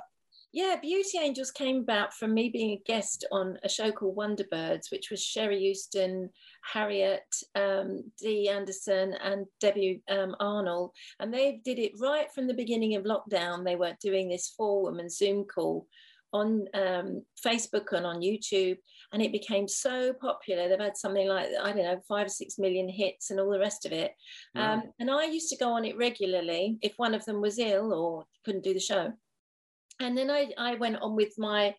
Yeah, 0.56 0.78
Beauty 0.82 1.18
Angels 1.18 1.52
came 1.52 1.80
about 1.80 2.13
from 2.13 2.34
me 2.34 2.48
being 2.48 2.72
a 2.72 2.82
guest 2.86 3.26
on 3.30 3.60
a 3.63 3.68
show 3.68 3.91
called 3.91 4.15
Wonderbirds, 4.15 4.89
which 4.89 5.12
was 5.12 5.22
Sherrie 5.22 5.60
Hewson, 5.60 6.30
Harriet, 6.63 7.26
um, 7.56 8.10
Dee 8.22 8.48
Anderson, 8.48 9.15
and 9.22 9.48
Debbie 9.60 10.02
um, 10.10 10.34
Arnold. 10.39 10.91
And 11.20 11.34
they 11.34 11.60
did 11.65 11.78
it 11.78 12.00
right 12.00 12.32
from 12.34 12.48
the 12.48 12.54
beginning 12.54 12.96
of 12.96 13.04
lockdown. 13.04 13.65
They 13.65 13.76
were 13.76 13.98
doing 14.02 14.30
this 14.30 14.54
four 14.56 14.82
woman 14.84 15.10
Zoom 15.10 15.44
call 15.44 15.88
on 16.32 16.68
um, 16.74 17.24
Facebook 17.46 17.91
and 17.91 18.06
on 18.06 18.22
YouTube, 18.22 18.78
and 19.12 19.22
it 19.22 19.34
became 19.34 19.68
so 19.68 20.13
popular. 20.13 20.70
They've 20.70 20.80
had 20.80 20.96
something 20.96 21.28
like 21.28 21.50
I 21.62 21.74
don't 21.74 21.84
know 21.84 22.00
five 22.08 22.28
or 22.28 22.30
six 22.30 22.58
million 22.58 22.88
hits 22.88 23.30
and 23.30 23.41
all 23.41 23.52
the 23.52 23.60
rest 23.60 23.86
of 23.86 23.91
it. 23.91 24.13
Um, 24.56 24.84
and 25.02 25.12
I 25.12 25.26
used 25.26 25.50
to 25.50 25.58
go 25.58 25.74
on 25.74 25.84
it 25.84 25.98
regularly 25.98 26.78
if 26.82 26.94
one 26.96 27.13
of 27.13 27.26
them 27.26 27.41
was 27.41 27.60
ill 27.60 27.94
or 27.94 28.24
couldn't 28.46 28.63
do 28.63 28.74
the 28.74 28.80
show 28.80 29.12
and 29.99 30.17
then 30.17 30.29
I, 30.29 30.51
I 30.58 30.75
went 30.75 30.97
on 30.97 31.15
with 31.15 31.34
my 31.38 31.75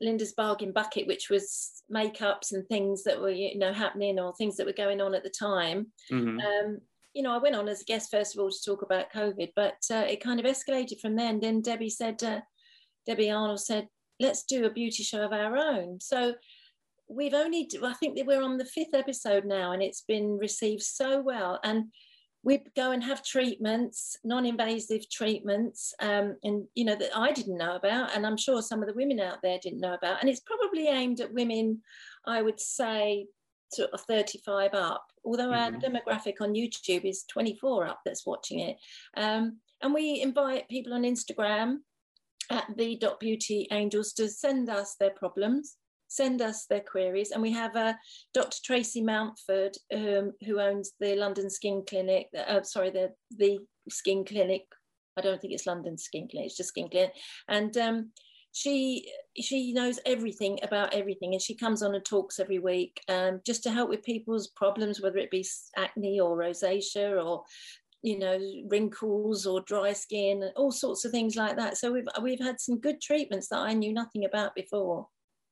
Linda's 0.00 0.32
bargain 0.32 0.72
bucket, 0.72 1.06
which 1.06 1.30
was 1.30 1.82
makeups 1.92 2.52
and 2.52 2.66
things 2.66 3.04
that 3.04 3.20
were 3.20 3.30
you 3.30 3.58
know 3.58 3.72
happening 3.72 4.18
or 4.18 4.34
things 4.34 4.56
that 4.56 4.66
were 4.66 4.72
going 4.72 5.00
on 5.00 5.14
at 5.14 5.22
the 5.22 5.30
time. 5.30 5.92
Mhm. 6.10 6.40
Um, 6.42 6.78
you 7.14 7.22
know, 7.22 7.32
I 7.32 7.38
went 7.38 7.56
on 7.56 7.68
as 7.68 7.82
a 7.82 7.84
guest 7.84 8.10
first 8.10 8.34
of 8.34 8.40
all 8.42 8.50
to 8.50 8.64
talk 8.64 8.82
about 8.82 9.12
COVID, 9.12 9.52
but 9.54 9.76
uh, 9.90 10.06
it 10.08 10.22
kind 10.22 10.40
of 10.40 10.46
escalated 10.46 10.98
from 11.00 11.14
there. 11.14 11.28
And 11.28 11.42
then 11.42 11.60
Debbie 11.60 11.90
said, 11.90 12.22
uh, 12.22 12.40
Debbie 13.06 13.30
Arnold 13.30 13.60
said, 13.60 13.88
"Let's 14.18 14.44
do 14.44 14.64
a 14.64 14.70
beauty 14.70 15.02
show 15.02 15.22
of 15.22 15.32
our 15.32 15.56
own." 15.56 16.00
So 16.00 16.34
we've 17.08 17.34
only, 17.34 17.68
I 17.84 17.92
think 17.94 18.16
that 18.16 18.26
we're 18.26 18.42
on 18.42 18.56
the 18.56 18.64
fifth 18.64 18.94
episode 18.94 19.44
now, 19.44 19.72
and 19.72 19.82
it's 19.82 20.02
been 20.02 20.38
received 20.38 20.82
so 20.82 21.20
well. 21.20 21.60
And 21.62 21.92
we 22.44 22.58
go 22.74 22.90
and 22.90 23.02
have 23.04 23.24
treatments, 23.24 24.16
non-invasive 24.24 25.08
treatments, 25.10 25.94
um, 26.00 26.36
and 26.42 26.66
you 26.74 26.84
know 26.84 26.96
that 26.96 27.16
I 27.16 27.32
didn't 27.32 27.58
know 27.58 27.76
about, 27.76 28.14
and 28.14 28.26
I'm 28.26 28.36
sure 28.36 28.62
some 28.62 28.82
of 28.82 28.88
the 28.88 28.94
women 28.94 29.20
out 29.20 29.38
there 29.42 29.58
didn't 29.62 29.80
know 29.80 29.94
about. 29.94 30.20
And 30.20 30.28
it's 30.28 30.40
probably 30.40 30.88
aimed 30.88 31.20
at 31.20 31.32
women, 31.32 31.82
I 32.26 32.42
would 32.42 32.58
say, 32.60 33.26
sort 33.72 33.90
of 33.92 34.00
35 34.02 34.74
up. 34.74 35.06
Although 35.24 35.52
our 35.52 35.70
Mhm. 35.70 35.82
demographic 35.82 36.40
on 36.40 36.54
YouTube 36.54 37.04
is 37.04 37.24
24 37.24 37.86
up 37.86 38.00
that's 38.04 38.26
watching 38.26 38.58
it, 38.58 38.76
um, 39.16 39.60
and 39.80 39.94
we 39.94 40.20
invite 40.20 40.68
people 40.68 40.94
on 40.94 41.02
Instagram 41.02 41.78
at 42.50 42.66
the 42.76 42.96
dot 42.96 43.20
beauty 43.20 43.68
angels 43.70 44.12
to 44.14 44.28
send 44.28 44.68
us 44.68 44.96
their 44.96 45.10
problems 45.10 45.76
send 46.12 46.42
us 46.42 46.66
their 46.66 46.80
queries. 46.80 47.30
And 47.30 47.42
we 47.42 47.52
have 47.52 47.74
uh, 47.76 47.94
dr 48.34 48.58
tracy 48.64 49.02
mountford 49.02 49.76
um, 49.94 50.32
who 50.44 50.60
owns 50.60 50.92
the 51.00 51.16
london 51.16 51.50
skin 51.50 51.82
clinic 51.88 52.28
uh, 52.36 52.62
sorry 52.62 52.90
the 52.90 53.12
the 53.36 53.58
skin 53.88 54.24
clinic. 54.24 54.62
I 55.16 55.20
don't 55.20 55.40
think 55.40 55.52
it's 55.52 55.66
london 55.66 55.98
skin 55.98 56.28
clinic 56.30 56.46
it's 56.46 56.56
just 56.56 56.70
skin 56.70 56.88
clinic. 56.88 57.14
And 57.48 57.76
um, 57.76 58.10
she 58.52 59.08
she 59.40 59.72
knows 59.72 59.98
everything 60.04 60.58
about 60.62 60.92
everything 60.92 61.32
and 61.32 61.40
she 61.40 61.54
comes 61.54 61.82
on 61.82 61.94
and 61.94 62.04
talks 62.04 62.38
every 62.38 62.58
week 62.58 63.00
um, 63.08 63.40
just 63.46 63.62
to 63.62 63.70
help 63.70 63.88
with 63.88 64.02
people's 64.02 64.48
problems 64.48 65.00
whether 65.00 65.16
it 65.16 65.30
be 65.30 65.44
acne 65.76 66.20
or 66.20 66.36
rosacea 66.36 67.24
or 67.24 67.42
you 68.02 68.18
know 68.18 68.38
wrinkles 68.68 69.46
or 69.46 69.62
dry 69.62 69.92
skin 69.92 70.50
all 70.56 70.72
sorts 70.72 71.04
of 71.04 71.10
things 71.10 71.34
like 71.34 71.56
that. 71.56 71.78
So 71.78 71.92
we've 71.92 72.08
we've 72.20 72.40
had 72.40 72.60
some 72.60 72.78
good 72.78 73.00
treatments 73.00 73.48
that 73.48 73.60
i 73.60 73.72
knew 73.72 73.92
nothing 73.92 74.24
about 74.24 74.54
before 74.54 75.08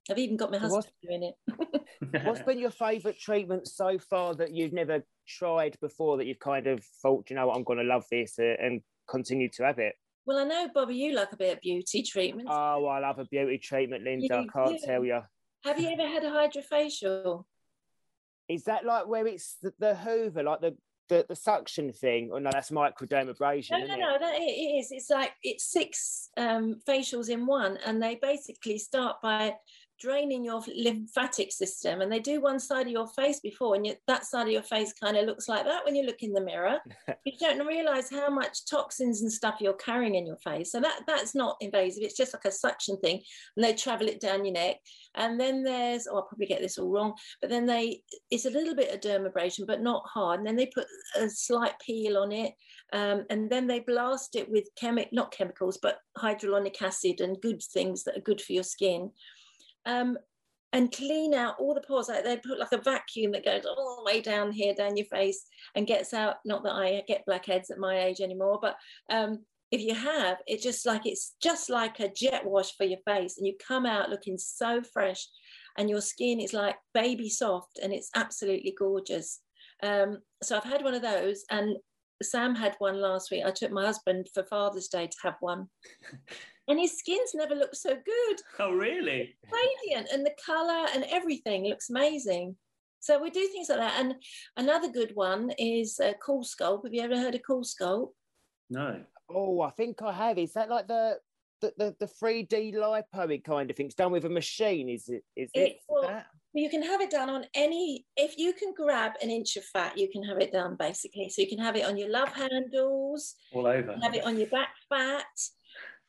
i've 0.08 0.18
even 0.18 0.36
got 0.36 0.50
my 0.50 0.58
husband 0.58 0.86
doing 1.02 1.22
it 1.22 1.34
What's 2.24 2.42
been 2.42 2.58
your 2.58 2.70
favourite 2.70 3.18
treatment 3.18 3.68
so 3.68 3.98
far 3.98 4.34
that 4.36 4.54
you've 4.54 4.72
never 4.72 5.04
tried 5.28 5.76
before 5.80 6.16
that 6.16 6.26
you've 6.26 6.38
kind 6.38 6.66
of 6.66 6.82
thought, 7.02 7.28
you 7.28 7.36
know 7.36 7.46
what, 7.46 7.56
I'm 7.56 7.62
going 7.64 7.78
to 7.78 7.84
love 7.84 8.04
this 8.10 8.38
uh, 8.38 8.54
and 8.58 8.80
continue 9.08 9.48
to 9.50 9.64
have 9.64 9.78
it? 9.78 9.94
well 10.26 10.38
i 10.38 10.44
know 10.44 10.68
bobby 10.74 10.94
you 10.94 11.14
like 11.14 11.32
a 11.32 11.36
bit 11.36 11.54
of 11.56 11.60
beauty 11.60 12.02
treatment 12.02 12.48
Oh, 12.50 12.86
I 12.86 13.00
love 13.00 13.18
a 13.18 13.24
beauty 13.24 13.58
treatment, 13.58 14.04
Linda. 14.04 14.34
I 14.34 14.46
can't 14.52 14.78
do. 14.78 14.86
tell 14.86 15.04
you. 15.04 15.20
have 15.64 15.78
you 15.80 15.88
ever 15.90 16.06
had 16.06 16.24
a 16.24 16.30
hydrofacial 16.30 17.44
Is 18.48 18.64
that 18.64 18.84
like 18.84 19.06
where 19.06 19.26
it's 19.26 19.56
the, 19.62 19.72
the 19.78 19.94
Hoover, 19.94 20.42
like 20.42 20.60
the, 20.60 20.76
the 21.08 21.24
the 21.28 21.36
suction 21.36 21.92
thing? 21.92 22.30
Or 22.32 22.40
no, 22.40 22.50
that's 22.52 22.70
microdermabrasion. 22.70 23.70
No, 23.70 23.78
isn't 23.78 23.98
no, 23.98 24.14
it? 24.14 24.20
that 24.20 24.34
it 24.34 24.60
is. 24.78 24.88
It's 24.90 25.10
like 25.10 25.32
it's 25.42 25.64
six 25.70 26.30
um, 26.36 26.80
facials 26.88 27.28
in 27.28 27.46
one, 27.46 27.78
and 27.86 28.02
they 28.02 28.16
basically 28.20 28.78
start 28.78 29.16
by 29.22 29.54
draining 30.00 30.44
your 30.44 30.62
lymphatic 30.76 31.52
system, 31.52 32.00
and 32.00 32.10
they 32.10 32.18
do 32.18 32.40
one 32.40 32.58
side 32.58 32.86
of 32.86 32.92
your 32.92 33.06
face 33.08 33.40
before, 33.40 33.74
and 33.74 33.86
you, 33.86 33.94
that 34.06 34.24
side 34.24 34.46
of 34.46 34.52
your 34.52 34.62
face 34.62 34.92
kind 34.92 35.16
of 35.16 35.26
looks 35.26 35.48
like 35.48 35.64
that 35.64 35.84
when 35.84 35.94
you 35.94 36.04
look 36.04 36.22
in 36.22 36.32
the 36.32 36.40
mirror. 36.40 36.78
you 37.24 37.32
don't 37.38 37.66
realize 37.66 38.10
how 38.10 38.30
much 38.30 38.66
toxins 38.66 39.22
and 39.22 39.32
stuff 39.32 39.56
you're 39.60 39.72
carrying 39.74 40.14
in 40.14 40.26
your 40.26 40.38
face. 40.38 40.72
So 40.72 40.80
that 40.80 41.02
that's 41.06 41.34
not 41.34 41.56
invasive. 41.60 42.02
It's 42.02 42.16
just 42.16 42.34
like 42.34 42.44
a 42.44 42.52
suction 42.52 42.96
thing, 42.98 43.20
and 43.56 43.64
they 43.64 43.74
travel 43.74 44.08
it 44.08 44.20
down 44.20 44.44
your 44.44 44.54
neck. 44.54 44.76
And 45.14 45.38
then 45.38 45.62
there's, 45.62 46.06
oh, 46.06 46.16
I'll 46.16 46.22
probably 46.22 46.46
get 46.46 46.60
this 46.60 46.78
all 46.78 46.90
wrong, 46.90 47.14
but 47.40 47.50
then 47.50 47.66
they 47.66 48.02
it's 48.30 48.46
a 48.46 48.50
little 48.50 48.74
bit 48.74 48.92
of 48.92 49.00
dermabrasion, 49.00 49.66
but 49.66 49.82
not 49.82 50.02
hard. 50.06 50.40
And 50.40 50.46
then 50.46 50.56
they 50.56 50.66
put 50.66 50.86
a 51.16 51.28
slight 51.28 51.74
peel 51.80 52.18
on 52.18 52.32
it 52.32 52.52
um, 52.92 53.24
and 53.30 53.50
then 53.50 53.66
they 53.66 53.80
blast 53.80 54.36
it 54.36 54.50
with 54.50 54.68
chemic 54.80 55.08
not 55.12 55.32
chemicals 55.32 55.78
but 55.80 55.98
hydrolonic 56.18 56.80
acid 56.82 57.20
and 57.20 57.40
good 57.40 57.62
things 57.62 58.04
that 58.04 58.16
are 58.16 58.22
good 58.22 58.40
for 58.40 58.52
your 58.52 58.62
skin 58.62 59.10
um, 59.90 60.16
and 60.72 60.92
clean 60.92 61.34
out 61.34 61.56
all 61.58 61.74
the 61.74 61.80
pores 61.80 62.08
like 62.08 62.22
they 62.22 62.36
put 62.36 62.58
like 62.58 62.72
a 62.72 62.78
vacuum 62.78 63.32
that 63.32 63.44
goes 63.44 63.64
all 63.66 63.96
the 63.98 64.10
way 64.10 64.20
down 64.20 64.52
here 64.52 64.72
down 64.74 64.96
your 64.96 65.06
face 65.06 65.46
and 65.74 65.86
gets 65.86 66.14
out 66.14 66.36
not 66.44 66.62
that 66.62 66.74
i 66.74 67.02
get 67.08 67.26
blackheads 67.26 67.70
at 67.70 67.78
my 67.78 68.04
age 68.04 68.20
anymore 68.20 68.58
but 68.62 68.76
um, 69.10 69.40
if 69.72 69.80
you 69.80 69.94
have 69.94 70.38
it's 70.46 70.62
just 70.62 70.86
like 70.86 71.06
it's 71.06 71.34
just 71.42 71.70
like 71.70 71.98
a 72.00 72.12
jet 72.12 72.44
wash 72.44 72.76
for 72.76 72.84
your 72.84 73.00
face 73.06 73.36
and 73.38 73.46
you 73.46 73.54
come 73.66 73.84
out 73.84 74.10
looking 74.10 74.38
so 74.38 74.80
fresh 74.92 75.26
and 75.76 75.90
your 75.90 76.00
skin 76.00 76.40
is 76.40 76.52
like 76.52 76.76
baby 76.94 77.28
soft 77.28 77.78
and 77.82 77.92
it's 77.92 78.10
absolutely 78.14 78.74
gorgeous 78.78 79.40
um, 79.82 80.18
so 80.42 80.56
i've 80.56 80.64
had 80.64 80.84
one 80.84 80.94
of 80.94 81.02
those 81.02 81.44
and 81.50 81.76
Sam 82.22 82.54
had 82.54 82.76
one 82.78 83.00
last 83.00 83.30
week. 83.30 83.44
I 83.46 83.50
took 83.50 83.72
my 83.72 83.84
husband 83.84 84.28
for 84.34 84.44
Father's 84.44 84.88
Day 84.88 85.06
to 85.06 85.16
have 85.22 85.36
one. 85.40 85.68
and 86.70 86.78
his 86.78 86.96
skin's 86.98 87.34
never 87.34 87.54
looked 87.54 87.76
so 87.76 87.90
good. 87.90 88.36
oh, 88.60 88.72
really? 88.72 89.34
Radiant. 89.52 90.08
And 90.12 90.24
the 90.24 90.34
colour 90.44 90.86
and 90.94 91.04
everything 91.10 91.64
looks 91.64 91.90
amazing. 91.90 92.56
So 93.00 93.20
we 93.20 93.30
do 93.30 93.46
things 93.48 93.68
like 93.68 93.78
that. 93.78 93.98
And 93.98 94.14
another 94.56 94.88
good 94.88 95.12
one 95.14 95.50
is 95.58 95.98
uh, 95.98 96.12
Cool 96.22 96.44
Sculpt. 96.44 96.84
Have 96.84 96.94
you 96.94 97.02
ever 97.02 97.18
heard 97.18 97.34
of 97.34 97.40
Cool 97.46 97.64
Sculpt? 97.64 98.10
No. 98.68 99.02
Oh, 99.28 99.60
I 99.62 99.70
think 99.70 100.00
I 100.02 100.12
have. 100.12 100.38
Is 100.38 100.52
that 100.52 100.68
like 100.70 100.86
the 100.86 101.18
the 101.60 101.72
the, 101.76 101.96
the 102.00 102.06
3D 102.06 102.74
lipo 102.74 103.44
kind 103.44 103.70
of 103.70 103.76
thing? 103.76 103.86
It's 103.86 103.94
done 103.94 104.12
with 104.12 104.24
a 104.24 104.30
machine, 104.30 104.88
is 104.88 105.08
it? 105.08 105.24
Is 105.36 105.50
it? 105.54 105.60
It 105.60 105.76
will- 105.88 106.02
that? 106.02 106.26
You 106.52 106.68
can 106.68 106.82
have 106.82 107.00
it 107.00 107.10
done 107.10 107.30
on 107.30 107.44
any, 107.54 108.06
if 108.16 108.36
you 108.36 108.52
can 108.52 108.74
grab 108.76 109.12
an 109.22 109.30
inch 109.30 109.56
of 109.56 109.62
fat, 109.66 109.96
you 109.96 110.10
can 110.10 110.24
have 110.24 110.40
it 110.40 110.50
done 110.50 110.74
basically. 110.76 111.28
So 111.28 111.42
you 111.42 111.48
can 111.48 111.60
have 111.60 111.76
it 111.76 111.84
on 111.84 111.96
your 111.96 112.08
love 112.10 112.30
handles, 112.30 113.36
All 113.52 113.68
over. 113.68 113.96
have 114.02 114.16
it 114.16 114.24
on 114.24 114.36
your 114.36 114.48
back 114.48 114.70
fat. 114.88 115.26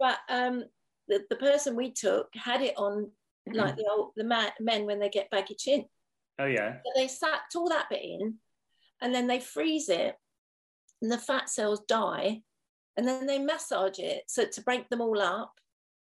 But 0.01 0.17
um, 0.29 0.63
the, 1.07 1.23
the 1.29 1.35
person 1.37 1.75
we 1.75 1.91
took 1.91 2.27
had 2.35 2.61
it 2.61 2.73
on 2.75 3.11
like 3.53 3.75
the 3.75 3.87
old 3.89 4.11
the 4.17 4.23
ma- 4.23 4.49
men 4.59 4.85
when 4.85 4.99
they 4.99 5.09
get 5.09 5.29
baggy 5.29 5.55
chin. 5.55 5.85
Oh, 6.39 6.45
yeah. 6.45 6.77
So 6.83 6.91
they 6.95 7.07
sucked 7.07 7.55
all 7.55 7.69
that 7.69 7.89
bit 7.89 8.01
in, 8.01 8.35
and 9.01 9.13
then 9.13 9.27
they 9.27 9.39
freeze 9.39 9.89
it, 9.89 10.15
and 11.01 11.11
the 11.11 11.17
fat 11.19 11.49
cells 11.49 11.81
die, 11.87 12.41
and 12.97 13.07
then 13.07 13.27
they 13.27 13.37
massage 13.37 13.99
it 13.99 14.23
so 14.27 14.45
to 14.45 14.61
break 14.63 14.89
them 14.89 15.01
all 15.01 15.21
up. 15.21 15.53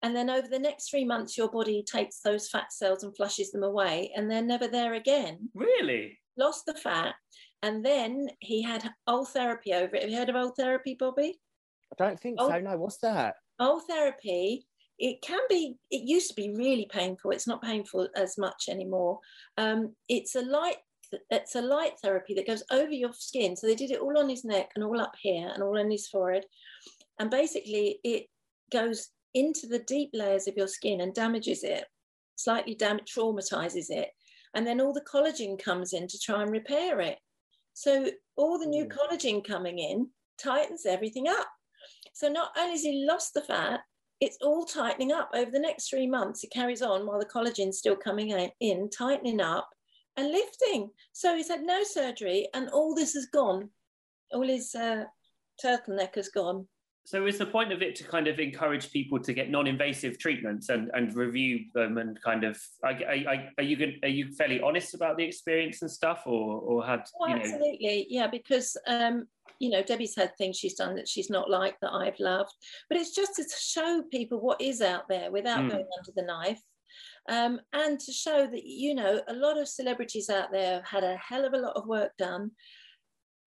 And 0.02 0.14
then 0.16 0.30
over 0.30 0.48
the 0.48 0.58
next 0.58 0.90
three 0.90 1.04
months, 1.04 1.38
your 1.38 1.48
body 1.48 1.82
takes 1.82 2.20
those 2.20 2.48
fat 2.48 2.72
cells 2.72 3.02
and 3.04 3.16
flushes 3.16 3.52
them 3.52 3.62
away, 3.62 4.12
and 4.16 4.28
they're 4.30 4.42
never 4.42 4.66
there 4.66 4.94
again. 4.94 5.48
Really? 5.54 6.18
Lost 6.36 6.66
the 6.66 6.74
fat, 6.74 7.14
and 7.62 7.84
then 7.84 8.28
he 8.40 8.62
had 8.62 8.90
Ultherapy 9.08 9.72
over 9.74 9.94
it. 9.94 10.02
Have 10.02 10.10
you 10.10 10.16
heard 10.16 10.28
of 10.28 10.34
Ultherapy, 10.34 10.98
Bobby? 10.98 11.38
I 11.92 12.04
don't 12.04 12.18
think 12.18 12.38
Oh. 12.40 12.48
so. 12.50 12.58
No, 12.60 12.76
what's 12.76 12.98
that? 12.98 13.36
Old 13.58 13.82
therapy 13.88 14.66
it 14.98 15.20
can 15.20 15.40
be 15.48 15.76
it 15.90 16.02
used 16.02 16.28
to 16.28 16.34
be 16.34 16.54
really 16.56 16.88
painful. 16.90 17.30
It's 17.30 17.46
not 17.46 17.62
painful 17.62 18.08
as 18.16 18.38
much 18.38 18.64
anymore. 18.68 19.20
Um, 19.58 19.94
it's 20.08 20.34
a 20.34 20.42
light 20.42 20.76
it's 21.30 21.54
a 21.54 21.60
light 21.62 21.92
therapy 22.02 22.34
that 22.34 22.46
goes 22.46 22.64
over 22.70 22.90
your 22.90 23.12
skin. 23.12 23.54
So 23.56 23.66
they 23.66 23.74
did 23.74 23.90
it 23.90 24.00
all 24.00 24.18
on 24.18 24.28
his 24.28 24.44
neck 24.44 24.70
and 24.74 24.82
all 24.82 25.00
up 25.00 25.14
here 25.20 25.50
and 25.52 25.62
all 25.62 25.78
on 25.78 25.90
his 25.90 26.08
forehead. 26.08 26.44
And 27.20 27.30
basically 27.30 28.00
it 28.04 28.26
goes 28.72 29.10
into 29.34 29.66
the 29.66 29.80
deep 29.80 30.10
layers 30.12 30.48
of 30.48 30.56
your 30.56 30.66
skin 30.66 31.00
and 31.02 31.14
damages 31.14 31.62
it 31.62 31.84
slightly 32.36 32.74
dam- 32.74 33.00
traumatizes 33.00 33.86
it. 33.90 34.08
And 34.54 34.66
then 34.66 34.80
all 34.80 34.92
the 34.92 35.02
collagen 35.02 35.62
comes 35.62 35.92
in 35.92 36.06
to 36.08 36.18
try 36.18 36.42
and 36.42 36.50
repair 36.50 37.00
it. 37.00 37.18
So 37.74 38.10
all 38.36 38.58
the 38.58 38.66
new 38.66 38.86
Mm. 38.86 38.92
collagen 38.96 39.44
coming 39.44 39.78
in 39.78 40.10
tightens 40.38 40.86
everything 40.86 41.28
up 41.28 41.48
so 42.12 42.28
not 42.28 42.52
only 42.56 42.72
has 42.72 42.82
he 42.82 43.06
lost 43.06 43.34
the 43.34 43.42
fat, 43.42 43.80
it's 44.20 44.38
all 44.40 44.64
tightening 44.64 45.12
up 45.12 45.30
over 45.34 45.50
the 45.50 45.58
next 45.58 45.88
three 45.88 46.06
months. 46.06 46.42
It 46.42 46.52
carries 46.52 46.82
on 46.82 47.06
while 47.06 47.18
the 47.18 47.26
collagen's 47.26 47.78
still 47.78 47.96
coming 47.96 48.30
in, 48.30 48.50
in, 48.60 48.88
tightening 48.88 49.40
up 49.40 49.68
and 50.16 50.32
lifting. 50.32 50.90
So 51.12 51.36
he's 51.36 51.48
had 51.48 51.62
no 51.62 51.82
surgery, 51.84 52.48
and 52.54 52.70
all 52.70 52.94
this 52.94 53.14
is 53.14 53.26
gone. 53.26 53.70
All 54.32 54.46
his 54.46 54.74
uh, 54.74 55.04
turtleneck 55.62 56.14
has 56.14 56.28
gone. 56.28 56.66
So 57.06 57.24
is 57.24 57.38
the 57.38 57.46
point 57.46 57.72
of 57.72 57.82
it 57.82 57.94
to 57.94 58.04
kind 58.04 58.26
of 58.26 58.40
encourage 58.40 58.90
people 58.90 59.20
to 59.20 59.32
get 59.32 59.48
non-invasive 59.48 60.18
treatments 60.18 60.70
and, 60.70 60.90
and 60.92 61.14
review 61.14 61.60
them 61.72 61.98
and 61.98 62.20
kind 62.20 62.42
of 62.42 62.60
are, 62.82 63.62
you 63.62 63.76
good, 63.76 63.94
are 64.02 64.08
you 64.08 64.32
fairly 64.32 64.60
honest 64.60 64.92
about 64.92 65.16
the 65.16 65.22
experience 65.22 65.82
and 65.82 65.90
stuff 65.90 66.22
or 66.26 66.58
or 66.60 66.84
had 66.84 67.04
oh, 67.20 67.28
you 67.28 67.34
know... 67.36 67.40
absolutely. 67.40 68.06
Yeah 68.10 68.26
because 68.26 68.76
um 68.88 69.26
you 69.60 69.70
know 69.70 69.82
debbie's 69.82 70.16
had 70.16 70.36
things 70.36 70.58
she's 70.58 70.74
done 70.74 70.96
that 70.96 71.08
she's 71.08 71.30
not 71.30 71.48
liked 71.48 71.80
that 71.80 71.92
i've 71.92 72.18
loved 72.18 72.52
but 72.90 72.98
it's 72.98 73.14
just 73.14 73.36
to 73.36 73.44
show 73.56 74.02
people 74.10 74.38
what 74.40 74.60
is 74.60 74.82
out 74.82 75.08
there 75.08 75.30
without 75.30 75.60
mm. 75.60 75.70
going 75.70 75.86
under 75.98 76.12
the 76.14 76.22
knife 76.22 76.60
um, 77.28 77.58
and 77.72 77.98
to 78.00 78.12
show 78.12 78.46
that 78.46 78.64
you 78.64 78.94
know 78.94 79.20
a 79.28 79.34
lot 79.34 79.58
of 79.58 79.68
celebrities 79.68 80.28
out 80.28 80.52
there 80.52 80.74
have 80.74 80.86
had 80.86 81.04
a 81.04 81.16
hell 81.16 81.44
of 81.44 81.54
a 81.54 81.58
lot 81.58 81.76
of 81.76 81.86
work 81.86 82.12
done 82.18 82.50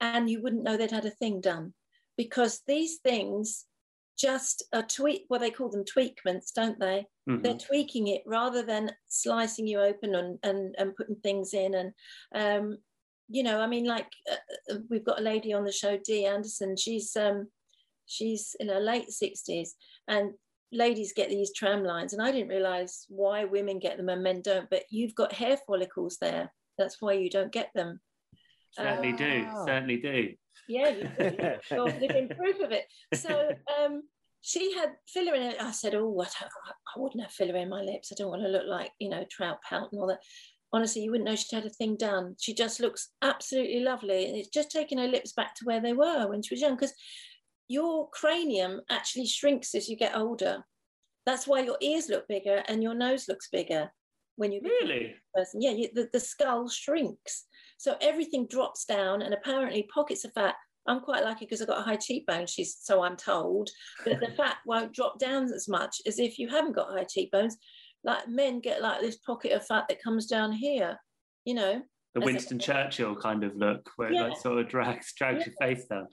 and 0.02 0.30
you 0.30 0.42
wouldn't 0.42 0.64
know 0.64 0.78
they'd 0.78 0.92
had 0.92 1.06
a 1.06 1.12
thing 1.12 1.42
done 1.42 1.74
because 2.20 2.64
these 2.68 2.98
things 2.98 3.66
just 4.20 4.62
a 4.74 4.84
tweak 4.84 5.24
well 5.30 5.40
they 5.40 5.50
call 5.50 5.70
them 5.70 5.86
tweakments 5.86 6.52
don't 6.54 6.78
they? 6.78 7.06
Mm-hmm. 7.30 7.42
they're 7.42 7.54
tweaking 7.54 8.08
it 8.08 8.24
rather 8.26 8.62
than 8.62 8.92
slicing 9.08 9.66
you 9.66 9.80
open 9.80 10.16
and 10.16 10.38
and, 10.44 10.76
and 10.78 10.96
putting 10.98 11.16
things 11.16 11.54
in. 11.54 11.74
And 11.76 11.94
um, 12.36 12.78
you 13.30 13.44
know 13.44 13.62
i 13.62 13.68
mean 13.68 13.86
like 13.86 14.12
uh, 14.30 14.74
uh, 14.74 14.78
we've 14.90 15.06
got 15.06 15.20
a 15.20 15.24
lady 15.24 15.54
on 15.54 15.64
the 15.64 15.72
show 15.72 15.98
dee 16.06 16.26
anderson. 16.26 16.76
She's 16.76 17.16
um 17.16 17.48
she's 18.06 18.54
in 18.60 18.68
her 18.68 18.82
late 18.82 19.10
60s 19.10 19.70
and 20.10 20.32
ladies 20.74 21.14
get 21.14 21.30
these 21.30 21.54
tram 21.54 21.86
lines. 21.86 22.12
And 22.12 22.22
i 22.22 22.32
didn't 22.34 22.50
realize 22.50 23.06
why 23.08 23.46
women 23.46 23.80
get 23.80 23.96
them 23.96 24.10
and 24.10 24.22
men 24.22 24.42
don't 24.42 24.70
but 24.70 24.84
you've 24.92 25.16
got 25.16 25.32
hair 25.32 25.58
follicles 25.66 26.18
there. 26.20 26.52
That's 26.78 27.02
why 27.02 27.14
you 27.14 27.30
don't 27.30 27.54
get 27.54 27.70
them. 27.76 28.02
Certainly 28.72 29.14
uh, 29.14 29.18
do. 29.18 29.46
Ah. 29.48 29.66
certainly 29.66 29.98
do 30.02 30.34
yeah, 30.68 30.94
you're 31.72 31.86
living 31.86 32.30
proof 32.30 32.60
of 32.60 32.72
it. 32.72 32.86
So 33.14 33.52
um, 33.80 34.04
she 34.42 34.74
had 34.74 34.92
filler 35.08 35.34
in 35.34 35.44
it. 35.44 35.62
I 35.62 35.72
said, 35.72 35.96
oh, 35.96 36.22
I, 36.22 36.26
I 36.46 37.00
wouldn't 37.00 37.24
have 37.24 37.32
filler 37.32 37.58
in 37.58 37.70
my 37.70 37.82
lips. 37.82 38.12
I 38.12 38.16
don't 38.18 38.30
want 38.30 38.42
to 38.44 38.50
look 38.50 38.66
like, 38.68 38.92
you 39.00 39.10
know, 39.10 39.26
trout 39.30 39.58
pout 39.68 39.90
and 39.92 40.02
all 40.02 40.08
that. 40.08 40.20
Honestly, 40.72 41.02
you 41.02 41.12
wouldn't 41.12 41.28
know 41.28 41.36
she'd 41.36 41.56
had 41.56 41.66
a 41.66 41.70
thing 41.70 41.96
done. 41.98 42.36
She 42.40 42.54
just 42.54 42.80
looks 42.80 43.10
absolutely 43.24 43.80
lovely. 43.80 44.28
And 44.28 44.38
it's 44.38 44.50
just 44.50 44.72
taking 44.72 45.00
her 45.00 45.08
lips 45.08 45.34
back 45.34 45.56
to 45.56 45.66
where 45.66 45.82
they 45.82 45.94
were 45.94 46.28
when 46.28 46.44
she 46.44 46.54
was 46.54 46.62
young 46.62 46.76
because 46.76 46.94
your 47.68 48.10
cranium 48.12 48.82
actually 48.90 49.26
shrinks 49.26 49.74
as 49.74 49.90
you 49.90 49.98
get 49.98 50.16
older. 50.16 50.64
That's 51.26 51.48
why 51.48 51.62
your 51.62 51.78
ears 51.82 52.08
look 52.10 52.28
bigger 52.28 52.64
and 52.68 52.84
your 52.84 52.94
nose 52.94 53.28
looks 53.28 53.50
bigger 53.52 53.92
when 54.36 54.52
you 54.52 54.62
really 54.64 55.16
person. 55.36 55.62
Yeah, 55.62 55.72
you, 55.72 55.90
the, 55.94 56.10
the 56.14 56.20
skull 56.20 56.70
shrinks. 56.70 57.46
So 57.80 57.96
everything 58.02 58.46
drops 58.46 58.84
down, 58.84 59.22
and 59.22 59.34
apparently 59.34 59.88
pockets 59.94 60.26
of 60.26 60.34
fat. 60.34 60.56
I'm 60.86 61.00
quite 61.00 61.24
lucky 61.24 61.46
because 61.46 61.62
I've 61.62 61.68
got 61.68 61.80
a 61.80 61.84
high 61.84 61.96
cheekbone. 61.96 62.46
She's 62.46 62.78
so 62.82 63.02
I'm 63.02 63.16
told, 63.16 63.70
but 64.04 64.20
the 64.20 64.34
fat 64.38 64.58
won't 64.66 64.94
drop 64.94 65.18
down 65.18 65.46
as 65.46 65.70
much 65.70 66.02
as 66.06 66.20
if 66.20 66.38
you 66.38 66.50
haven't 66.50 66.76
got 66.76 66.92
high 66.92 67.06
cheekbones. 67.06 67.56
Like 68.04 68.28
men 68.28 68.60
get 68.60 68.82
like 68.82 69.00
this 69.00 69.18
pocket 69.18 69.54
of 69.54 69.66
fat 69.66 69.86
that 69.88 70.04
comes 70.04 70.26
down 70.26 70.52
here, 70.52 70.98
you 71.46 71.54
know. 71.54 71.82
The 72.16 72.22
Winston 72.22 72.60
Churchill 72.60 73.16
kind 73.16 73.46
of 73.46 73.56
look, 73.56 73.90
where 73.96 74.12
yeah. 74.12 74.26
it 74.26 74.30
like 74.30 74.42
sort 74.42 74.58
of 74.58 74.68
drags 74.68 75.14
drags 75.14 75.46
yeah. 75.46 75.46
your 75.46 75.76
face 75.76 75.86
down. 75.86 76.08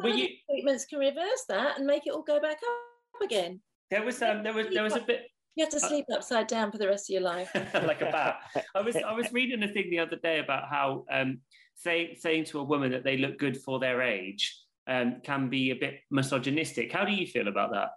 Well, 0.00 0.14
you... 0.14 0.28
treatments 0.50 0.84
can 0.84 0.98
reverse 0.98 1.44
that 1.48 1.78
and 1.78 1.86
make 1.86 2.06
it 2.06 2.12
all 2.12 2.24
go 2.24 2.40
back 2.40 2.58
up 2.58 3.22
again. 3.22 3.62
There 3.90 4.04
was 4.04 4.20
um, 4.20 4.42
there 4.42 4.52
was 4.52 4.66
there 4.70 4.82
was 4.82 4.96
a 4.96 5.00
bit 5.00 5.22
you 5.56 5.64
have 5.64 5.70
to 5.70 5.84
uh, 5.84 5.88
sleep 5.88 6.04
upside 6.12 6.46
down 6.46 6.70
for 6.70 6.78
the 6.78 6.86
rest 6.86 7.08
of 7.10 7.14
your 7.14 7.22
life, 7.22 7.50
like 7.74 8.02
a 8.02 8.10
bat. 8.12 8.36
I 8.74 8.82
was 8.82 8.94
I 8.94 9.12
was 9.12 9.26
reading 9.32 9.62
a 9.62 9.68
thing 9.68 9.90
the 9.90 9.98
other 9.98 10.16
day 10.16 10.38
about 10.38 10.68
how 10.68 11.04
um, 11.10 11.38
say, 11.74 12.14
saying 12.14 12.44
to 12.46 12.60
a 12.60 12.64
woman 12.64 12.92
that 12.92 13.04
they 13.04 13.16
look 13.16 13.38
good 13.38 13.56
for 13.56 13.78
their 13.78 14.02
age 14.02 14.58
um, 14.86 15.20
can 15.24 15.48
be 15.48 15.70
a 15.70 15.74
bit 15.74 16.00
misogynistic. 16.10 16.92
How 16.92 17.04
do 17.04 17.12
you 17.12 17.26
feel 17.26 17.48
about 17.48 17.72
that? 17.72 17.90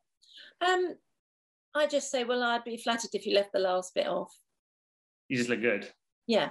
Um, 0.66 0.96
I 1.76 1.88
just 1.88 2.10
say, 2.10 2.24
well, 2.24 2.44
I'd 2.44 2.64
be 2.64 2.78
flattered 2.78 3.12
if 3.14 3.26
you 3.26 3.36
left 3.36 3.54
the 3.54 3.60
last 3.60 3.94
bit 3.94 4.08
off. 4.08 4.34
You 5.28 5.38
just 5.38 5.50
look 5.50 5.62
good. 5.62 5.88
Yeah. 6.28 6.50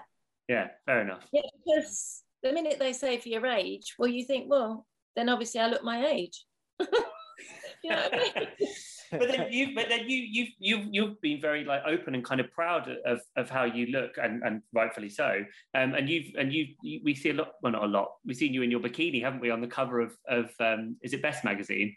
Yeah, 0.48 0.68
fair 0.86 1.02
enough. 1.02 1.26
Yeah, 1.32 1.42
because 1.64 2.22
the 2.42 2.52
minute 2.52 2.78
they 2.78 2.92
say 2.92 3.18
for 3.18 3.28
your 3.28 3.46
age, 3.46 3.94
well, 3.98 4.08
you 4.08 4.24
think, 4.24 4.48
well, 4.48 4.86
then 5.16 5.28
obviously 5.28 5.60
I 5.60 5.68
look 5.68 5.84
my 5.84 6.06
age. 6.06 6.44
you 6.80 7.90
know 7.90 7.96
what 7.96 8.14
I 8.14 8.40
mean? 8.58 8.68
But 9.10 9.28
then 9.28 9.46
you 9.50 9.74
but 9.74 9.88
then 9.88 10.08
you 10.08 10.18
you've 10.18 10.48
you've 10.58 10.86
you've 10.90 11.20
been 11.20 11.40
very 11.40 11.64
like 11.64 11.82
open 11.86 12.14
and 12.14 12.24
kind 12.24 12.40
of 12.40 12.50
proud 12.52 12.90
of 13.04 13.20
of 13.36 13.48
how 13.48 13.64
you 13.64 13.86
look 13.86 14.12
and 14.22 14.42
and 14.42 14.62
rightfully 14.72 15.08
so 15.08 15.44
um 15.74 15.94
and 15.94 16.08
you've 16.08 16.34
and 16.38 16.52
you 16.52 16.66
we 17.04 17.14
see 17.14 17.30
a 17.30 17.34
lot 17.34 17.52
well 17.62 17.72
not 17.72 17.84
a 17.84 17.86
lot 17.86 18.12
we've 18.24 18.36
seen 18.36 18.52
you 18.52 18.62
in 18.62 18.70
your 18.70 18.80
bikini 18.80 19.22
haven't 19.22 19.40
we 19.40 19.50
on 19.50 19.60
the 19.60 19.66
cover 19.66 20.00
of 20.00 20.16
of 20.28 20.50
um 20.60 20.96
is 21.02 21.12
it 21.12 21.22
best 21.22 21.44
magazine 21.44 21.94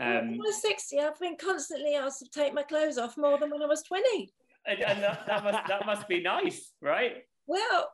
um 0.00 0.30
when 0.30 0.40
I 0.40 0.46
was 0.46 0.62
60 0.62 1.00
I've 1.00 1.18
been 1.18 1.36
constantly 1.36 1.94
asked 1.94 2.20
to 2.20 2.28
take 2.30 2.54
my 2.54 2.62
clothes 2.62 2.98
off 2.98 3.16
more 3.16 3.38
than 3.38 3.50
when 3.50 3.62
I 3.62 3.66
was 3.66 3.82
20 3.82 4.32
and, 4.66 4.80
and 4.80 5.02
that, 5.02 5.26
that 5.26 5.44
must 5.44 5.68
that 5.68 5.86
must 5.86 6.08
be 6.08 6.22
nice 6.22 6.72
right 6.80 7.16
well 7.46 7.90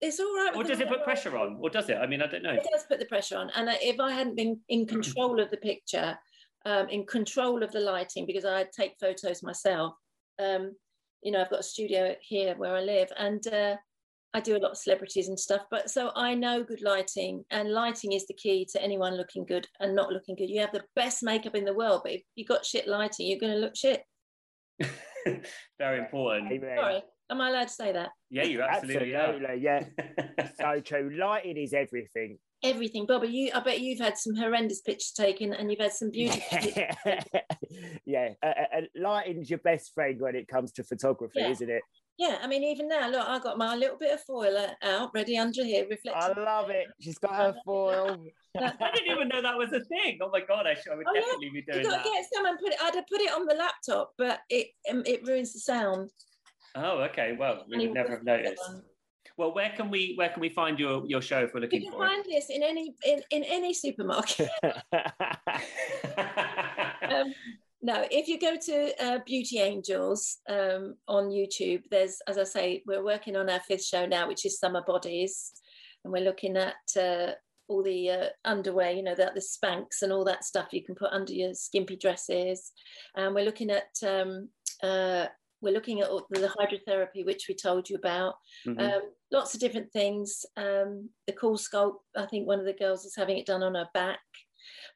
it's 0.00 0.20
all 0.20 0.26
right. 0.26 0.52
Or 0.54 0.62
does 0.62 0.80
it 0.80 0.88
put 0.88 1.04
pressure 1.04 1.36
on? 1.38 1.56
Or 1.60 1.70
does 1.70 1.88
it? 1.88 1.96
I 1.96 2.06
mean, 2.06 2.20
I 2.20 2.26
don't 2.26 2.42
know. 2.42 2.52
It 2.52 2.66
does 2.70 2.84
put 2.84 2.98
the 2.98 3.06
pressure 3.06 3.38
on. 3.38 3.50
And 3.56 3.68
if 3.80 3.98
I 3.98 4.12
hadn't 4.12 4.36
been 4.36 4.60
in 4.68 4.86
control 4.86 5.40
of 5.40 5.50
the 5.50 5.56
picture, 5.56 6.18
um, 6.66 6.88
in 6.88 7.06
control 7.06 7.62
of 7.62 7.70
the 7.70 7.80
lighting 7.80 8.26
because 8.26 8.44
I 8.44 8.66
take 8.76 8.96
photos 9.00 9.42
myself. 9.42 9.94
Um, 10.42 10.72
you 11.22 11.30
know, 11.30 11.40
I've 11.40 11.50
got 11.50 11.60
a 11.60 11.62
studio 11.62 12.14
here 12.20 12.54
where 12.56 12.74
I 12.74 12.80
live, 12.80 13.08
and 13.16 13.46
uh, 13.46 13.76
I 14.34 14.40
do 14.40 14.56
a 14.56 14.58
lot 14.58 14.72
of 14.72 14.76
celebrities 14.76 15.28
and 15.28 15.38
stuff. 15.38 15.62
But 15.70 15.88
so 15.90 16.10
I 16.16 16.34
know 16.34 16.64
good 16.64 16.82
lighting, 16.82 17.44
and 17.50 17.72
lighting 17.72 18.12
is 18.12 18.26
the 18.26 18.34
key 18.34 18.66
to 18.72 18.82
anyone 18.82 19.16
looking 19.16 19.46
good 19.46 19.66
and 19.80 19.94
not 19.94 20.12
looking 20.12 20.34
good. 20.34 20.50
You 20.50 20.60
have 20.60 20.72
the 20.72 20.84
best 20.96 21.22
makeup 21.22 21.54
in 21.54 21.64
the 21.64 21.74
world, 21.74 22.00
but 22.02 22.12
if 22.12 22.22
you 22.34 22.44
got 22.44 22.66
shit 22.66 22.88
lighting, 22.88 23.28
you're 23.28 23.40
going 23.40 23.54
to 23.54 23.60
look 23.60 23.76
shit. 23.76 24.02
Very 25.78 26.00
important. 26.00 26.48
Sorry, 26.60 27.02
am 27.30 27.40
I 27.40 27.50
allowed 27.50 27.68
to 27.68 27.74
say 27.74 27.92
that? 27.92 28.10
Yeah, 28.28 28.42
you 28.42 28.60
absolutely, 28.60 29.14
absolutely 29.14 29.46
are. 29.46 29.54
Yeah, 29.54 29.84
so 30.60 30.80
true. 30.80 31.16
Lighting 31.16 31.56
is 31.56 31.72
everything 31.72 32.38
everything. 32.62 33.06
Bobby, 33.06 33.28
you 33.28 33.50
I 33.54 33.60
bet 33.60 33.80
you've 33.80 34.00
had 34.00 34.18
some 34.18 34.34
horrendous 34.34 34.80
pictures 34.80 35.12
taken 35.12 35.52
and 35.52 35.70
you've 35.70 35.80
had 35.80 35.92
some 35.92 36.10
beautiful 36.10 36.58
Yeah, 38.06 38.30
uh, 38.42 38.46
uh, 38.46 38.80
lighting's 38.96 39.50
your 39.50 39.58
best 39.60 39.92
friend 39.94 40.20
when 40.20 40.34
it 40.34 40.48
comes 40.48 40.72
to 40.72 40.84
photography, 40.84 41.40
yeah. 41.40 41.50
isn't 41.50 41.70
it? 41.70 41.82
Yeah, 42.18 42.38
I 42.42 42.46
mean, 42.46 42.64
even 42.64 42.88
now, 42.88 43.10
look, 43.10 43.28
I 43.28 43.38
got 43.38 43.58
my 43.58 43.74
little 43.74 43.98
bit 43.98 44.14
of 44.14 44.22
foil 44.22 44.56
out 44.82 45.10
ready 45.14 45.36
under 45.36 45.62
here, 45.62 45.86
reflecting. 45.90 46.14
I 46.14 46.40
love 46.40 46.70
it. 46.70 46.86
She's 46.98 47.18
got 47.18 47.34
her 47.34 47.54
foil. 47.64 48.24
I 48.58 48.90
didn't 48.94 49.12
even 49.12 49.28
know 49.28 49.42
that 49.42 49.58
was 49.58 49.72
a 49.72 49.84
thing. 49.84 50.18
Oh 50.22 50.30
my 50.32 50.40
god, 50.40 50.66
I, 50.66 50.74
should, 50.74 50.92
I 50.92 50.96
would 50.96 51.06
oh, 51.06 51.12
definitely 51.12 51.46
yeah. 51.46 51.52
be 51.52 51.72
doing 51.72 51.84
you 51.84 51.90
got 51.90 52.04
to 52.04 52.10
Get 52.10 52.24
someone 52.32 52.56
put 52.56 52.72
it. 52.72 52.78
I'd 52.82 52.94
have 52.94 53.06
put 53.06 53.20
it 53.20 53.32
on 53.32 53.44
the 53.44 53.54
laptop, 53.54 54.12
but 54.16 54.40
it 54.48 54.68
um, 54.90 55.02
it 55.04 55.26
ruins 55.26 55.52
the 55.52 55.58
sound. 55.58 56.10
Oh, 56.74 57.00
okay. 57.10 57.36
Well, 57.38 57.64
we 57.68 57.86
would 57.86 57.94
never 57.94 58.12
have 58.12 58.24
noticed. 58.24 58.62
Well, 59.36 59.54
where 59.54 59.70
can 59.70 59.90
we 59.90 60.14
where 60.16 60.30
can 60.30 60.40
we 60.40 60.48
find 60.48 60.78
your 60.78 61.04
your 61.06 61.20
show 61.20 61.40
if 61.40 61.52
we're 61.52 61.60
looking 61.60 61.82
you 61.82 61.90
can 61.90 61.98
for 61.98 62.06
find 62.06 62.24
it? 62.26 62.30
this 62.30 62.50
in 62.50 62.62
any 62.62 62.94
in, 63.04 63.22
in 63.30 63.44
any 63.44 63.74
supermarket. 63.74 64.48
um, 67.10 67.34
no, 67.82 68.06
if 68.10 68.26
you 68.26 68.40
go 68.40 68.56
to 68.56 69.04
uh, 69.04 69.18
Beauty 69.24 69.60
Angels 69.60 70.38
um, 70.48 70.96
on 71.06 71.26
YouTube, 71.26 71.82
there's, 71.90 72.18
as 72.26 72.38
I 72.38 72.44
say, 72.44 72.82
we're 72.86 73.04
working 73.04 73.36
on 73.36 73.50
our 73.50 73.60
fifth 73.60 73.84
show 73.84 74.06
now, 74.06 74.26
which 74.26 74.46
is 74.46 74.58
Summer 74.58 74.82
Bodies, 74.84 75.52
and 76.02 76.12
we're 76.12 76.24
looking 76.24 76.56
at 76.56 76.74
uh, 76.98 77.32
all 77.68 77.82
the 77.82 78.10
uh, 78.10 78.26
underwear, 78.44 78.92
you 78.92 79.02
know, 79.02 79.14
the, 79.14 79.30
the 79.34 79.40
Spanx 79.40 80.02
and 80.02 80.12
all 80.12 80.24
that 80.24 80.44
stuff 80.44 80.72
you 80.72 80.82
can 80.82 80.94
put 80.94 81.12
under 81.12 81.32
your 81.32 81.54
skimpy 81.54 81.96
dresses. 81.96 82.72
And 83.14 83.34
we're 83.34 83.44
looking 83.44 83.70
at 83.70 83.90
um, 84.04 84.48
uh, 84.82 85.26
we're 85.66 85.74
looking 85.74 86.00
at 86.00 86.08
the 86.08 86.54
hydrotherapy, 86.58 87.26
which 87.26 87.46
we 87.48 87.54
told 87.54 87.90
you 87.90 87.96
about. 87.96 88.34
Mm-hmm. 88.66 88.80
Um, 88.80 89.02
lots 89.32 89.52
of 89.52 89.60
different 89.60 89.92
things. 89.92 90.46
Um, 90.56 91.10
the 91.26 91.32
cool 91.32 91.58
sculpt, 91.58 91.96
I 92.16 92.26
think 92.26 92.46
one 92.46 92.60
of 92.60 92.64
the 92.64 92.72
girls 92.72 93.04
is 93.04 93.16
having 93.16 93.36
it 93.36 93.46
done 93.46 93.64
on 93.64 93.74
her 93.74 93.88
back. 93.92 94.20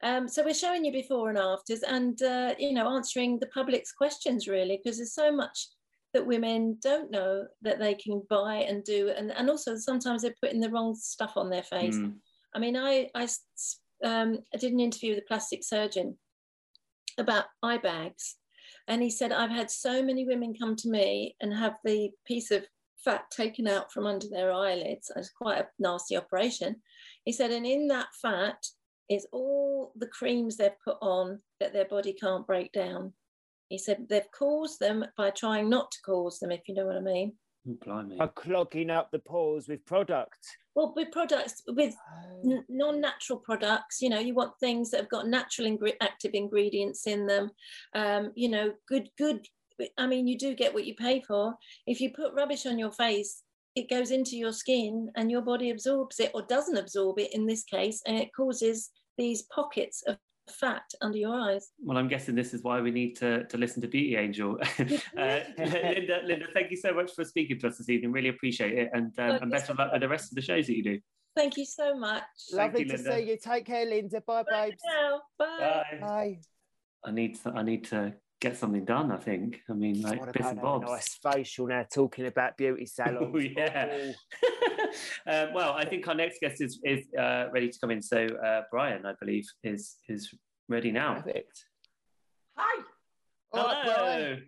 Um, 0.03 0.29
so 0.29 0.45
we're 0.45 0.55
showing 0.55 0.85
you 0.85 0.93
before 0.93 1.29
and 1.29 1.39
afters, 1.39 1.83
and 1.83 2.21
uh, 2.23 2.55
you 2.59 2.73
know, 2.73 2.89
answering 2.89 3.39
the 3.39 3.49
public's 3.49 3.93
questions 3.93 4.49
really, 4.49 4.81
because 4.83 4.99
there's 4.99 5.15
so 5.15 5.31
much 5.31 5.69
that 6.15 6.27
women 6.27 6.79
don't 6.81 7.11
know 7.11 7.47
that 7.63 7.79
they 7.79 7.95
can 7.95 8.23
buy 8.31 8.55
and 8.57 8.83
do, 8.85 9.13
and 9.17 9.31
and 9.33 9.51
also 9.51 9.77
sometimes 9.77 10.23
they're 10.23 10.35
putting 10.41 10.61
the 10.61 10.71
wrong 10.71 10.95
stuff 10.95 11.33
on 11.37 11.51
their 11.51 11.63
face. 11.63 11.97
Mm. 11.97 12.15
I 12.55 12.59
mean, 12.59 12.77
I 12.77 13.11
I, 13.15 13.29
um, 14.05 14.39
I 14.55 14.57
did 14.57 14.73
an 14.73 14.81
interview 14.81 15.11
with 15.11 15.25
a 15.25 15.29
plastic 15.29 15.63
surgeon 15.65 16.17
about 17.19 17.45
eye 17.63 17.79
bags 17.79 18.37
and 18.89 19.03
he 19.03 19.11
said, 19.11 19.33
I've 19.33 19.51
had 19.51 19.71
so 19.71 20.03
many 20.03 20.25
women 20.25 20.55
come 20.59 20.77
to 20.77 20.89
me 20.89 21.37
and 21.41 21.53
have 21.53 21.77
the 21.85 22.11
piece 22.27 22.51
of 22.51 22.67
fat 23.05 23.31
taken 23.31 23.67
out 23.67 23.93
from 23.93 24.07
under 24.07 24.29
their 24.29 24.53
eyelids. 24.53 25.11
It's 25.17 25.31
quite 25.31 25.59
a 25.59 25.69
nasty 25.79 26.17
operation. 26.17 26.77
He 27.25 27.33
said, 27.33 27.51
and 27.51 27.67
in 27.67 27.89
that 27.89 28.09
fat 28.21 28.65
is 29.09 29.27
all 29.33 29.93
the 29.97 30.07
creams 30.07 30.57
they've 30.57 30.71
put 30.85 30.97
on 31.01 31.41
that 31.59 31.73
their 31.73 31.87
body 31.87 32.13
can't 32.13 32.47
break 32.47 32.73
down. 32.73 33.13
He 33.69 33.79
said 33.79 34.07
they've 34.09 34.31
caused 34.33 34.81
them 34.81 35.05
by 35.17 35.31
trying 35.31 35.71
not 35.71 35.91
to 35.93 35.99
cause 36.05 36.39
them, 36.39 36.51
if 36.51 36.63
you 36.67 36.75
know 36.75 36.87
what 36.87 36.97
I 36.97 37.01
mean. 37.01 37.35
Oh, 37.69 37.77
blimey. 37.85 38.17
by 38.17 38.27
clogging 38.29 38.91
up 38.91 39.11
the 39.11 39.19
pores 39.19 39.69
with 39.69 39.85
product. 39.85 40.39
Well, 40.75 40.93
with 40.97 41.13
products, 41.13 41.63
with 41.69 41.95
n- 42.45 42.65
non-natural 42.69 43.41
products, 43.41 44.01
you 44.01 44.09
know, 44.09 44.19
you 44.19 44.35
want 44.35 44.53
things 44.61 44.91
that 44.91 45.01
have 45.01 45.11
got 45.11 45.27
natural 45.29 45.69
ingre- 45.69 45.97
active 46.01 46.31
ingredients 46.33 47.07
in 47.07 47.27
them. 47.27 47.51
Um, 47.95 48.33
you 48.35 48.49
know, 48.49 48.73
good, 48.89 49.11
good. 49.19 49.47
I 49.99 50.07
mean, 50.07 50.27
you 50.27 50.39
do 50.39 50.55
get 50.55 50.73
what 50.73 50.87
you 50.87 50.95
pay 50.95 51.23
for. 51.27 51.55
If 51.87 52.01
you 52.01 52.11
put 52.13 52.35
rubbish 52.35 52.67
on 52.67 52.79
your 52.79 52.93
face, 52.93 53.43
it 53.77 53.91
goes 53.91 54.11
into 54.11 54.37
your 54.37 54.53
skin 54.53 55.11
and 55.17 55.31
your 55.31 55.43
body 55.43 55.71
absorbs 55.71 56.19
it 56.21 56.31
or 56.35 56.43
doesn't 56.43 56.79
absorb 56.79 57.19
it 57.19 57.35
in 57.35 57.47
this 57.47 57.65
case, 57.65 58.01
and 58.07 58.17
it 58.17 58.31
causes 58.35 58.91
these 59.19 59.43
pockets 59.55 60.03
of 60.07 60.17
fat 60.51 60.83
under 61.01 61.19
your 61.19 61.35
eyes. 61.35 61.71
Well, 61.83 61.97
I'm 61.97 62.09
guessing 62.09 62.35
this 62.35 62.53
is 62.55 62.63
why 62.63 62.81
we 62.81 62.91
need 62.91 63.17
to, 63.17 63.45
to 63.45 63.57
listen 63.57 63.81
to 63.83 63.89
Beauty 63.89 64.17
Angel. 64.17 64.59
uh, 64.79 64.85
Linda, 65.59 66.21
Linda, 66.25 66.47
thank 66.53 66.71
you 66.71 66.77
so 66.77 66.93
much 66.93 67.13
for 67.13 67.25
speaking 67.25 67.59
to 67.61 67.69
us 67.69 67.79
this 67.79 67.89
evening. 67.89 68.13
Really 68.13 68.29
appreciate 68.29 68.77
it. 68.77 68.91
And, 68.93 69.13
um, 69.19 69.43
and 69.43 69.51
best 69.51 69.71
of 69.71 69.79
luck 69.79 69.93
with 69.93 70.01
the 70.01 70.09
rest 70.09 70.31
of 70.31 70.37
the 70.37 70.43
shows 70.43 70.67
that 70.67 70.77
you 70.77 70.85
do. 70.85 70.99
Thank 71.37 71.57
you 71.57 71.65
so 71.65 71.97
much. 71.97 72.23
Lovely 72.53 72.81
you, 72.81 72.89
to 72.89 72.99
see 72.99 73.21
you. 73.21 73.39
Take 73.43 73.67
care, 73.67 73.87
Linda. 73.87 74.21
Bye, 74.27 74.43
Bye 74.43 74.69
babes. 74.71 74.83
now. 74.87 75.21
Bye. 75.39 75.99
Bye. 76.01 76.39
I 77.05 77.13
need 77.13 77.41
to, 77.43 77.51
I 77.51 77.63
need 77.63 77.85
to 77.87 78.15
get 78.41 78.57
something 78.57 78.85
done, 78.85 79.13
I 79.13 79.17
think. 79.19 79.61
I 79.69 79.75
mean, 79.75 80.01
like 80.01 80.21
What 80.21 80.33
bits 80.33 80.41
about 80.41 80.51
and 80.51 80.59
a 80.59 80.63
bobs. 80.63 80.87
nice 80.89 81.19
facial 81.23 81.67
now, 81.67 81.85
talking 81.93 82.27
about 82.27 82.57
beauty 82.57 82.87
salons. 82.87 83.33
Oh, 83.35 83.39
yeah. 83.39 84.13
um, 85.27 85.55
well, 85.55 85.73
I 85.75 85.85
think 85.85 86.09
our 86.09 86.15
next 86.15 86.41
guest 86.41 86.61
is, 86.61 86.81
is 86.85 87.07
uh, 87.19 87.47
ready 87.53 87.69
to 87.69 87.79
come 87.79 87.91
in. 87.91 88.03
So 88.03 88.27
uh, 88.27 88.63
Brian, 88.71 89.05
I 89.07 89.13
believe, 89.21 89.47
is 89.63 89.97
is 90.09 90.33
ready 90.69 90.91
now. 90.91 91.15
Perfect. 91.15 91.65
Hi, 92.57 92.83
All 93.53 93.65
right, 93.65 93.85
Brian. 93.85 94.43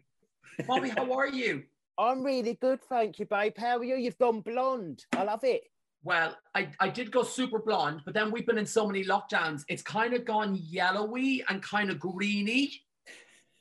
Hello. 0.59 0.67
Bobby. 0.67 0.89
How 0.91 1.13
are 1.13 1.29
you? 1.29 1.63
I'm 1.99 2.25
really 2.25 2.55
good, 2.55 2.81
thank 2.89 3.19
you, 3.19 3.27
babe. 3.27 3.53
How 3.57 3.79
are 3.79 3.85
you? 3.85 3.97
You've 3.97 4.19
gone 4.19 4.41
blonde. 4.41 5.05
I 5.13 5.25
love 5.25 5.45
it. 5.45 5.63
Well, 6.05 6.37
I, 6.55 6.69
I 6.81 6.89
did 6.89 7.13
go 7.13 7.23
super 7.23 7.61
blonde, 7.61 8.01
but 8.05 8.13
then 8.15 8.33
we've 8.33 8.47
been 8.47 8.59
in 8.59 8.67
so 8.67 8.87
many 8.87 9.05
lockdowns. 9.05 9.63
It's 9.69 9.83
kind 9.83 10.15
of 10.15 10.25
gone 10.25 10.59
yellowy 10.61 11.45
and 11.49 11.63
kind 11.63 11.91
of 11.91 12.01
greeny. 12.01 12.73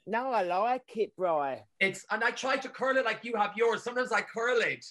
No, 0.08 0.32
I 0.32 0.44
like 0.44 0.98
it, 0.98 1.14
Brian. 1.18 1.60
It's 1.80 2.06
and 2.10 2.24
I 2.24 2.32
try 2.32 2.58
to 2.58 2.70
curl 2.70 2.98
it 2.98 3.06
like 3.06 3.20
you 3.24 3.36
have 3.36 3.52
yours. 3.56 3.84
Sometimes 3.84 4.12
I 4.12 4.22
curl 4.22 4.60
it, 4.60 4.86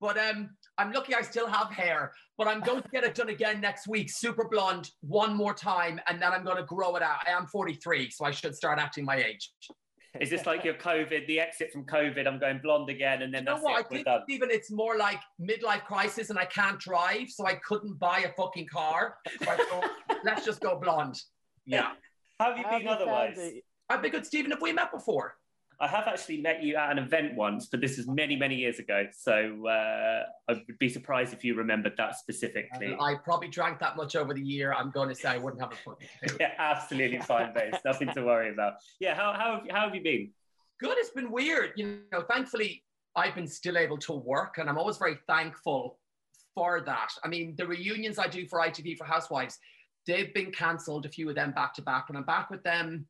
but 0.00 0.18
um, 0.18 0.50
I'm 0.78 0.92
lucky 0.92 1.14
I 1.14 1.22
still 1.22 1.48
have 1.48 1.72
hair. 1.72 2.12
But 2.36 2.48
I'm 2.48 2.60
going 2.60 2.82
to 2.82 2.88
get 2.88 3.04
it 3.04 3.14
done 3.14 3.28
again 3.28 3.60
next 3.60 3.86
week, 3.86 4.10
super 4.10 4.48
blonde, 4.50 4.90
one 5.00 5.36
more 5.36 5.54
time, 5.54 6.00
and 6.06 6.20
then 6.20 6.32
I'm 6.32 6.44
going 6.44 6.56
to 6.56 6.64
grow 6.64 6.96
it 6.96 7.02
out. 7.02 7.18
I 7.26 7.30
am 7.30 7.46
43, 7.46 8.10
so 8.10 8.24
I 8.24 8.30
should 8.30 8.54
start 8.54 8.78
acting 8.78 9.04
my 9.04 9.16
age. 9.16 9.50
Is 10.18 10.28
this 10.28 10.44
like 10.44 10.64
your 10.64 10.74
COVID, 10.74 11.26
the 11.28 11.38
exit 11.38 11.70
from 11.72 11.84
COVID? 11.84 12.26
I'm 12.26 12.38
going 12.38 12.60
blonde 12.62 12.90
again, 12.90 13.22
and 13.22 13.32
then 13.32 13.42
You 13.42 13.46
know 13.46 13.52
that's 13.54 13.64
what? 13.64 13.76
I 13.76 13.80
it. 13.80 13.86
We're 13.90 13.96
think 13.96 14.06
done. 14.06 14.22
even 14.28 14.50
it's 14.50 14.70
more 14.70 14.96
like 14.96 15.20
midlife 15.40 15.84
crisis, 15.84 16.30
and 16.30 16.38
I 16.38 16.46
can't 16.46 16.78
drive, 16.80 17.28
so 17.28 17.46
I 17.46 17.54
couldn't 17.56 17.98
buy 17.98 18.20
a 18.20 18.32
fucking 18.32 18.66
car. 18.66 19.16
So 19.42 19.50
I 19.50 19.56
thought, 19.56 19.90
let's 20.24 20.44
just 20.44 20.60
go 20.60 20.78
blonde. 20.80 21.20
Yeah, 21.64 21.92
How 22.38 22.50
have 22.50 22.58
you 22.58 22.64
How 22.64 22.78
been 22.78 22.86
have 22.86 23.00
you 23.00 23.04
otherwise? 23.04 23.52
I've 23.90 24.02
been 24.02 24.12
good, 24.12 24.24
Stephen. 24.24 24.52
Have 24.52 24.62
we 24.62 24.72
met 24.72 24.92
before? 24.92 25.34
I 25.80 25.88
have 25.88 26.06
actually 26.06 26.40
met 26.40 26.62
you 26.62 26.76
at 26.76 26.92
an 26.92 26.98
event 26.98 27.34
once, 27.34 27.66
but 27.66 27.80
this 27.80 27.98
is 27.98 28.06
many, 28.06 28.36
many 28.36 28.54
years 28.54 28.78
ago. 28.78 29.06
So 29.12 29.66
uh, 29.66 30.22
I 30.48 30.52
would 30.52 30.78
be 30.78 30.88
surprised 30.88 31.32
if 31.32 31.42
you 31.42 31.54
remembered 31.56 31.94
that 31.96 32.16
specifically. 32.16 32.96
I 33.00 33.14
probably 33.24 33.48
drank 33.48 33.80
that 33.80 33.96
much 33.96 34.14
over 34.14 34.32
the 34.32 34.42
year. 34.42 34.72
I'm 34.72 34.90
going 34.90 35.08
to 35.08 35.14
say 35.14 35.30
I 35.30 35.38
wouldn't 35.38 35.60
have 35.60 35.72
a 35.72 35.76
fucking 35.76 36.06
clue. 36.28 36.36
yeah, 36.40 36.52
absolutely 36.58 37.18
fine, 37.20 37.52
base. 37.52 37.74
Nothing 37.84 38.12
to 38.14 38.22
worry 38.22 38.52
about. 38.52 38.74
Yeah, 39.00 39.14
how, 39.14 39.32
how, 39.32 39.54
have, 39.54 39.70
how 39.70 39.84
have 39.86 39.94
you 39.94 40.02
been? 40.02 40.30
Good. 40.78 40.96
It's 40.98 41.10
been 41.10 41.32
weird. 41.32 41.72
You 41.76 42.02
know, 42.12 42.22
thankfully, 42.30 42.84
I've 43.16 43.34
been 43.34 43.48
still 43.48 43.76
able 43.76 43.98
to 43.98 44.12
work, 44.12 44.58
and 44.58 44.68
I'm 44.68 44.78
always 44.78 44.98
very 44.98 45.18
thankful 45.26 45.98
for 46.54 46.82
that. 46.82 47.08
I 47.24 47.28
mean, 47.28 47.54
the 47.56 47.66
reunions 47.66 48.18
I 48.18 48.28
do 48.28 48.46
for 48.46 48.60
ITV 48.60 48.98
for 48.98 49.04
Housewives, 49.04 49.58
they've 50.06 50.32
been 50.32 50.52
cancelled, 50.52 51.06
a 51.06 51.08
few 51.08 51.28
of 51.28 51.34
them 51.34 51.52
back 51.52 51.74
to 51.74 51.82
back, 51.82 52.06
and 52.08 52.18
I'm 52.18 52.24
back 52.24 52.50
with 52.50 52.62
them 52.62 53.06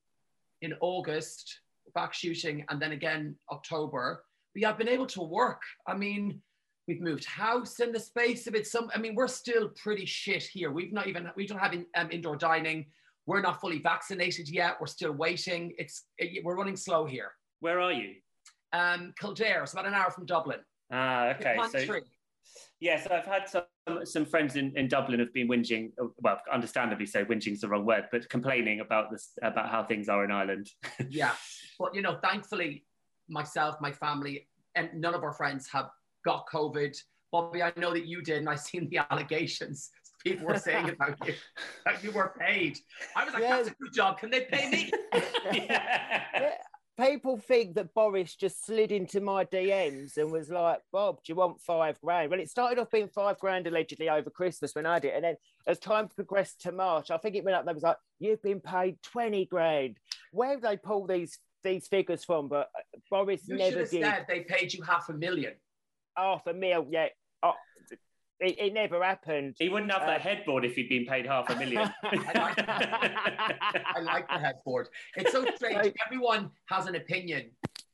in 0.63 0.75
August, 0.81 1.61
back 1.95 2.13
shooting, 2.15 2.65
and 2.69 2.81
then 2.81 2.93
again 2.93 3.37
October. 3.51 4.25
But 4.55 4.63
yeah, 4.63 4.71
I've 4.71 4.79
been 4.79 4.89
able 4.89 5.07
to 5.07 5.23
work. 5.23 5.63
I 5.87 5.97
mean, 5.97 6.41
we've 6.89 7.01
moved 7.01 7.25
house 7.25 7.81
in 7.81 7.93
the 7.93 8.01
space 8.01 8.47
of 8.47 8.55
it. 8.55 8.67
Some, 8.67 8.91
I 8.95 8.99
mean, 8.99 9.15
we're 9.15 9.29
still 9.29 9.69
pretty 9.69 10.07
shit 10.07 10.43
here. 10.43 10.73
We've 10.73 10.93
not 10.93 11.07
even, 11.07 11.31
we 11.37 11.47
don't 11.47 11.59
have 11.59 11.73
in, 11.73 11.87
um, 11.95 12.11
indoor 12.11 12.37
dining. 12.37 12.87
We're 13.27 13.43
not 13.43 13.61
fully 13.61 13.79
vaccinated 13.79 14.49
yet. 14.49 14.77
We're 14.81 14.87
still 14.89 15.13
waiting. 15.13 15.73
It's, 15.79 16.05
it, 16.19 16.45
we're 16.45 16.57
running 16.57 16.77
slow 16.77 17.07
here. 17.07 17.33
Where 17.61 17.81
are 17.81 17.93
you? 17.93 18.15
Um, 18.73 19.13
Kildare, 19.21 19.63
it's 19.63 19.73
about 19.73 19.87
an 19.87 19.95
hour 19.95 20.11
from 20.11 20.27
Dublin. 20.27 20.61
Ah, 20.93 21.29
okay. 21.29 21.57
The 21.73 22.03
So 22.83 22.89
country. 22.89 23.07
yes, 23.07 23.07
I've 23.11 23.27
had 23.27 23.49
some 23.49 24.05
some 24.05 24.25
friends 24.25 24.57
in, 24.57 24.73
in 24.77 24.89
Dublin 24.89 25.21
have 25.21 25.33
been 25.33 25.49
whinging. 25.49 25.93
Uh, 26.01 26.09
well, 26.19 26.41
understandably 26.53 27.07
so. 27.07 27.25
Whinging's 27.25 27.61
the 27.61 27.69
wrong 27.69 27.85
word, 27.85 28.05
but 28.13 28.29
complaining 28.29 28.81
about 28.81 29.11
this 29.11 29.33
about 29.43 29.71
how 29.71 29.85
things 29.85 30.09
are 30.09 30.25
in 30.25 30.31
Ireland. 30.31 30.71
yeah, 31.11 31.33
but 31.79 31.95
you 31.95 32.03
know, 32.03 32.19
thankfully, 32.23 32.85
myself, 33.29 33.77
my 33.81 33.93
family, 33.93 34.49
and 34.75 34.91
none 34.95 35.15
of 35.15 35.23
our 35.23 35.33
friends 35.33 35.69
have 35.73 35.91
got 36.25 36.47
COVID. 36.53 36.97
Bobby, 37.33 37.63
I 37.63 37.73
know 37.77 37.93
that 37.93 38.07
you 38.07 38.23
did, 38.23 38.39
and 38.39 38.49
I've 38.49 38.61
seen 38.61 38.89
the 38.91 38.99
allegations 39.11 39.91
people 40.23 40.47
were 40.47 40.59
saying 40.59 40.91
about 41.01 41.17
you 41.27 41.35
that 41.85 42.03
you 42.05 42.11
were 42.11 42.35
paid. 42.39 42.79
I 43.17 43.25
was 43.25 43.35
like, 43.35 43.43
Yeah. 43.43 43.57
that's 43.57 43.69
a 43.69 43.75
good 43.81 43.93
job. 43.93 44.19
Can 44.19 44.31
they 44.31 44.43
pay 44.43 44.71
me? 44.71 44.93
yeah. 45.53 46.23
Yeah, 46.35 46.51
People 47.01 47.39
think 47.39 47.77
that 47.77 47.95
Boris 47.95 48.35
just 48.35 48.67
slid 48.67 48.93
into 48.93 49.21
my 49.21 49.45
DMs 49.47 50.19
and 50.19 50.31
was 50.31 50.51
like, 50.51 50.81
Bob, 50.93 51.17
do 51.25 51.33
you 51.33 51.37
want 51.37 51.61
five 51.61 51.99
grand? 52.01 52.31
Well, 52.31 52.41
it 52.41 52.51
started 52.51 52.79
off 52.79 52.91
being 52.91 53.09
five 53.09 53.39
grand 53.39 53.67
allegedly 53.67 54.11
over 54.11 54.29
Christmas 54.29 54.75
when 54.75 54.85
I 54.85 54.99
did. 54.99 55.15
And 55.15 55.25
then 55.25 55.37
as 55.67 55.79
time 55.79 56.09
progressed 56.09 56.61
to 56.63 56.73
March, 56.73 57.11
I 57.11 57.17
think 57.17 57.37
it 57.37 57.45
went 57.45 57.57
up. 57.57 57.65
There 57.65 57.73
was 57.73 57.83
like, 57.83 57.97
you've 58.19 58.43
been 58.43 58.61
paid 58.61 58.99
20 59.03 59.47
grand. 59.47 59.97
Where 60.33 60.57
do 60.57 60.61
they 60.61 60.77
pull 60.77 61.07
these 61.07 61.39
these 61.63 61.89
figures 61.89 62.25
from? 62.25 62.49
But 62.49 62.69
uh, 62.77 62.99
Boris 63.11 63.49
You 63.49 63.57
never 63.57 63.85
did 63.85 63.89
said 63.89 64.27
they 64.29 64.41
paid 64.41 64.75
you 64.75 64.83
half 64.83 65.09
a 65.09 65.15
million. 65.15 65.55
half 66.17 66.47
a 66.47 66.53
mil 66.53 66.87
yeah. 66.91 67.09
Oh, 67.43 67.55
it, 68.41 68.59
it 68.59 68.73
never 68.73 69.03
happened. 69.03 69.57
He 69.59 69.69
wouldn't 69.69 69.93
have 69.93 70.03
Uh, 70.03 70.07
that 70.07 70.21
headboard 70.23 70.65
if 70.65 70.75
he'd 70.75 70.89
been 70.89 71.07
paid 71.07 71.27
half 71.27 71.49
a 71.51 71.57
million. 71.57 71.91
I 72.03 74.01
like 74.03 74.27
the 74.29 74.39
headboard. 74.39 74.89
It's 75.17 75.33
so 75.33 75.45
strange. 75.55 75.77
Right. 75.77 75.95
Everyone 76.07 76.51
has 76.67 76.87
an 76.87 76.97
opinion, 76.97 77.51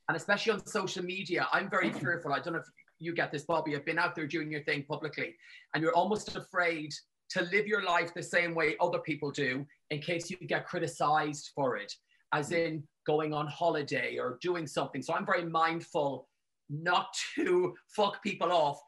and 0.08 0.16
especially 0.16 0.52
on 0.52 0.66
social 0.66 1.04
media, 1.04 1.48
I'm 1.52 1.68
very 1.68 1.92
fearful. 1.92 2.32
I 2.32 2.40
don't 2.40 2.52
know 2.54 2.60
if 2.60 2.68
you 2.98 3.14
get 3.14 3.32
this, 3.32 3.44
Bobby. 3.44 3.74
I've 3.76 3.84
been 3.84 3.98
out 3.98 4.14
there 4.14 4.26
doing 4.26 4.50
your 4.50 4.62
thing 4.62 4.84
publicly, 4.88 5.34
and 5.74 5.82
you're 5.82 5.94
almost 5.94 6.34
afraid 6.36 6.92
to 7.30 7.42
live 7.42 7.66
your 7.66 7.82
life 7.84 8.14
the 8.14 8.22
same 8.22 8.54
way 8.54 8.76
other 8.80 9.00
people 9.00 9.30
do 9.30 9.66
in 9.90 10.00
case 10.00 10.30
you 10.30 10.36
get 10.46 10.66
criticized 10.66 11.50
for 11.54 11.76
it, 11.76 11.92
as 12.32 12.52
in 12.52 12.84
going 13.06 13.32
on 13.32 13.46
holiday 13.48 14.16
or 14.18 14.38
doing 14.40 14.66
something. 14.66 15.02
So 15.02 15.14
I'm 15.14 15.26
very 15.26 15.44
mindful 15.44 16.28
not 16.70 17.08
to 17.34 17.74
fuck 17.96 18.22
people 18.22 18.52
off. 18.52 18.80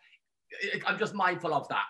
I'm 0.86 0.98
just 0.98 1.14
mindful 1.14 1.54
of 1.54 1.68
that. 1.68 1.86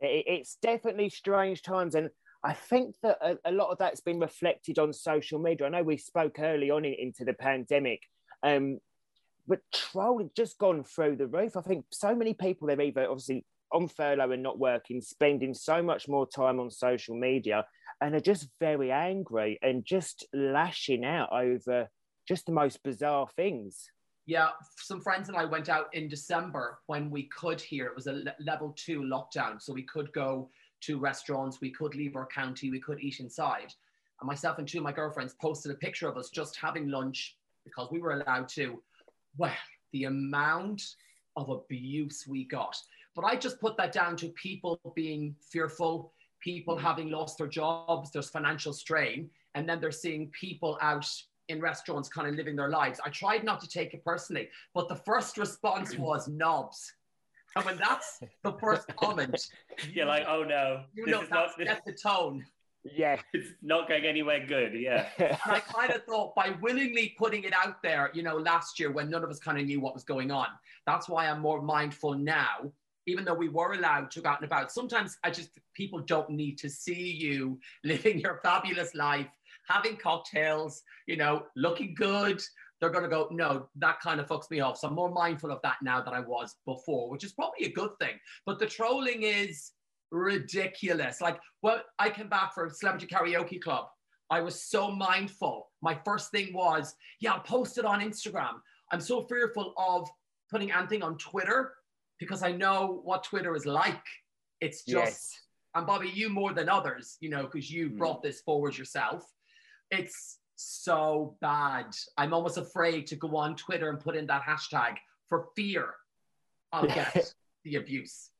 it's 0.00 0.56
definitely 0.62 1.08
strange 1.08 1.62
times 1.62 1.94
and 1.94 2.10
i 2.42 2.52
think 2.52 2.96
that 3.04 3.18
a, 3.44 3.52
lot 3.52 3.70
of 3.70 3.78
that's 3.78 4.00
been 4.00 4.18
reflected 4.18 4.78
on 4.80 4.92
social 4.92 5.38
media. 5.38 5.66
I 5.66 5.70
know 5.70 5.84
we 5.84 5.96
spoke 5.96 6.40
early 6.40 6.70
on 6.70 6.84
in, 6.84 6.94
into 6.94 7.24
the 7.24 7.34
pandemic 7.34 8.00
um, 8.42 8.80
but 9.46 9.60
trolling 9.72 10.30
just 10.36 10.58
gone 10.58 10.84
through 10.84 11.16
the 11.16 11.26
roof. 11.26 11.56
I 11.56 11.62
think 11.62 11.84
so 11.90 12.14
many 12.14 12.34
people 12.34 12.68
they're 12.68 12.80
either 12.80 13.08
obviously 13.08 13.44
on 13.72 13.88
furlough 13.88 14.30
and 14.30 14.42
not 14.42 14.58
working 14.58 15.00
spending 15.00 15.54
so 15.54 15.82
much 15.82 16.08
more 16.08 16.26
time 16.26 16.60
on 16.60 16.70
social 16.70 17.18
media 17.18 17.64
and 18.00 18.14
are 18.14 18.20
just 18.20 18.48
very 18.60 18.92
angry 18.92 19.58
and 19.62 19.84
just 19.84 20.26
lashing 20.34 21.04
out 21.04 21.32
over 21.32 21.88
just 22.28 22.46
the 22.46 22.52
most 22.52 22.82
bizarre 22.82 23.26
things 23.34 23.90
Yeah, 24.26 24.50
some 24.76 25.00
friends 25.00 25.28
and 25.28 25.36
I 25.36 25.44
went 25.44 25.68
out 25.68 25.92
in 25.94 26.08
December 26.08 26.78
when 26.86 27.10
we 27.10 27.24
could 27.24 27.60
here. 27.60 27.86
It 27.86 27.96
was 27.96 28.06
a 28.06 28.12
le- 28.12 28.34
level 28.40 28.72
two 28.76 29.00
lockdown. 29.00 29.60
So 29.60 29.72
we 29.72 29.82
could 29.82 30.12
go 30.12 30.48
to 30.82 30.98
restaurants, 30.98 31.60
we 31.60 31.70
could 31.70 31.94
leave 31.94 32.16
our 32.16 32.26
county, 32.26 32.70
we 32.70 32.80
could 32.80 33.00
eat 33.00 33.20
inside. 33.20 33.72
And 34.20 34.28
myself 34.28 34.58
and 34.58 34.68
two 34.68 34.78
of 34.78 34.84
my 34.84 34.92
girlfriends 34.92 35.34
posted 35.34 35.72
a 35.72 35.76
picture 35.76 36.08
of 36.08 36.16
us 36.16 36.30
just 36.30 36.56
having 36.56 36.88
lunch 36.88 37.36
because 37.64 37.88
we 37.90 38.00
were 38.00 38.20
allowed 38.20 38.48
to. 38.50 38.80
Well, 39.36 39.52
the 39.92 40.04
amount 40.04 40.82
of 41.36 41.48
abuse 41.48 42.26
we 42.26 42.44
got. 42.44 42.76
But 43.14 43.24
I 43.24 43.36
just 43.36 43.60
put 43.60 43.76
that 43.76 43.92
down 43.92 44.16
to 44.16 44.28
people 44.28 44.78
being 44.94 45.34
fearful, 45.40 46.12
people 46.40 46.76
having 46.76 47.10
lost 47.10 47.38
their 47.38 47.46
jobs, 47.46 48.10
there's 48.10 48.30
financial 48.30 48.72
strain, 48.72 49.30
and 49.54 49.68
then 49.68 49.80
they're 49.80 49.90
seeing 49.90 50.28
people 50.28 50.78
out 50.80 51.08
in 51.48 51.60
restaurants 51.60 52.08
kind 52.08 52.28
of 52.28 52.34
living 52.34 52.56
their 52.56 52.68
lives. 52.68 53.00
I 53.04 53.10
tried 53.10 53.44
not 53.44 53.60
to 53.60 53.68
take 53.68 53.94
it 53.94 54.04
personally, 54.04 54.48
but 54.74 54.88
the 54.88 54.96
first 54.96 55.38
response 55.38 55.94
mm. 55.94 56.00
was 56.00 56.28
knobs. 56.28 56.92
And 57.56 57.64
when 57.64 57.76
that's 57.76 58.20
the 58.42 58.52
first 58.52 58.94
comment, 58.96 59.48
You're 59.92 60.06
like, 60.06 60.24
oh 60.26 60.42
no, 60.42 60.84
you 60.94 61.04
this 61.04 61.12
know 61.12 61.22
is 61.22 61.30
not. 61.30 61.50
that's, 61.56 61.68
that's 61.68 61.84
the 61.84 61.92
tone. 61.92 62.44
Yeah. 62.84 63.16
It's 63.32 63.50
not 63.62 63.88
going 63.88 64.04
anywhere 64.04 64.44
good. 64.46 64.72
Yeah. 64.74 65.06
And 65.18 65.38
I 65.46 65.60
kind 65.60 65.92
of 65.92 66.04
thought 66.04 66.34
by 66.34 66.54
willingly 66.60 67.14
putting 67.18 67.44
it 67.44 67.52
out 67.52 67.82
there, 67.82 68.10
you 68.14 68.22
know, 68.22 68.36
last 68.36 68.78
year 68.78 68.90
when 68.90 69.10
none 69.10 69.24
of 69.24 69.30
us 69.30 69.38
kind 69.38 69.58
of 69.58 69.66
knew 69.66 69.80
what 69.80 69.94
was 69.94 70.04
going 70.04 70.30
on, 70.30 70.48
that's 70.86 71.08
why 71.08 71.28
I'm 71.28 71.40
more 71.40 71.62
mindful 71.62 72.14
now. 72.14 72.72
Even 73.06 73.24
though 73.24 73.34
we 73.34 73.48
were 73.48 73.72
allowed 73.72 74.12
to 74.12 74.20
go 74.20 74.28
out 74.28 74.40
and 74.40 74.46
about, 74.46 74.70
sometimes 74.70 75.18
I 75.24 75.30
just 75.30 75.50
people 75.74 76.00
don't 76.00 76.30
need 76.30 76.56
to 76.58 76.70
see 76.70 77.10
you 77.10 77.58
living 77.84 78.20
your 78.20 78.40
fabulous 78.42 78.94
life, 78.94 79.26
having 79.68 79.96
cocktails, 79.96 80.82
you 81.06 81.16
know, 81.16 81.44
looking 81.56 81.94
good. 81.94 82.40
They're 82.80 82.90
going 82.90 83.04
to 83.04 83.08
go, 83.08 83.28
no, 83.30 83.68
that 83.76 84.00
kind 84.00 84.18
of 84.20 84.26
fucks 84.26 84.50
me 84.50 84.58
off. 84.60 84.78
So 84.78 84.88
I'm 84.88 84.94
more 84.94 85.10
mindful 85.10 85.52
of 85.52 85.60
that 85.62 85.76
now 85.82 86.02
than 86.02 86.14
I 86.14 86.20
was 86.20 86.56
before, 86.66 87.08
which 87.10 87.22
is 87.24 87.32
probably 87.32 87.66
a 87.66 87.72
good 87.72 87.90
thing. 88.00 88.18
But 88.44 88.58
the 88.58 88.66
trolling 88.66 89.22
is 89.22 89.70
ridiculous. 90.10 91.20
Like, 91.20 91.38
well, 91.62 91.80
I 91.98 92.10
came 92.10 92.28
back 92.28 92.54
for 92.54 92.68
Celebrity 92.70 93.06
Karaoke 93.06 93.60
Club. 93.60 93.86
I 94.30 94.40
was 94.40 94.62
so 94.62 94.90
mindful. 94.90 95.68
My 95.82 95.98
first 96.04 96.30
thing 96.30 96.52
was, 96.54 96.94
yeah, 97.20 97.34
I'll 97.34 97.40
post 97.40 97.78
it 97.78 97.84
on 97.84 98.00
Instagram. 98.00 98.54
I'm 98.90 99.00
so 99.00 99.22
fearful 99.22 99.74
of 99.76 100.08
putting 100.50 100.72
anything 100.72 101.02
on 101.02 101.18
Twitter 101.18 101.74
because 102.18 102.42
I 102.42 102.52
know 102.52 103.00
what 103.04 103.24
Twitter 103.24 103.54
is 103.54 103.66
like. 103.66 104.02
It's 104.60 104.84
just, 104.84 104.96
Yes. 105.32 105.40
and 105.74 105.86
Bobby, 105.86 106.08
you 106.08 106.28
more 106.28 106.52
than 106.52 106.68
others, 106.68 107.16
you 107.20 107.28
know, 107.30 107.42
because 107.44 107.70
you 107.70 107.90
Mm. 107.90 107.98
brought 107.98 108.22
this 108.22 108.40
forward 108.42 108.76
yourself. 108.76 109.24
It's 109.92 110.38
so 110.56 111.36
bad. 111.40 111.94
I'm 112.16 112.34
almost 112.34 112.58
afraid 112.58 113.06
to 113.08 113.16
go 113.16 113.36
on 113.36 113.54
Twitter 113.54 113.90
and 113.90 114.00
put 114.00 114.16
in 114.16 114.26
that 114.26 114.42
hashtag 114.42 114.96
for 115.28 115.46
fear 115.54 115.94
I'll 116.72 116.86
get 116.86 117.32
the 117.64 117.76
abuse. 117.76 118.30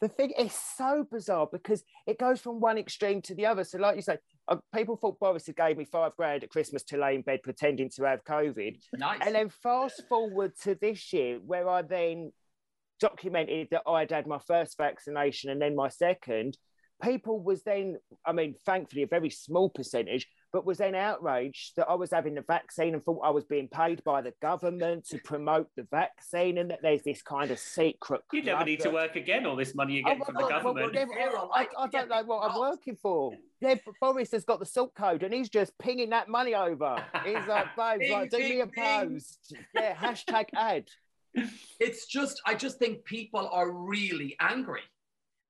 the 0.00 0.08
thing 0.08 0.32
is 0.38 0.52
so 0.52 1.06
bizarre 1.10 1.48
because 1.50 1.84
it 2.06 2.18
goes 2.18 2.40
from 2.40 2.60
one 2.60 2.78
extreme 2.78 3.22
to 3.22 3.34
the 3.34 3.46
other. 3.46 3.64
So, 3.64 3.78
like 3.78 3.96
you 3.96 4.02
say, 4.02 4.18
uh, 4.48 4.56
people 4.74 4.96
thought 4.96 5.18
Boris 5.20 5.46
had 5.46 5.56
gave 5.56 5.76
me 5.76 5.84
five 5.84 6.16
grand 6.16 6.42
at 6.42 6.50
Christmas 6.50 6.82
to 6.84 6.96
lay 6.96 7.14
in 7.14 7.22
bed 7.22 7.40
pretending 7.42 7.90
to 7.96 8.04
have 8.04 8.24
COVID. 8.24 8.78
Nice. 8.94 9.20
And 9.24 9.34
then 9.34 9.48
fast 9.48 10.02
forward 10.08 10.52
to 10.62 10.74
this 10.74 11.12
year, 11.12 11.38
where 11.44 11.68
I 11.68 11.82
then 11.82 12.32
documented 13.00 13.68
that 13.70 13.82
I'd 13.86 14.10
had 14.10 14.26
my 14.26 14.38
first 14.38 14.76
vaccination 14.78 15.50
and 15.50 15.60
then 15.60 15.76
my 15.76 15.88
second. 15.88 16.56
People 17.02 17.42
was 17.42 17.62
then, 17.62 17.98
I 18.24 18.32
mean, 18.32 18.54
thankfully 18.64 19.02
a 19.02 19.06
very 19.06 19.28
small 19.28 19.68
percentage, 19.68 20.26
but 20.56 20.64
was 20.64 20.78
then 20.78 20.94
outraged 20.94 21.76
that 21.76 21.86
I 21.86 21.92
was 21.92 22.10
having 22.10 22.34
the 22.34 22.40
vaccine 22.40 22.94
and 22.94 23.04
thought 23.04 23.20
I 23.22 23.28
was 23.28 23.44
being 23.44 23.68
paid 23.68 24.02
by 24.04 24.22
the 24.22 24.32
government 24.40 25.04
to 25.08 25.18
promote 25.18 25.68
the 25.76 25.86
vaccine 25.90 26.56
and 26.56 26.70
that 26.70 26.78
there's 26.80 27.02
this 27.02 27.20
kind 27.20 27.50
of 27.50 27.58
secret. 27.58 28.22
You 28.32 28.42
never 28.42 28.56
club 28.56 28.66
need 28.66 28.80
to 28.80 28.88
work 28.88 29.16
again. 29.16 29.44
All 29.44 29.54
this 29.54 29.74
money 29.74 29.96
you're 29.96 30.04
Oh, 30.06 30.12
getting 30.12 30.24
from 30.24 30.34
the 30.36 30.40
well, 30.40 30.48
well, 30.48 30.74
well, 30.74 30.90
government. 30.90 31.50
I, 31.54 31.66
I 31.78 31.86
don't 31.88 32.08
know 32.08 32.22
what 32.24 32.50
I'm 32.50 32.58
working 32.58 32.96
for. 32.96 33.32
Yeah, 33.60 33.74
but 33.84 33.92
Boris 34.00 34.32
has 34.32 34.44
got 34.46 34.58
the 34.58 34.64
sort 34.64 34.94
code 34.94 35.22
and 35.24 35.34
he's 35.34 35.50
just 35.50 35.76
pinging 35.78 36.08
that 36.08 36.30
money 36.30 36.54
over. 36.54 37.04
He's 37.22 37.46
like, 37.46 37.66
babes, 37.76 37.98
Bing, 37.98 38.12
like, 38.12 38.30
do 38.30 38.38
me 38.38 38.60
a 38.60 38.66
bing, 38.66 38.72
bing. 38.74 39.08
post. 39.10 39.52
Yeah, 39.74 39.94
hashtag 39.94 40.46
ad. 40.54 40.88
it's 41.78 42.06
just 42.06 42.40
I 42.46 42.54
just 42.54 42.78
think 42.78 43.04
people 43.04 43.46
are 43.52 43.70
really 43.70 44.36
angry. 44.40 44.80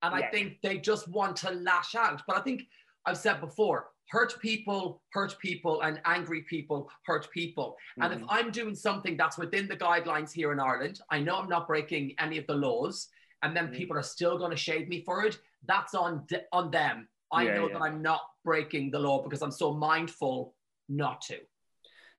And 0.03 0.13
I 0.17 0.29
think 0.31 0.55
they 0.65 0.79
just 0.79 1.07
want 1.07 1.37
to 1.37 1.53
lash 1.53 1.95
out. 1.95 2.23
But 2.27 2.37
I 2.39 2.41
think 2.41 2.63
I've 3.07 3.17
said 3.17 3.41
before, 3.41 3.91
hurt 4.09 4.39
people, 4.41 5.01
hurt 5.13 5.39
people, 5.39 5.81
and 5.83 6.01
angry 6.05 6.43
people 6.43 6.91
hurt 7.05 7.31
people. 7.31 7.77
And 8.01 8.13
if 8.13 8.21
Mhm. 8.21 8.27
I'm 8.29 8.51
doing 8.51 8.75
something 8.75 9.17
that's 9.17 9.39
within 9.39 9.69
the 9.69 9.77
guidelines 9.77 10.33
here 10.33 10.53
in 10.53 10.61
Ireland, 10.61 11.01
I 11.11 11.21
know 11.21 11.37
I'm 11.37 11.49
not 11.49 11.67
breaking 11.69 12.15
any 12.19 12.37
of 12.39 12.47
the 12.47 12.55
laws, 12.55 13.09
and 13.43 13.57
then 13.57 13.69
Mhm. 13.69 13.75
people 13.77 13.97
are 13.97 14.03
still 14.03 14.39
going 14.39 14.51
to 14.51 14.57
shade 14.57 14.89
me 14.89 15.03
for 15.05 15.25
it, 15.25 15.39
that's 15.65 15.95
on 15.95 16.27
de- 16.27 16.45
on 16.53 16.71
them. 16.71 17.09
I 17.33 17.45
Yeah, 17.45 17.55
know 17.55 17.67
yeah. 17.69 17.75
that 17.75 17.83
I'm 17.83 18.03
not 18.03 18.23
breaking 18.45 18.91
the 18.91 18.99
law 19.01 19.23
because 19.23 19.43
I'm 19.43 19.51
so 19.51 19.73
mindful 19.73 20.55
not 20.89 21.21
to. 21.23 21.41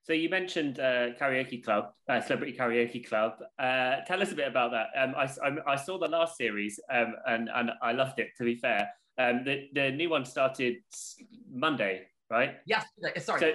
So 0.04 0.14
you 0.14 0.30
mentioned 0.30 0.80
uh, 0.80 1.12
karaoke 1.20 1.62
club, 1.62 1.94
uh, 2.08 2.22
celebrity 2.22 2.54
karaoke 2.58 3.06
club. 3.06 3.44
Uh, 3.60 4.02
tell 4.06 4.22
us 4.22 4.32
a 4.32 4.36
bit 4.36 4.48
about 4.48 4.72
that. 4.72 4.88
Um, 4.96 5.16
I, 5.16 5.26
I, 5.44 5.74
I 5.74 5.76
saw 5.76 5.98
the 5.98 6.08
last 6.08 6.38
series 6.38 6.80
um, 6.90 7.14
and 7.26 7.50
and 7.54 7.72
I 7.82 7.92
loved 7.92 8.20
it. 8.20 8.30
To 8.38 8.46
be 8.46 8.56
fair, 8.56 8.90
um, 9.18 9.44
the 9.44 9.70
the 9.74 9.92
new 9.92 10.10
one 10.10 10.26
started 10.26 10.78
Monday, 11.52 12.04
right? 12.30 12.56
Yes. 12.66 12.86
sorry, 13.20 13.40
So 13.40 13.52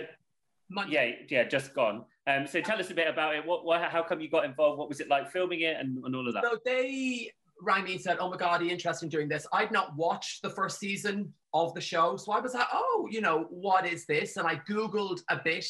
Monday. 0.69 1.17
yeah, 1.31 1.39
yeah, 1.43 1.49
just 1.49 1.75
gone. 1.75 2.05
Um, 2.27 2.47
so 2.47 2.61
tell 2.61 2.79
us 2.79 2.91
a 2.91 2.95
bit 2.95 3.09
about 3.09 3.35
it. 3.35 3.45
What, 3.45 3.65
what, 3.65 3.83
how 3.83 4.03
come 4.03 4.21
you 4.21 4.31
got 4.31 4.45
involved? 4.45 4.79
What 4.79 4.89
was 4.89 5.01
it 5.01 5.09
like 5.09 5.31
filming 5.31 5.61
it 5.63 5.77
and, 5.79 5.99
and 6.05 6.15
all 6.15 6.27
of 6.27 6.35
that? 6.35 6.45
So 6.45 6.57
they 6.65 7.31
rang 7.61 7.85
me 7.85 7.93
and 7.93 8.01
said, 8.01 8.19
"Oh 8.21 8.31
my 8.31 8.37
god, 8.37 8.61
are 8.61 8.65
you 8.65 8.71
interested 8.71 9.07
in 9.07 9.11
doing 9.11 9.29
this?" 9.29 9.47
I'd 9.53 9.73
not 9.73 9.97
watched 9.97 10.43
the 10.43 10.51
first 10.51 10.79
season 10.79 11.33
of 11.55 11.75
the 11.75 11.81
show, 11.81 12.17
so 12.17 12.33
I 12.33 12.41
was 12.41 12.55
like, 12.55 12.69
"Oh, 12.73 13.09
you 13.11 13.21
know, 13.21 13.47
what 13.51 13.87
is 13.87 14.07
this?" 14.07 14.37
And 14.37 14.47
I 14.47 14.57
googled 14.69 15.21
a 15.31 15.41
bit, 15.43 15.67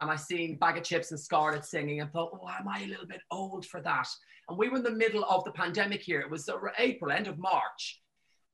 and 0.00 0.10
I 0.10 0.16
seen 0.16 0.56
Bag 0.58 0.76
of 0.76 0.84
Chips 0.84 1.10
and 1.10 1.18
Scarlett 1.20 1.64
singing, 1.64 2.00
and 2.00 2.10
thought, 2.12 2.30
"Oh, 2.40 2.48
am 2.48 2.68
I 2.68 2.82
a 2.82 2.86
little 2.86 3.06
bit 3.06 3.20
old 3.30 3.66
for 3.66 3.80
that?" 3.82 4.08
And 4.48 4.58
we 4.58 4.68
were 4.68 4.78
in 4.78 4.82
the 4.82 4.90
middle 4.90 5.24
of 5.24 5.44
the 5.44 5.52
pandemic 5.52 6.02
here. 6.02 6.20
It 6.20 6.30
was 6.30 6.48
uh, 6.48 6.56
April, 6.78 7.12
end 7.12 7.28
of 7.28 7.38
March. 7.38 8.00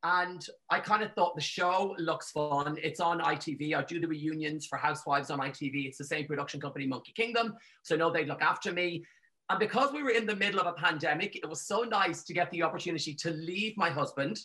And 0.04 0.46
I 0.70 0.78
kind 0.78 1.02
of 1.02 1.12
thought 1.14 1.34
the 1.34 1.40
show 1.42 1.94
looks 1.98 2.30
fun. 2.30 2.78
It's 2.82 3.00
on 3.00 3.20
ITV. 3.20 3.74
I 3.74 3.82
do 3.82 3.98
the 4.00 4.06
reunions 4.06 4.66
for 4.66 4.76
Housewives 4.76 5.30
on 5.30 5.40
ITV. 5.40 5.86
It's 5.86 5.98
the 5.98 6.04
same 6.04 6.26
production 6.26 6.60
company, 6.60 6.86
Monkey 6.86 7.12
Kingdom. 7.16 7.54
So 7.82 7.94
I 7.94 7.98
know 7.98 8.10
they'd 8.12 8.28
look 8.28 8.42
after 8.42 8.72
me. 8.72 9.04
And 9.50 9.58
because 9.58 9.92
we 9.92 10.02
were 10.02 10.10
in 10.10 10.26
the 10.26 10.36
middle 10.36 10.60
of 10.60 10.66
a 10.66 10.72
pandemic, 10.72 11.34
it 11.34 11.48
was 11.48 11.66
so 11.66 11.80
nice 11.82 12.22
to 12.24 12.34
get 12.34 12.50
the 12.52 12.62
opportunity 12.62 13.14
to 13.14 13.30
leave 13.30 13.76
my 13.76 13.90
husband, 13.90 14.38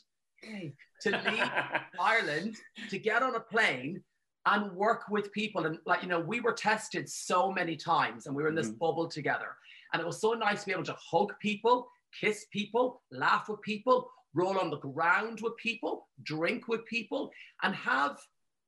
to 0.43 1.12
leave 1.12 1.49
Ireland, 1.99 2.56
to 2.89 2.97
get 2.97 3.22
on 3.22 3.36
a 3.36 3.39
plane 3.39 4.01
and 4.45 4.72
work 4.72 5.04
with 5.10 5.32
people. 5.34 5.66
And 5.66 5.78
like, 5.86 6.01
you 6.01 6.10
know, 6.10 6.20
we 6.20 6.39
were 6.39 6.54
tested 6.54 7.08
so 7.08 7.51
many 7.51 7.76
times 7.76 8.26
and 8.26 8.36
we 8.36 8.41
were 8.43 8.49
in 8.49 8.56
this 8.56 8.70
Mhm. 8.72 8.80
bubble 8.80 9.08
together. 9.08 9.56
And 9.93 10.01
it 10.01 10.06
was 10.06 10.20
so 10.20 10.34
nice 10.34 10.62
to 10.62 10.66
be 10.66 10.72
able 10.72 10.84
to 10.86 10.97
hug 11.12 11.34
people, 11.39 11.88
kiss 12.20 12.45
people, 12.51 13.04
laugh 13.12 13.47
with 13.49 13.62
people, 13.62 14.10
roll 14.34 14.59
on 14.59 14.69
the 14.69 14.77
ground 14.77 15.39
with 15.41 15.55
people, 15.57 16.07
drink 16.23 16.67
with 16.67 16.86
people, 16.86 17.31
and 17.61 17.75
have 17.75 18.17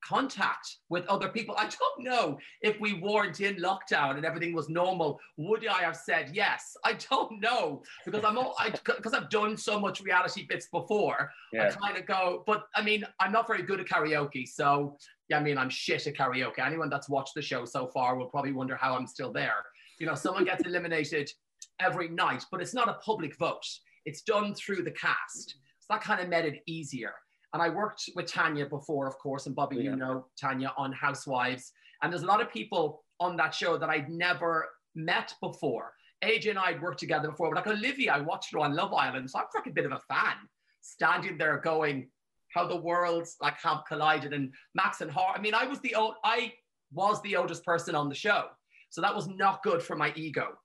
contact 0.07 0.77
with 0.89 1.05
other 1.07 1.29
people. 1.29 1.55
I 1.57 1.63
don't 1.63 2.03
know 2.05 2.37
if 2.61 2.79
we 2.79 2.93
weren't 2.93 3.41
in 3.41 3.55
lockdown 3.55 4.17
and 4.17 4.25
everything 4.25 4.53
was 4.53 4.69
normal, 4.69 5.19
would 5.37 5.65
I 5.67 5.81
have 5.81 5.95
said 5.95 6.31
yes? 6.33 6.77
I 6.83 6.93
don't 6.93 7.41
know 7.41 7.81
because 8.05 8.23
I'm 8.23 8.37
all 8.37 8.55
I 8.59 8.69
because 8.85 9.13
I've 9.13 9.29
done 9.29 9.57
so 9.57 9.79
much 9.79 10.01
reality 10.01 10.45
bits 10.47 10.67
before. 10.67 11.31
I 11.53 11.69
kind 11.71 11.97
of 11.97 12.05
go, 12.05 12.43
but 12.45 12.67
I 12.75 12.83
mean, 12.83 13.03
I'm 13.19 13.31
not 13.31 13.47
very 13.47 13.63
good 13.63 13.79
at 13.79 13.87
karaoke, 13.87 14.47
so 14.47 14.97
yeah, 15.29 15.39
I 15.39 15.41
mean, 15.41 15.57
I'm 15.57 15.69
shit 15.69 16.05
at 16.07 16.15
karaoke. 16.15 16.59
Anyone 16.59 16.89
that's 16.89 17.09
watched 17.09 17.33
the 17.35 17.41
show 17.41 17.65
so 17.65 17.87
far 17.87 18.15
will 18.15 18.27
probably 18.27 18.51
wonder 18.51 18.75
how 18.75 18.95
I'm 18.95 19.07
still 19.07 19.31
there. 19.31 19.63
You 19.99 20.05
know, 20.05 20.15
someone 20.15 20.45
gets 20.45 20.63
eliminated 20.65 21.31
every 21.79 22.09
night, 22.09 22.45
but 22.51 22.61
it's 22.61 22.73
not 22.73 22.89
a 22.89 22.93
public 22.93 23.35
vote. 23.37 23.65
It's 24.05 24.21
done 24.21 24.53
through 24.53 24.83
the 24.83 24.91
cast. 24.91 25.55
So 25.79 25.87
that 25.93 26.01
kind 26.01 26.21
of 26.21 26.29
made 26.29 26.45
it 26.45 26.61
easier. 26.65 27.13
And 27.53 27.61
I 27.61 27.69
worked 27.69 28.09
with 28.15 28.31
Tanya 28.31 28.65
before, 28.65 29.07
of 29.07 29.17
course, 29.17 29.45
and 29.45 29.55
Bobby, 29.55 29.77
Yeah. 29.77 29.83
you 29.91 29.95
know 29.95 30.27
Tanya 30.39 30.73
on 30.77 30.91
Housewives. 30.91 31.71
And 32.01 32.11
there's 32.11 32.23
a 32.23 32.27
lot 32.27 32.41
of 32.41 32.51
people 32.51 33.03
on 33.19 33.35
that 33.37 33.53
show 33.53 33.77
that 33.77 33.89
I'd 33.89 34.09
never 34.09 34.69
met 34.95 35.33
before. 35.41 35.93
AJ 36.23 36.49
and 36.51 36.59
I 36.59 36.71
had 36.73 36.81
worked 36.81 36.99
together 36.99 37.29
before, 37.29 37.49
but 37.53 37.65
like 37.65 37.75
Olivia, 37.75 38.13
I 38.13 38.19
watched 38.19 38.51
her 38.53 38.59
on 38.59 38.73
Love 38.75 38.93
Island, 38.93 39.29
so 39.29 39.39
I'm 39.39 39.45
like 39.53 39.67
a 39.67 39.71
bit 39.71 39.85
of 39.85 39.91
a 39.91 39.99
fan. 40.07 40.35
Standing 40.81 41.37
there 41.37 41.57
going, 41.59 42.09
how 42.53 42.67
the 42.67 42.75
worlds 42.75 43.35
like 43.41 43.57
have 43.61 43.83
collided, 43.87 44.33
and 44.33 44.53
Max 44.73 45.01
and 45.01 45.11
Har. 45.11 45.33
I 45.35 45.39
mean, 45.41 45.53
I 45.53 45.65
was 45.65 45.79
the 45.81 45.95
old, 45.95 46.15
I 46.23 46.53
was 46.91 47.21
the 47.21 47.35
oldest 47.35 47.63
person 47.65 47.95
on 47.95 48.09
the 48.09 48.15
show, 48.15 48.45
so 48.89 49.01
that 49.01 49.13
was 49.15 49.27
not 49.27 49.61
good 49.63 49.81
for 49.83 49.95
my 49.95 50.13
ego. 50.15 50.57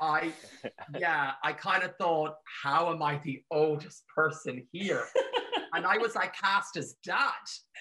I, 0.00 0.32
yeah, 0.98 1.32
I 1.42 1.52
kind 1.52 1.82
of 1.82 1.96
thought, 1.96 2.34
how 2.62 2.92
am 2.92 3.02
I 3.02 3.20
the 3.24 3.42
oldest 3.50 4.04
person 4.14 4.66
here? 4.72 5.04
and 5.74 5.84
I 5.86 5.98
was 5.98 6.14
like 6.14 6.34
cast 6.36 6.76
as 6.76 6.96
dad, 7.04 7.30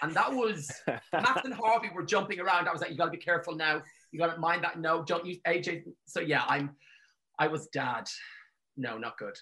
and 0.01 0.13
that 0.13 0.31
was 0.31 0.71
Max 1.13 1.45
and 1.45 1.53
Harvey 1.53 1.89
were 1.93 2.03
jumping 2.03 2.39
around. 2.39 2.67
I 2.67 2.71
was 2.71 2.81
like, 2.81 2.91
you 2.91 2.97
got 2.97 3.05
to 3.05 3.11
be 3.11 3.17
careful 3.17 3.55
now. 3.55 3.81
You 4.11 4.19
got 4.19 4.33
to 4.33 4.39
mind 4.39 4.63
that. 4.63 4.79
No, 4.79 5.03
don't 5.03 5.25
use 5.25 5.39
AJ. 5.47 5.83
So 6.05 6.19
yeah, 6.19 6.43
I'm. 6.47 6.71
I 7.39 7.47
was 7.47 7.67
dad. 7.67 8.07
No, 8.77 8.97
not 8.97 9.17
good. 9.17 9.37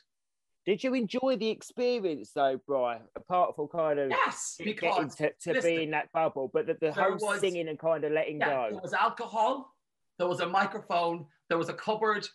Did 0.65 0.83
you 0.83 0.93
enjoy 0.93 1.37
the 1.37 1.49
experience 1.49 2.31
though, 2.35 2.59
Brian? 2.67 3.01
Apart 3.15 3.55
from 3.55 3.67
kind 3.67 3.99
of 3.99 4.09
Yes, 4.11 4.55
getting 4.59 4.73
because 4.75 5.15
to, 5.15 5.31
to 5.41 5.53
listen, 5.53 5.75
be 5.75 5.83
in 5.83 5.91
that 5.91 6.11
bubble, 6.13 6.51
but 6.53 6.67
the, 6.67 6.77
the 6.79 6.91
whole 6.91 7.17
was- 7.19 7.39
singing 7.39 7.67
and 7.67 7.79
kind 7.79 8.03
of 8.03 8.11
letting 8.11 8.39
yeah, 8.39 8.49
go. 8.49 8.67
there 8.71 8.81
was 8.81 8.93
alcohol. 8.93 9.73
There 10.19 10.27
was 10.27 10.39
a 10.39 10.47
microphone. 10.47 11.25
There 11.49 11.57
was 11.57 11.69
a 11.69 11.73
cupboard 11.73 12.27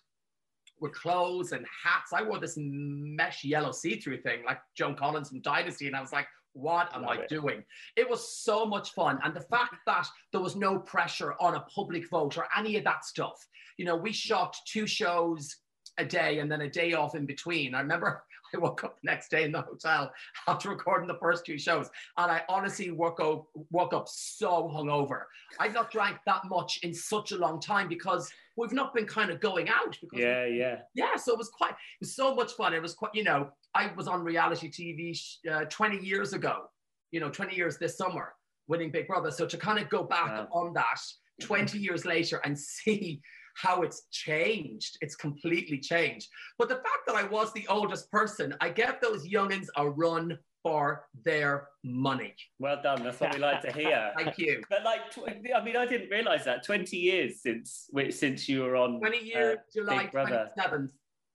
with 0.80 0.92
clothes 0.92 1.52
and 1.52 1.66
hats. 1.84 2.12
I 2.12 2.22
wore 2.22 2.38
this 2.38 2.54
mesh 2.56 3.44
yellow 3.44 3.72
see-through 3.72 4.22
thing 4.22 4.44
like 4.44 4.58
Joan 4.76 4.94
Collins 4.94 5.30
from 5.30 5.40
Dynasty, 5.40 5.86
and 5.86 5.96
I 5.96 6.00
was 6.00 6.12
like, 6.12 6.28
"What 6.52 6.94
am 6.94 7.02
Love 7.02 7.18
I 7.18 7.22
it. 7.22 7.28
doing?" 7.28 7.64
It 7.96 8.08
was 8.08 8.36
so 8.36 8.66
much 8.66 8.92
fun, 8.92 9.18
and 9.24 9.34
the 9.34 9.40
fact 9.40 9.76
that 9.86 10.06
there 10.32 10.40
was 10.40 10.56
no 10.56 10.78
pressure 10.78 11.34
on 11.40 11.54
a 11.54 11.60
public 11.74 12.08
vote 12.10 12.36
or 12.36 12.46
any 12.56 12.76
of 12.76 12.84
that 12.84 13.04
stuff. 13.04 13.36
You 13.76 13.84
know, 13.84 13.96
we 13.96 14.12
shot 14.12 14.56
two 14.66 14.86
shows 14.86 15.56
a 15.98 16.04
day 16.04 16.38
and 16.40 16.50
then 16.50 16.60
a 16.62 16.68
day 16.70 16.92
off 16.92 17.14
in 17.14 17.26
between. 17.26 17.74
I 17.74 17.80
remember 17.80 18.22
I 18.54 18.58
woke 18.58 18.84
up 18.84 19.00
the 19.00 19.06
next 19.10 19.28
day 19.30 19.42
in 19.44 19.50
the 19.52 19.60
hotel 19.62 20.12
after 20.48 20.70
recording 20.70 21.08
the 21.08 21.18
first 21.20 21.44
two 21.44 21.58
shows, 21.58 21.88
and 22.16 22.30
I 22.30 22.42
honestly 22.48 22.90
woke 22.90 23.18
up 23.20 23.46
woke 23.70 23.92
up 23.92 24.06
so 24.08 24.68
hungover. 24.74 25.22
I've 25.58 25.74
not 25.74 25.90
drank 25.90 26.18
that 26.26 26.42
much 26.46 26.78
in 26.82 26.94
such 26.94 27.32
a 27.32 27.36
long 27.36 27.60
time 27.60 27.88
because 27.88 28.30
we've 28.56 28.72
not 28.72 28.94
been 28.94 29.06
kind 29.06 29.30
of 29.30 29.40
going 29.40 29.68
out. 29.68 29.96
Because 30.00 30.18
Yeah, 30.18 30.44
yeah. 30.46 30.78
yeah, 30.94 31.16
so 31.16 31.32
it 31.32 31.38
was 31.38 31.48
quite, 31.50 31.72
it 31.72 32.00
was 32.00 32.14
so 32.14 32.34
much 32.34 32.52
fun. 32.52 32.72
It 32.72 32.80
was 32.80 32.94
quite, 32.94 33.14
you 33.14 33.22
know, 33.24 33.50
I 33.74 33.92
was 33.96 34.08
on 34.08 34.22
reality 34.24 34.70
TV 34.70 35.18
uh, 35.50 35.64
20 35.66 35.98
years 35.98 36.32
ago, 36.32 36.70
you 37.10 37.20
know, 37.20 37.28
20 37.28 37.54
years 37.54 37.76
this 37.78 37.98
summer, 37.98 38.34
winning 38.68 38.90
Big 38.90 39.06
Brother. 39.08 39.30
So 39.30 39.46
to 39.46 39.56
kind 39.58 39.78
of 39.78 39.88
go 39.90 40.04
back 40.04 40.28
Wow. 40.28 40.48
on 40.52 40.72
that 40.74 40.98
20 41.42 41.78
years 41.78 42.06
later 42.06 42.40
and 42.44 42.58
see 42.76 43.20
how 43.56 43.82
it's 43.82 44.06
changed, 44.10 44.98
it's 45.00 45.16
completely 45.16 45.78
changed. 45.78 46.28
But 46.58 46.68
the 46.68 46.76
fact 46.76 47.06
that 47.06 47.16
I 47.16 47.24
was 47.24 47.52
the 47.52 47.66
oldest 47.68 48.10
person, 48.10 48.54
I 48.60 48.68
gave 48.68 48.94
those 49.00 49.26
youngins 49.26 49.66
a 49.76 49.88
run 49.88 50.38
for 50.62 51.06
their 51.24 51.68
money. 51.84 52.34
Well 52.58 52.80
done. 52.82 53.02
That's 53.02 53.20
what 53.20 53.32
we 53.32 53.40
like 53.40 53.62
to 53.62 53.72
hear. 53.72 54.12
Thank 54.18 54.36
you. 54.36 54.62
But 54.68 54.84
like, 54.84 55.10
tw- 55.10 55.28
I 55.54 55.62
mean, 55.62 55.76
I 55.76 55.86
didn't 55.86 56.10
realize 56.10 56.44
that. 56.44 56.64
Twenty 56.64 56.96
years 56.96 57.40
since 57.40 57.88
since 58.10 58.48
you 58.48 58.62
were 58.62 58.76
on 58.76 58.98
20 58.98 59.24
years, 59.24 59.58
uh, 59.58 59.60
July 59.72 60.10
Big 60.12 60.12
27th. 60.12 60.88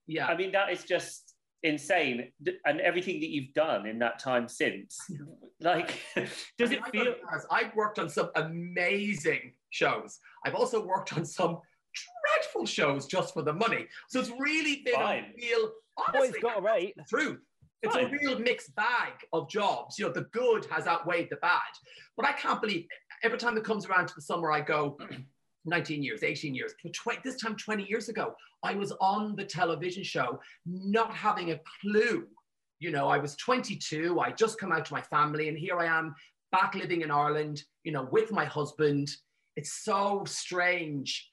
Yeah. 0.07 0.27
I 0.27 0.35
mean, 0.35 0.51
that 0.51 0.69
is 0.71 0.83
just 0.83 1.33
insane, 1.63 2.31
and 2.65 2.81
everything 2.81 3.19
that 3.21 3.29
you've 3.29 3.53
done 3.53 3.85
in 3.85 3.99
that 3.99 4.19
time 4.19 4.47
since. 4.47 4.99
Like, 5.63 6.01
does 6.15 6.31
I 6.59 6.65
mean, 6.65 6.79
it 6.79 6.91
feel? 6.91 7.03
gotta 7.03 7.15
be 7.17 7.21
honest, 7.31 7.47
I've 7.51 7.75
worked 7.75 7.99
on 7.99 8.09
some 8.09 8.31
amazing 8.35 9.53
shows. 9.69 10.17
I've 10.43 10.55
also 10.55 10.83
worked 10.83 11.13
on 11.13 11.23
some 11.23 11.59
dreadful 12.41 12.65
shows 12.65 13.05
just 13.05 13.33
for 13.33 13.41
the 13.41 13.53
money. 13.53 13.87
So 14.09 14.19
it's 14.19 14.31
really 14.39 14.81
been 14.85 14.95
Fine. 14.95 15.25
a 15.25 15.41
real, 15.41 15.67
Boys 15.97 16.15
honestly, 16.15 16.39
got 16.41 16.59
a 16.59 16.61
rate. 16.61 16.93
the 16.97 17.03
truth. 17.03 17.39
It's 17.83 17.95
Fine. 17.95 18.05
a 18.05 18.09
real 18.09 18.39
mixed 18.39 18.75
bag 18.75 19.13
of 19.33 19.49
jobs. 19.49 19.97
You 19.97 20.05
know, 20.07 20.11
the 20.13 20.27
good 20.31 20.65
has 20.65 20.87
outweighed 20.87 21.29
the 21.29 21.37
bad. 21.37 21.61
But 22.17 22.25
I 22.27 22.33
can't 22.33 22.61
believe 22.61 22.85
every 23.23 23.37
time 23.37 23.57
it 23.57 23.63
comes 23.63 23.85
around 23.85 24.07
to 24.07 24.13
the 24.15 24.21
summer, 24.21 24.51
I 24.51 24.61
go, 24.61 24.97
19 25.65 26.03
years, 26.03 26.23
18 26.23 26.55
years, 26.55 26.73
tw- 26.93 27.23
this 27.23 27.35
time 27.39 27.55
20 27.55 27.83
years 27.87 28.09
ago, 28.09 28.33
I 28.63 28.75
was 28.75 28.91
on 28.99 29.35
the 29.35 29.45
television 29.45 30.03
show 30.03 30.39
not 30.65 31.13
having 31.13 31.51
a 31.51 31.59
clue. 31.81 32.27
You 32.79 32.91
know, 32.91 33.07
I 33.07 33.19
was 33.19 33.35
22, 33.35 34.19
I 34.19 34.31
just 34.31 34.59
come 34.59 34.71
out 34.71 34.85
to 34.85 34.93
my 34.93 35.01
family, 35.01 35.49
and 35.49 35.57
here 35.57 35.77
I 35.77 35.85
am 35.85 36.15
back 36.51 36.73
living 36.73 37.01
in 37.01 37.11
Ireland, 37.11 37.63
you 37.83 37.91
know, 37.91 38.07
with 38.11 38.31
my 38.31 38.43
husband. 38.45 39.09
It's 39.55 39.83
so 39.83 40.23
strange 40.25 41.30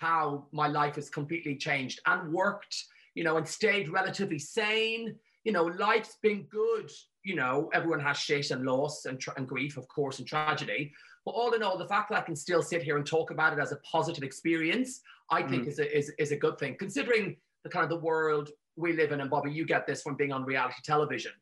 how 0.00 0.46
my 0.52 0.68
life 0.68 0.96
has 0.96 1.08
completely 1.10 1.56
changed 1.56 2.00
and 2.06 2.32
worked, 2.32 2.76
you 3.14 3.24
know, 3.24 3.36
and 3.36 3.46
stayed 3.46 3.88
relatively 3.88 4.38
sane. 4.38 5.14
You 5.44 5.52
know, 5.52 5.64
life's 5.64 6.16
been 6.22 6.44
good. 6.50 6.90
You 7.22 7.36
know, 7.36 7.70
everyone 7.72 8.00
has 8.00 8.18
shit 8.18 8.50
and 8.50 8.64
loss 8.64 9.04
and, 9.04 9.20
tra- 9.20 9.34
and 9.36 9.48
grief, 9.48 9.76
of 9.76 9.86
course, 9.88 10.18
and 10.18 10.28
tragedy. 10.28 10.92
But 11.24 11.32
all 11.32 11.52
in 11.52 11.62
all, 11.62 11.78
the 11.78 11.88
fact 11.88 12.10
that 12.10 12.18
I 12.18 12.22
can 12.22 12.36
still 12.36 12.62
sit 12.62 12.82
here 12.82 12.96
and 12.96 13.06
talk 13.06 13.30
about 13.30 13.52
it 13.52 13.58
as 13.58 13.72
a 13.72 13.76
positive 13.76 14.22
experience, 14.22 15.00
I 15.30 15.42
think 15.42 15.64
mm. 15.64 15.68
is, 15.68 15.78
a, 15.78 15.96
is, 15.96 16.12
is 16.18 16.32
a 16.32 16.36
good 16.36 16.58
thing, 16.58 16.76
considering 16.78 17.36
the 17.62 17.70
kind 17.70 17.84
of 17.84 17.90
the 17.90 18.04
world 18.04 18.50
we 18.76 18.92
live 18.92 19.12
in. 19.12 19.20
And 19.20 19.30
Bobby, 19.30 19.50
you 19.50 19.64
get 19.64 19.86
this 19.86 20.02
from 20.02 20.16
being 20.16 20.32
on 20.32 20.44
reality 20.44 20.82
television, 20.84 21.32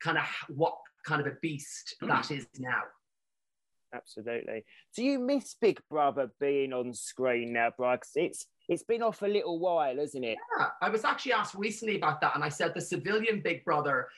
kind 0.00 0.18
of 0.18 0.24
what 0.48 0.74
kind 1.06 1.20
of 1.20 1.26
a 1.26 1.36
beast 1.40 1.94
mm. 2.02 2.08
that 2.08 2.30
is 2.30 2.46
now. 2.58 2.82
Absolutely. 3.94 4.64
Do 4.94 5.02
you 5.02 5.18
miss 5.18 5.54
Big 5.60 5.80
Brother 5.90 6.30
being 6.40 6.72
on 6.72 6.92
screen 6.94 7.52
now? 7.54 7.70
'Cause 7.70 8.10
it's 8.14 8.46
it's 8.68 8.82
been 8.82 9.02
off 9.02 9.22
a 9.22 9.26
little 9.26 9.58
while, 9.58 9.98
isn't 9.98 10.22
it? 10.24 10.36
Yeah, 10.58 10.68
I 10.82 10.90
was 10.90 11.02
actually 11.04 11.32
asked 11.32 11.54
recently 11.54 11.96
about 11.96 12.20
that, 12.20 12.34
and 12.34 12.44
I 12.44 12.50
said 12.50 12.74
the 12.74 12.82
civilian 12.82 13.40
Big 13.40 13.64
Brother. 13.64 14.08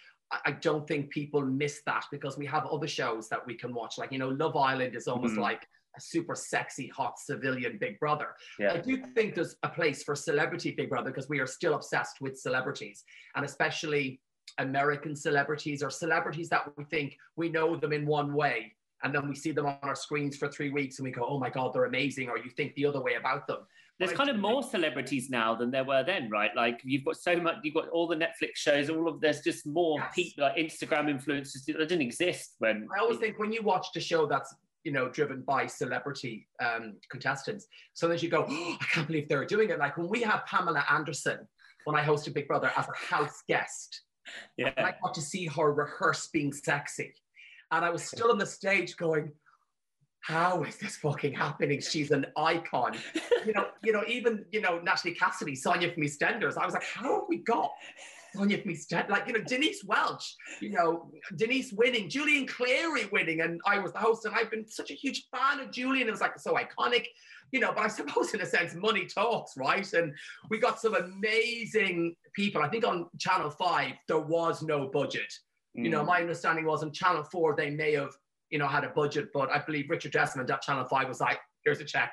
I- 0.44 0.52
don't 0.52 0.86
think 0.86 1.10
people 1.10 1.42
miss 1.42 1.82
that 1.86 2.04
because 2.12 2.36
we 2.38 2.46
have 2.46 2.64
other 2.66 2.86
shows 2.86 3.28
that 3.30 3.44
we 3.46 3.56
can 3.56 3.72
watch. 3.74 3.98
Like 3.98 4.12
you 4.12 4.18
know, 4.18 4.28
Love 4.28 4.56
Island 4.56 4.94
is 4.96 5.08
almost 5.08 5.34
Mhm. 5.34 5.38
like 5.42 5.66
a 5.96 6.00
super 6.00 6.36
sexy, 6.36 6.86
hot 6.88 7.18
civilian 7.18 7.78
Big 7.78 7.98
Brother. 7.98 8.36
Yeah. 8.58 8.74
I 8.74 8.78
do 8.78 8.96
think 9.14 9.34
there's 9.34 9.56
a 9.64 9.68
place 9.68 10.04
for 10.04 10.14
celebrity 10.14 10.70
Big 10.72 10.88
Brother 10.88 11.10
because 11.10 11.28
we 11.28 11.40
are 11.40 11.46
still 11.48 11.74
obsessed 11.74 12.20
with 12.20 12.38
celebrities, 12.38 13.04
and 13.34 13.44
especially 13.44 14.20
American 14.58 15.16
celebrities 15.16 15.82
or 15.82 15.90
celebrities 15.90 16.48
that 16.48 16.76
we 16.76 16.84
think 16.84 17.16
we 17.36 17.48
know 17.48 17.74
them 17.76 17.92
in 17.92 18.06
one 18.06 18.32
way. 18.34 18.76
And 19.03 19.14
then 19.14 19.28
we 19.28 19.34
see 19.34 19.53
them 19.53 19.66
on 19.66 19.78
our 19.82 19.94
screens 19.94 20.36
for 20.36 20.48
three 20.48 20.70
weeks 20.70 20.98
and 20.98 21.05
we 21.07 21.11
go, 21.11 21.24
oh 21.26 21.38
my 21.38 21.51
God, 21.51 21.72
they're 21.72 21.86
amazing. 21.86 22.28
Or 22.28 22.38
you 22.38 22.51
think 22.51 22.74
the 22.74 22.86
other 22.86 23.01
way 23.01 23.14
about 23.14 23.46
them. 23.46 23.59
There's 23.98 24.12
But 24.12 24.16
kind 24.18 24.30
of 24.30 24.38
more 24.38 24.62
celebrities 24.62 25.28
now 25.28 25.55
than 25.55 25.70
there 25.70 25.84
were 25.84 26.03
then, 26.03 26.30
right? 26.30 26.51
Like 26.57 26.80
you've 26.84 27.05
got 27.05 27.16
so 27.16 27.36
much, 27.36 27.57
you've 27.62 27.74
got 27.74 27.88
all 27.90 28.07
the 28.07 28.16
Netflix 28.16 28.57
shows, 28.57 28.88
all 28.88 29.09
of 29.09 29.20
there's 29.20 29.42
just 29.42 29.66
more 29.66 29.98
Yes. 29.98 30.14
people 30.14 30.44
like 30.44 30.57
Instagram 30.57 31.07
influencers 31.14 31.66
that 31.66 31.76
didn't 31.78 32.01
exist 32.01 32.55
when. 32.59 32.88
I 32.96 33.01
always 33.01 33.18
think 33.18 33.38
when 33.38 33.53
you 33.53 33.62
watch 33.62 33.88
a 33.96 34.01
show 34.01 34.26
that's 34.26 34.55
you 34.84 34.92
know 34.92 35.11
driven 35.11 35.42
by 35.42 35.66
celebrity 35.66 36.46
um, 36.62 36.94
contestants, 37.11 37.66
sometimes 37.92 38.22
you 38.22 38.30
go, 38.30 38.46
oh, 38.48 38.76
I 38.80 38.84
can't 38.86 39.07
believe 39.07 39.28
they're 39.28 39.44
doing 39.44 39.68
it. 39.68 39.78
Like 39.78 39.98
when 39.98 40.09
we 40.09 40.22
had 40.22 40.46
Pamela 40.46 40.82
Anderson 40.90 41.46
when 41.84 41.96
I 41.96 42.03
hosted 42.05 42.32
Big 42.34 42.48
Brother 42.48 42.70
as 42.76 42.86
a 42.88 43.14
house 43.14 43.42
guest, 43.48 44.03
and 44.59 44.72
I 44.78 44.94
got 45.03 45.14
to 45.14 45.20
see 45.20 45.46
her 45.46 45.72
rehearse 45.72 46.28
being 46.28 46.53
sexy, 46.53 47.12
and 47.70 47.84
I 47.84 47.90
was 47.90 48.02
still 48.04 48.30
on 48.30 48.38
the 48.38 48.46
stage 48.46 48.96
going. 48.96 49.32
How 50.22 50.62
is 50.64 50.76
this 50.76 50.96
fucking 50.98 51.32
happening? 51.32 51.80
She's 51.80 52.10
an 52.10 52.26
icon. 52.36 52.94
You 53.46 53.54
know, 53.54 53.68
you 53.82 53.90
know, 53.90 54.02
even 54.06 54.44
you 54.52 54.60
know, 54.60 54.78
Natalie 54.78 55.14
Cassidy, 55.14 55.54
Sonia 55.54 55.90
from 55.90 56.02
EastEnders. 56.02 56.58
I 56.58 56.66
was 56.66 56.74
like, 56.74 56.84
how 56.84 57.20
have 57.20 57.24
we 57.26 57.38
got 57.38 57.70
Sonia 58.34 58.58
from 58.58 58.70
EastEnders? 58.70 59.08
Like, 59.08 59.26
you 59.26 59.32
know, 59.32 59.40
Denise 59.40 59.82
Welch, 59.82 60.36
you 60.60 60.72
know, 60.72 61.10
Denise 61.36 61.72
winning, 61.72 62.10
Julian 62.10 62.46
Clary 62.46 63.08
winning, 63.10 63.40
and 63.40 63.62
I 63.66 63.78
was 63.78 63.92
the 63.92 63.98
host, 63.98 64.26
and 64.26 64.34
I've 64.34 64.50
been 64.50 64.68
such 64.68 64.90
a 64.90 64.94
huge 64.94 65.24
fan 65.34 65.58
of 65.60 65.72
Julian. 65.72 66.08
It 66.08 66.10
was 66.10 66.20
like 66.20 66.38
so 66.38 66.54
iconic, 66.54 67.06
you 67.50 67.60
know. 67.60 67.72
But 67.74 67.84
I 67.84 67.88
suppose, 67.88 68.34
in 68.34 68.42
a 68.42 68.46
sense, 68.46 68.74
money 68.74 69.06
talks, 69.06 69.56
right? 69.56 69.90
And 69.94 70.12
we 70.50 70.58
got 70.58 70.80
some 70.80 70.94
amazing 70.94 72.14
people. 72.34 72.62
I 72.62 72.68
think 72.68 72.86
on 72.86 73.06
Channel 73.18 73.50
Five 73.50 73.94
there 74.06 74.20
was 74.20 74.62
no 74.62 74.88
budget. 74.88 75.32
You 75.74 75.88
know, 75.88 76.02
Mm. 76.02 76.06
my 76.06 76.20
understanding 76.20 76.64
was 76.64 76.82
on 76.82 76.92
Channel 76.92 77.22
Four 77.24 77.54
they 77.54 77.70
may 77.70 77.92
have, 77.92 78.12
you 78.50 78.58
know, 78.58 78.66
had 78.66 78.84
a 78.84 78.88
budget, 78.90 79.30
but 79.32 79.50
I 79.50 79.58
believe 79.60 79.88
Richard 79.88 80.12
Desmond 80.12 80.50
at 80.50 80.62
Channel 80.62 80.84
Five 80.86 81.08
was 81.08 81.20
like, 81.20 81.40
"Here's 81.64 81.80
a 81.80 81.84
check." 81.84 82.12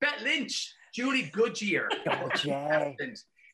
Bet 0.00 0.20
Lynch, 0.22 0.74
Julie 0.94 1.30
Goodyear, 1.32 1.88
God, 2.04 2.44
yeah. 2.44 2.92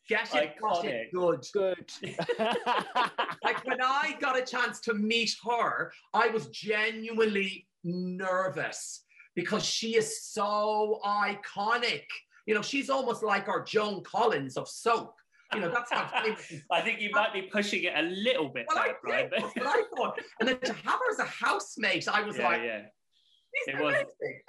get 0.09 0.35
it, 0.35 0.57
got 0.61 0.85
it 0.85 1.11
good. 1.13 1.47
Good. 1.53 1.93
Like 3.45 3.65
when 3.67 3.81
I 3.83 4.17
got 4.21 4.39
a 4.39 4.43
chance 4.45 4.81
to 4.81 4.95
meet 4.95 5.31
her, 5.49 5.93
I 6.15 6.29
was 6.29 6.47
genuinely 6.49 7.69
nervous 7.85 9.05
because 9.35 9.65
she 9.65 9.97
is 9.97 10.23
so 10.23 11.01
iconic. 11.05 12.05
You 12.47 12.55
know, 12.55 12.63
she's 12.63 12.89
almost 12.91 13.23
like 13.23 13.49
our 13.49 13.63
Joan 13.63 14.03
Collins 14.03 14.57
of 14.57 14.69
soap. 14.69 15.15
You 15.55 15.61
know, 15.63 15.71
that's 15.71 15.93
how 15.93 16.07
famous. 16.23 16.53
I 16.71 16.81
think 16.81 17.01
you 17.01 17.11
might 17.13 17.33
be 17.33 17.43
pushing 17.43 17.85
it 17.85 17.93
a 17.97 18.03
little 18.03 18.49
bit 18.49 18.67
Well, 18.69 18.79
I 18.79 18.87
there, 18.89 18.97
Brian. 19.03 19.31
did, 19.31 19.43
that's 19.43 19.55
what 19.57 19.67
I 19.67 19.83
thought. 19.97 20.19
And 20.41 20.49
then 20.49 20.61
to 20.61 20.73
have 20.73 20.99
her 21.01 21.11
as 21.13 21.19
a 21.19 21.25
housemate, 21.25 22.09
I 22.09 22.23
was 22.23 22.37
yeah, 22.37 22.45
like, 22.49 22.63
yeah. 22.63 22.79
"This 22.83 23.69
It 23.69 23.75
is 23.77 23.81
was- 23.81 23.95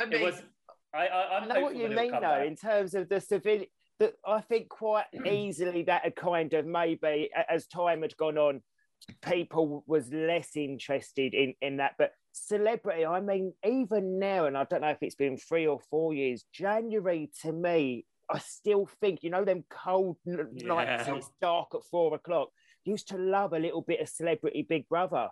amazing. 0.02 0.22
It 0.22 0.26
was. 0.26 0.44
I, 0.94 1.08
I, 1.08 1.38
I'm 1.38 1.44
I 1.52 1.56
know 1.56 1.62
what 1.62 1.76
you 1.76 1.90
mean, 1.90 2.12
though, 2.12 2.20
back. 2.22 2.48
in 2.48 2.56
terms 2.56 2.94
of 2.94 3.10
the 3.10 3.20
civilian. 3.20 3.68
That 4.00 4.14
I 4.28 4.42
think 4.42 4.68
quite 4.70 5.06
easily 5.26 5.84
that 5.84 6.04
had 6.04 6.16
kind 6.18 6.54
of 6.54 6.66
maybe 6.66 7.30
as 7.50 7.66
time 7.68 8.02
had 8.02 8.16
gone 8.18 8.38
on, 8.38 8.62
people 9.22 9.84
was 9.88 10.12
less 10.12 10.56
interested 10.56 11.34
in 11.34 11.54
in 11.62 11.78
that. 11.78 11.94
But 11.98 12.12
celebrity, 12.34 13.06
I 13.06 13.22
mean, 13.22 13.54
even 13.66 14.20
now, 14.20 14.46
and 14.48 14.58
I 14.58 14.66
don't 14.66 14.82
know 14.82 14.90
if 14.90 14.98
it's 15.02 15.16
been 15.16 15.38
three 15.38 15.66
or 15.68 15.80
four 15.90 16.14
years. 16.14 16.44
January 16.54 17.30
to 17.42 17.52
me, 17.54 18.06
I 18.30 18.40
still 18.40 18.88
think 19.02 19.24
you 19.24 19.30
know 19.30 19.46
them 19.46 19.64
cold 19.70 20.18
n- 20.28 20.50
nights. 20.54 21.08
Yeah. 21.08 21.16
It's 21.16 21.30
dark 21.42 21.70
at 21.76 21.84
four 21.90 22.16
o'clock. 22.16 22.50
Used 22.84 23.10
to 23.10 23.18
love 23.18 23.54
a 23.54 23.60
little 23.60 23.82
bit 23.82 24.00
of 24.02 24.10
celebrity 24.10 24.66
Big 24.68 24.88
Brother. 24.90 25.30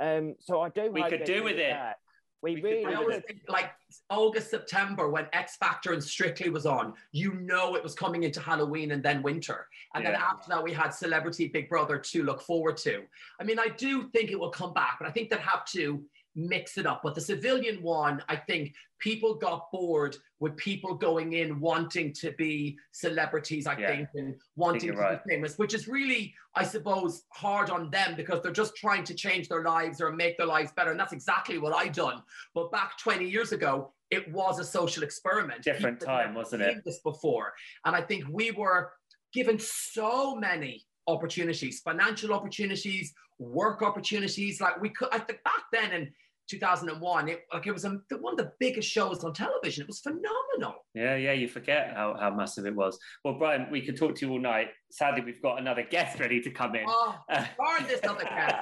Um, 0.00 0.34
so 0.40 0.60
I 0.60 0.68
do. 0.68 0.90
We 0.90 1.02
could 1.08 1.24
do 1.24 1.44
with 1.44 1.56
it. 1.56 1.70
that. 1.70 1.96
We, 2.42 2.56
We 2.56 2.60
could 2.60 2.68
really 2.68 2.94
I 2.94 2.98
always 2.98 3.22
think 3.26 3.40
like 3.48 3.70
August, 4.10 4.50
September, 4.50 5.08
when 5.08 5.26
X 5.32 5.56
Factor 5.56 5.94
and 5.94 6.04
Strictly 6.04 6.50
was 6.50 6.66
on, 6.66 6.92
you 7.10 7.32
know 7.32 7.74
it 7.74 7.82
was 7.82 7.94
coming 7.94 8.24
into 8.24 8.38
Halloween 8.38 8.90
and 8.90 9.02
then 9.02 9.22
winter. 9.22 9.66
And 9.94 10.04
then 10.04 10.14
after 10.14 10.50
that, 10.50 10.62
we 10.62 10.70
had 10.74 10.90
Celebrity 10.90 11.48
Big 11.48 11.70
Brother 11.70 11.96
to 11.98 12.22
look 12.22 12.42
forward 12.42 12.76
to. 12.78 13.02
I 13.40 13.44
mean, 13.44 13.58
I 13.58 13.68
do 13.68 14.10
think 14.10 14.30
it 14.30 14.38
will 14.38 14.50
come 14.50 14.74
back, 14.74 14.96
but 15.00 15.08
I 15.08 15.10
think 15.10 15.30
they 15.30 15.38
have 15.38 15.64
to 15.66 16.04
mix 16.34 16.78
it 16.78 16.86
up. 16.86 17.00
But 17.02 17.14
the 17.14 17.20
civilian 17.20 17.82
one, 17.82 18.22
I 18.28 18.36
think 18.36 18.74
people 18.98 19.34
got 19.34 19.70
bored 19.70 20.16
with 20.40 20.56
people 20.56 20.94
going 20.94 21.34
in 21.34 21.60
wanting 21.60 22.12
to 22.14 22.32
be 22.32 22.78
celebrities, 22.92 23.66
I 23.66 23.78
Yeah. 23.78 23.88
think, 23.88 24.08
and 24.14 24.34
wanting 24.56 24.86
you're 24.86 24.96
to 24.96 25.00
right. 25.00 25.24
be 25.24 25.34
famous, 25.34 25.58
which 25.58 25.74
is 25.74 25.88
really, 25.88 26.34
I 26.54 26.64
suppose, 26.64 27.24
hard 27.32 27.70
on 27.70 27.90
them 27.90 28.16
because 28.16 28.42
they're 28.42 28.52
just 28.52 28.76
trying 28.76 29.04
to 29.04 29.14
change 29.14 29.48
their 29.48 29.62
lives 29.62 30.00
or 30.00 30.12
make 30.12 30.36
their 30.36 30.46
lives 30.46 30.72
better. 30.72 30.90
And 30.90 30.98
that's 30.98 31.12
exactly 31.12 31.58
what 31.58 31.72
I've 31.72 31.92
done. 31.92 32.22
But 32.54 32.72
back 32.72 32.98
20 32.98 33.28
years 33.28 33.52
ago, 33.52 33.92
it 34.10 34.30
was 34.32 34.58
a 34.58 34.64
social 34.64 35.02
experiment. 35.02 35.62
Different 35.62 36.00
People 36.00 36.14
time, 36.14 36.34
wasn't 36.34 36.62
it? 36.62 36.84
This 36.84 37.00
before, 37.00 37.54
and 37.84 37.94
I 37.96 38.00
think 38.02 38.24
we 38.30 38.50
were 38.50 38.92
given 39.32 39.58
so 39.58 40.36
many 40.36 40.86
opportunities, 41.06 41.80
financial 41.80 42.32
opportunities, 42.32 43.12
work 43.38 43.82
opportunities. 43.82 44.60
Like 44.60 44.80
we 44.80 44.90
could, 44.90 45.08
I 45.12 45.18
think 45.18 45.42
back 45.42 45.64
then 45.72 45.92
in 45.92 46.12
2001, 46.48 47.28
it 47.28 47.40
like 47.52 47.66
it 47.66 47.72
was 47.72 47.84
a, 47.84 47.98
one 48.20 48.34
of 48.34 48.38
the 48.38 48.52
biggest 48.60 48.88
shows 48.88 49.24
on 49.24 49.32
television. 49.32 49.82
It 49.82 49.88
was 49.88 50.00
phenomenal. 50.00 50.84
Yeah, 50.94 51.16
yeah, 51.16 51.32
you 51.32 51.48
forget 51.48 51.92
how, 51.94 52.16
how 52.18 52.30
massive 52.30 52.66
it 52.66 52.74
was. 52.74 52.98
Well, 53.24 53.34
Brian, 53.34 53.66
we 53.70 53.80
could 53.80 53.96
talk 53.96 54.14
to 54.16 54.26
you 54.26 54.32
all 54.32 54.40
night. 54.40 54.68
Sadly, 54.90 55.22
we've 55.24 55.42
got 55.42 55.58
another 55.58 55.82
guest 55.82 56.20
ready 56.20 56.40
to 56.40 56.50
come 56.50 56.74
in. 56.74 56.84
Oh, 56.86 57.16
darn 57.30 57.86
this 57.88 58.00
other 58.06 58.24
guest. 58.24 58.54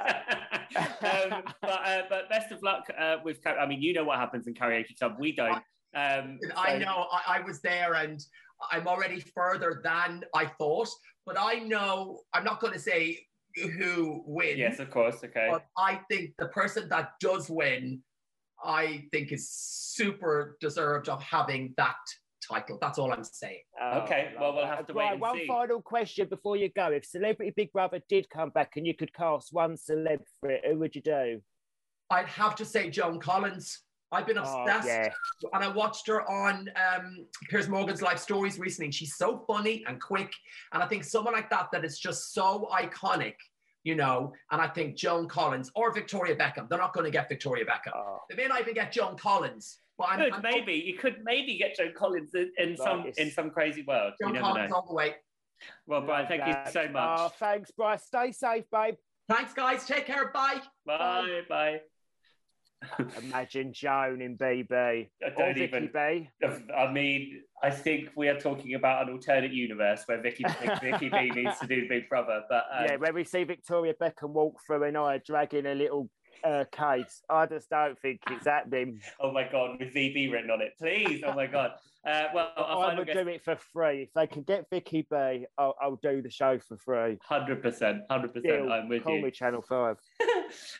um, 1.02 1.42
but, 1.60 1.86
uh, 1.86 2.02
but 2.08 2.28
best 2.30 2.52
of 2.52 2.62
luck 2.62 2.84
uh, 2.98 3.16
with. 3.24 3.38
I 3.46 3.66
mean, 3.66 3.82
you 3.82 3.92
know 3.92 4.04
what 4.04 4.18
happens 4.18 4.46
in 4.46 4.54
karaoke 4.54 4.98
club. 4.98 5.16
We 5.18 5.34
don't. 5.34 5.62
Um, 5.94 6.38
I 6.56 6.78
know. 6.78 7.06
I, 7.12 7.38
I 7.38 7.40
was 7.40 7.60
there, 7.60 7.94
and 7.94 8.20
I'm 8.70 8.86
already 8.86 9.20
further 9.20 9.80
than 9.84 10.22
I 10.34 10.46
thought. 10.58 10.88
But 11.26 11.36
I 11.38 11.54
know. 11.60 12.20
I'm 12.32 12.44
not 12.44 12.60
going 12.60 12.72
to 12.72 12.78
say 12.78 13.18
who 13.56 14.22
wins. 14.26 14.58
Yes, 14.58 14.78
of 14.78 14.90
course. 14.90 15.22
Okay. 15.24 15.48
But 15.50 15.66
I 15.76 16.00
think 16.10 16.32
the 16.38 16.48
person 16.48 16.88
that 16.88 17.12
does 17.20 17.50
win, 17.50 18.02
I 18.64 19.04
think 19.12 19.32
is 19.32 19.50
super 19.50 20.56
deserved 20.60 21.08
of 21.08 21.22
having 21.22 21.74
that 21.76 21.96
title. 22.48 22.78
That's 22.80 22.98
all 22.98 23.12
I'm 23.12 23.24
saying. 23.24 23.62
Oh, 23.80 24.00
okay. 24.00 24.32
Well, 24.38 24.54
we'll 24.54 24.66
have 24.66 24.86
to 24.86 24.92
wait. 24.92 25.04
Right, 25.04 25.18
one 25.18 25.38
see. 25.38 25.46
final 25.46 25.80
question 25.82 26.28
before 26.28 26.56
you 26.56 26.70
go. 26.74 26.88
If 26.88 27.04
Celebrity 27.04 27.52
Big 27.56 27.72
Brother 27.72 28.00
did 28.08 28.28
come 28.30 28.50
back 28.50 28.72
and 28.76 28.86
you 28.86 28.94
could 28.94 29.12
cast 29.14 29.52
one 29.52 29.76
celeb 29.76 30.20
for 30.40 30.50
it, 30.50 30.62
who 30.66 30.78
would 30.78 30.94
you 30.94 31.02
do? 31.02 31.40
I'd 32.10 32.26
have 32.26 32.54
to 32.56 32.64
say 32.64 32.90
Joan 32.90 33.20
Collins. 33.20 33.80
I've 34.12 34.26
been 34.26 34.38
Oh, 34.38 34.42
obsessed, 34.42 34.86
yeah. 34.88 35.08
and 35.54 35.64
I 35.64 35.68
watched 35.68 36.06
her 36.06 36.28
on 36.30 36.68
um, 36.76 37.26
Piers 37.48 37.68
Morgan's 37.68 38.02
Life 38.02 38.18
Stories 38.18 38.58
recently. 38.58 38.92
She's 38.92 39.16
so 39.16 39.42
funny 39.46 39.84
and 39.88 40.00
quick, 40.00 40.32
and 40.72 40.82
I 40.82 40.86
think 40.86 41.02
someone 41.04 41.32
like 41.32 41.48
that 41.50 41.68
that 41.72 41.84
is 41.84 41.98
just 41.98 42.34
so 42.34 42.68
iconic, 42.72 43.34
you 43.84 43.94
know. 43.96 44.32
And 44.50 44.60
I 44.60 44.68
think 44.68 44.96
Joan 44.96 45.28
Collins 45.28 45.70
or 45.74 45.92
Victoria 45.92 46.36
Beckham. 46.36 46.68
They're 46.68 46.78
not 46.78 46.92
going 46.92 47.04
to 47.06 47.10
get 47.10 47.28
Victoria 47.28 47.64
Beckham. 47.64 47.92
Oh, 47.96 48.18
They 48.28 48.36
may 48.36 48.46
not 48.46 48.60
even 48.60 48.74
get 48.74 48.92
Joan 48.92 49.16
Collins, 49.16 49.78
but 49.96 50.08
I'm, 50.10 50.18
Could 50.20 50.32
I'm 50.34 50.42
maybe 50.42 50.74
you 50.74 50.98
could 50.98 51.16
maybe 51.24 51.56
get 51.56 51.76
Joan 51.76 51.94
Collins 51.96 52.34
in, 52.34 52.52
in 52.58 52.76
some 52.76 53.10
in 53.16 53.30
some 53.30 53.50
crazy 53.50 53.82
world. 53.88 54.12
Joan 54.20 54.28
you 54.34 54.34
never 54.34 54.46
Collins 54.46 54.70
know. 54.70 54.76
all 54.76 54.86
the 54.86 54.94
way. 54.94 55.14
Well, 55.86 56.02
Brian, 56.02 56.26
thank 56.26 56.46
you 56.46 56.54
so 56.72 56.88
much. 56.88 57.18
Oh, 57.20 57.28
thanks, 57.38 57.70
Bryce. 57.70 58.02
Stay 58.04 58.32
safe, 58.32 58.64
babe. 58.70 58.96
Thanks, 59.28 59.54
guys. 59.54 59.86
Take 59.86 60.06
care. 60.06 60.30
Bye. 60.32 60.60
bye, 60.84 61.42
bye. 61.48 61.80
Imagine 63.22 63.72
Joan 63.72 64.20
in 64.20 64.36
BB. 64.36 64.72
I 64.72 65.08
Or 65.26 65.30
don't 65.30 65.54
Vicky 65.54 65.64
even. 65.64 65.90
B. 65.92 66.28
I 66.76 66.90
mean, 66.92 67.42
I 67.62 67.70
think 67.70 68.10
we 68.16 68.28
are 68.28 68.38
talking 68.38 68.74
about 68.74 69.06
an 69.06 69.14
alternate 69.14 69.52
universe 69.52 70.02
where 70.06 70.20
Vicky 70.20 70.44
Vicky 70.80 71.08
B 71.12 71.30
needs 71.30 71.58
to 71.60 71.66
do 71.66 71.88
Big 71.88 72.08
Brother, 72.08 72.42
but 72.48 72.64
um, 72.76 72.84
yeah, 72.86 72.96
where 72.96 73.12
we 73.12 73.24
see 73.24 73.44
Victoria 73.44 73.94
Beckham 74.00 74.30
walk 74.30 74.56
through 74.66 74.84
and 74.84 74.96
I 74.96 75.18
dragging 75.18 75.66
a 75.66 75.74
little 75.74 76.08
uh, 76.44 76.64
case. 76.72 77.22
I 77.28 77.46
just 77.46 77.70
don't 77.70 77.98
think 78.00 78.20
it's 78.30 78.46
happening. 78.46 79.00
oh 79.20 79.32
my 79.32 79.46
god, 79.50 79.78
with 79.78 79.94
VB 79.94 80.32
written 80.32 80.50
on 80.50 80.60
it, 80.60 80.72
please. 80.78 81.22
Oh 81.24 81.34
my 81.34 81.46
god. 81.46 81.72
Uh, 82.04 82.24
well, 82.34 82.50
our 82.56 82.78
I 82.78 82.82
final 82.88 82.98
would 82.98 83.06
guest, 83.06 83.18
do 83.18 83.28
it 83.28 83.44
for 83.44 83.56
free. 83.56 84.02
If 84.02 84.12
they 84.14 84.26
can 84.26 84.42
get 84.42 84.68
Vicky 84.70 85.06
B, 85.08 85.46
I'll, 85.56 85.74
I'll 85.80 86.00
do 86.02 86.20
the 86.20 86.30
show 86.30 86.58
for 86.58 86.76
free. 86.76 87.18
hundred 87.22 87.62
percent, 87.62 88.02
hundred 88.10 88.34
percent. 88.34 88.70
I'm 88.72 88.88
with 88.88 89.04
Call 89.04 89.16
you. 89.16 89.22
me 89.22 89.30
Channel 89.30 89.62
5. 89.62 89.96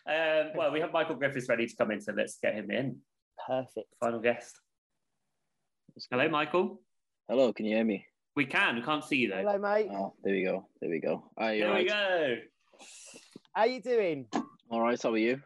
um, 0.07 0.51
well, 0.57 0.73
we 0.73 0.81
have 0.81 0.93
Michael 0.93 1.15
Griffiths 1.15 1.49
ready 1.49 1.67
to 1.67 1.77
come 1.77 1.93
in, 1.93 2.01
so 2.01 2.13
let's 2.17 2.39
get 2.43 2.55
him 2.55 2.71
in. 2.73 2.99
Perfect. 3.47 3.87
Final 4.01 4.19
guest. 4.21 4.59
Hello, 6.11 6.29
Michael. 6.29 6.81
Hello, 7.29 7.53
can 7.53 7.67
you 7.67 7.77
hear 7.77 7.85
me? 7.85 8.05
We 8.35 8.47
can. 8.47 8.77
We 8.77 8.83
can't 8.83 9.05
see 9.05 9.17
you 9.17 9.29
though. 9.29 9.37
Hello, 9.37 9.59
mate. 9.59 9.89
Oh, 9.93 10.15
there 10.25 10.33
we 10.35 10.43
go. 10.43 10.67
There 10.81 10.91
we 10.91 10.99
go. 11.01 11.31
Are 11.37 11.55
you 11.55 11.65
Here 11.67 11.75
we 11.75 11.85
go. 11.89 12.37
How 13.55 13.63
are 13.63 13.67
you 13.69 13.81
doing? 13.81 14.27
All 14.71 14.81
right, 14.81 15.01
how 15.01 15.13
are 15.13 15.19
you? 15.19 15.41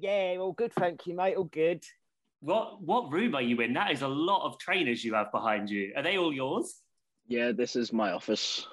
Yeah, 0.00 0.36
all 0.40 0.52
good, 0.52 0.72
thank 0.72 1.06
you, 1.06 1.14
mate. 1.14 1.36
All 1.36 1.44
good. 1.44 1.84
What 2.40 2.82
what 2.82 3.12
room 3.12 3.34
are 3.34 3.42
you 3.42 3.60
in? 3.60 3.74
That 3.74 3.90
is 3.90 4.02
a 4.02 4.08
lot 4.08 4.46
of 4.46 4.58
trainers 4.58 5.04
you 5.04 5.14
have 5.14 5.30
behind 5.30 5.68
you. 5.68 5.92
Are 5.96 6.02
they 6.02 6.16
all 6.16 6.32
yours? 6.32 6.80
Yeah, 7.28 7.52
this 7.52 7.76
is 7.76 7.92
my 7.92 8.12
office. 8.12 8.66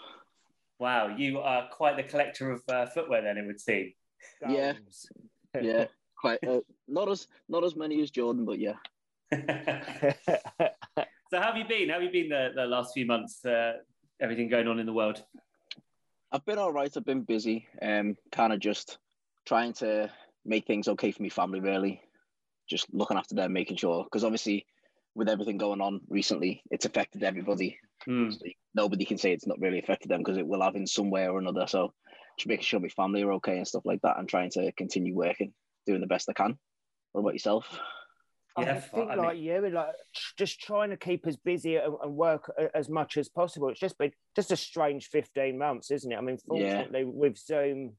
Wow, 0.79 1.15
you 1.15 1.39
are 1.39 1.67
quite 1.69 1.97
the 1.97 2.03
collector 2.03 2.51
of 2.51 2.61
uh, 2.69 2.85
footwear. 2.85 3.21
Then 3.21 3.37
it 3.37 3.45
would 3.45 3.59
seem. 3.59 3.93
Yeah. 4.47 4.73
Goals. 4.73 5.09
Yeah, 5.59 5.85
quite. 6.19 6.43
Uh, 6.43 6.59
not 6.87 7.09
as 7.09 7.27
not 7.49 7.63
as 7.63 7.75
many 7.75 7.99
as 8.01 8.11
Jordan, 8.11 8.45
but 8.45 8.59
yeah. 8.59 8.75
so 9.31 9.39
how 11.33 11.41
have 11.41 11.57
you 11.57 11.65
been? 11.65 11.89
How 11.89 11.95
have 11.95 12.03
you 12.03 12.11
been 12.11 12.29
the, 12.29 12.51
the 12.53 12.65
last 12.65 12.93
few 12.93 13.07
months? 13.07 13.43
Uh, 13.43 13.77
everything 14.21 14.49
going 14.49 14.67
on 14.67 14.77
in 14.77 14.85
the 14.85 14.93
world? 14.93 15.23
I've 16.31 16.45
been 16.45 16.59
all 16.59 16.71
right. 16.71 16.95
I've 16.95 17.05
been 17.05 17.23
busy. 17.23 17.67
Um, 17.81 18.17
kind 18.31 18.53
of 18.53 18.59
just 18.59 18.99
trying 19.45 19.73
to 19.73 20.11
make 20.45 20.67
things 20.67 20.87
okay 20.89 21.11
for 21.11 21.23
my 21.23 21.29
family. 21.29 21.59
Really, 21.59 22.01
just 22.69 22.87
looking 22.93 23.17
after 23.17 23.35
them, 23.35 23.53
making 23.53 23.77
sure 23.77 24.03
because 24.03 24.23
obviously 24.23 24.65
with 25.15 25.29
everything 25.29 25.57
going 25.57 25.81
on 25.81 26.01
recently, 26.09 26.61
it's 26.69 26.85
affected 26.85 27.23
everybody. 27.23 27.77
Hmm. 28.05 28.29
So 28.29 28.39
nobody 28.75 29.05
can 29.05 29.17
say 29.17 29.31
it's 29.33 29.47
not 29.47 29.59
really 29.59 29.79
affected 29.79 30.09
them 30.09 30.19
because 30.19 30.37
it 30.37 30.47
will 30.47 30.61
have 30.61 30.75
in 30.75 30.85
some 30.85 31.09
way 31.09 31.27
or 31.27 31.39
another. 31.39 31.65
So 31.67 31.93
just 32.37 32.47
making 32.47 32.65
sure 32.65 32.79
my 32.79 32.89
family 32.89 33.23
are 33.23 33.33
okay 33.33 33.57
and 33.57 33.67
stuff 33.67 33.85
like 33.85 34.01
that, 34.03 34.19
and 34.19 34.29
trying 34.29 34.51
to 34.51 34.71
continue 34.73 35.15
working, 35.15 35.53
doing 35.87 36.01
the 36.01 36.07
best 36.07 36.29
I 36.29 36.33
can. 36.33 36.57
What 37.13 37.21
about 37.21 37.33
yourself? 37.33 37.79
Yeah, 38.59 38.73
I 38.73 38.79
think 38.79 39.11
I 39.11 39.15
like 39.15 39.35
mean- 39.35 39.43
you, 39.43 39.69
like 39.69 39.89
just 40.37 40.59
trying 40.61 40.89
to 40.89 40.97
keep 40.97 41.25
us 41.27 41.35
busy 41.35 41.75
and, 41.75 41.93
and 42.03 42.15
work 42.15 42.51
as 42.73 42.89
much 42.89 43.17
as 43.17 43.29
possible. 43.29 43.69
It's 43.69 43.79
just 43.79 43.97
been 43.99 44.11
just 44.35 44.51
a 44.51 44.55
strange 44.57 45.07
fifteen 45.07 45.57
months, 45.57 45.89
isn't 45.91 46.11
it? 46.11 46.15
I 46.15 46.21
mean, 46.21 46.37
Yeah. 46.51 46.75
fortunately, 46.83 47.05
with 47.05 47.37
Zoom, 47.37 47.93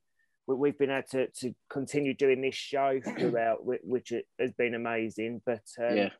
we- 0.48 0.56
we've 0.56 0.78
been 0.78 0.90
able 0.90 1.06
to, 1.12 1.28
to 1.28 1.54
continue 1.70 2.14
doing 2.14 2.40
this 2.40 2.56
show 2.56 3.00
throughout, 3.18 3.58
which 3.64 4.12
has 4.40 4.52
been 4.52 4.74
amazing. 4.74 5.42
But 5.46 5.62
um, 5.78 5.96
Yeah. 5.96 6.10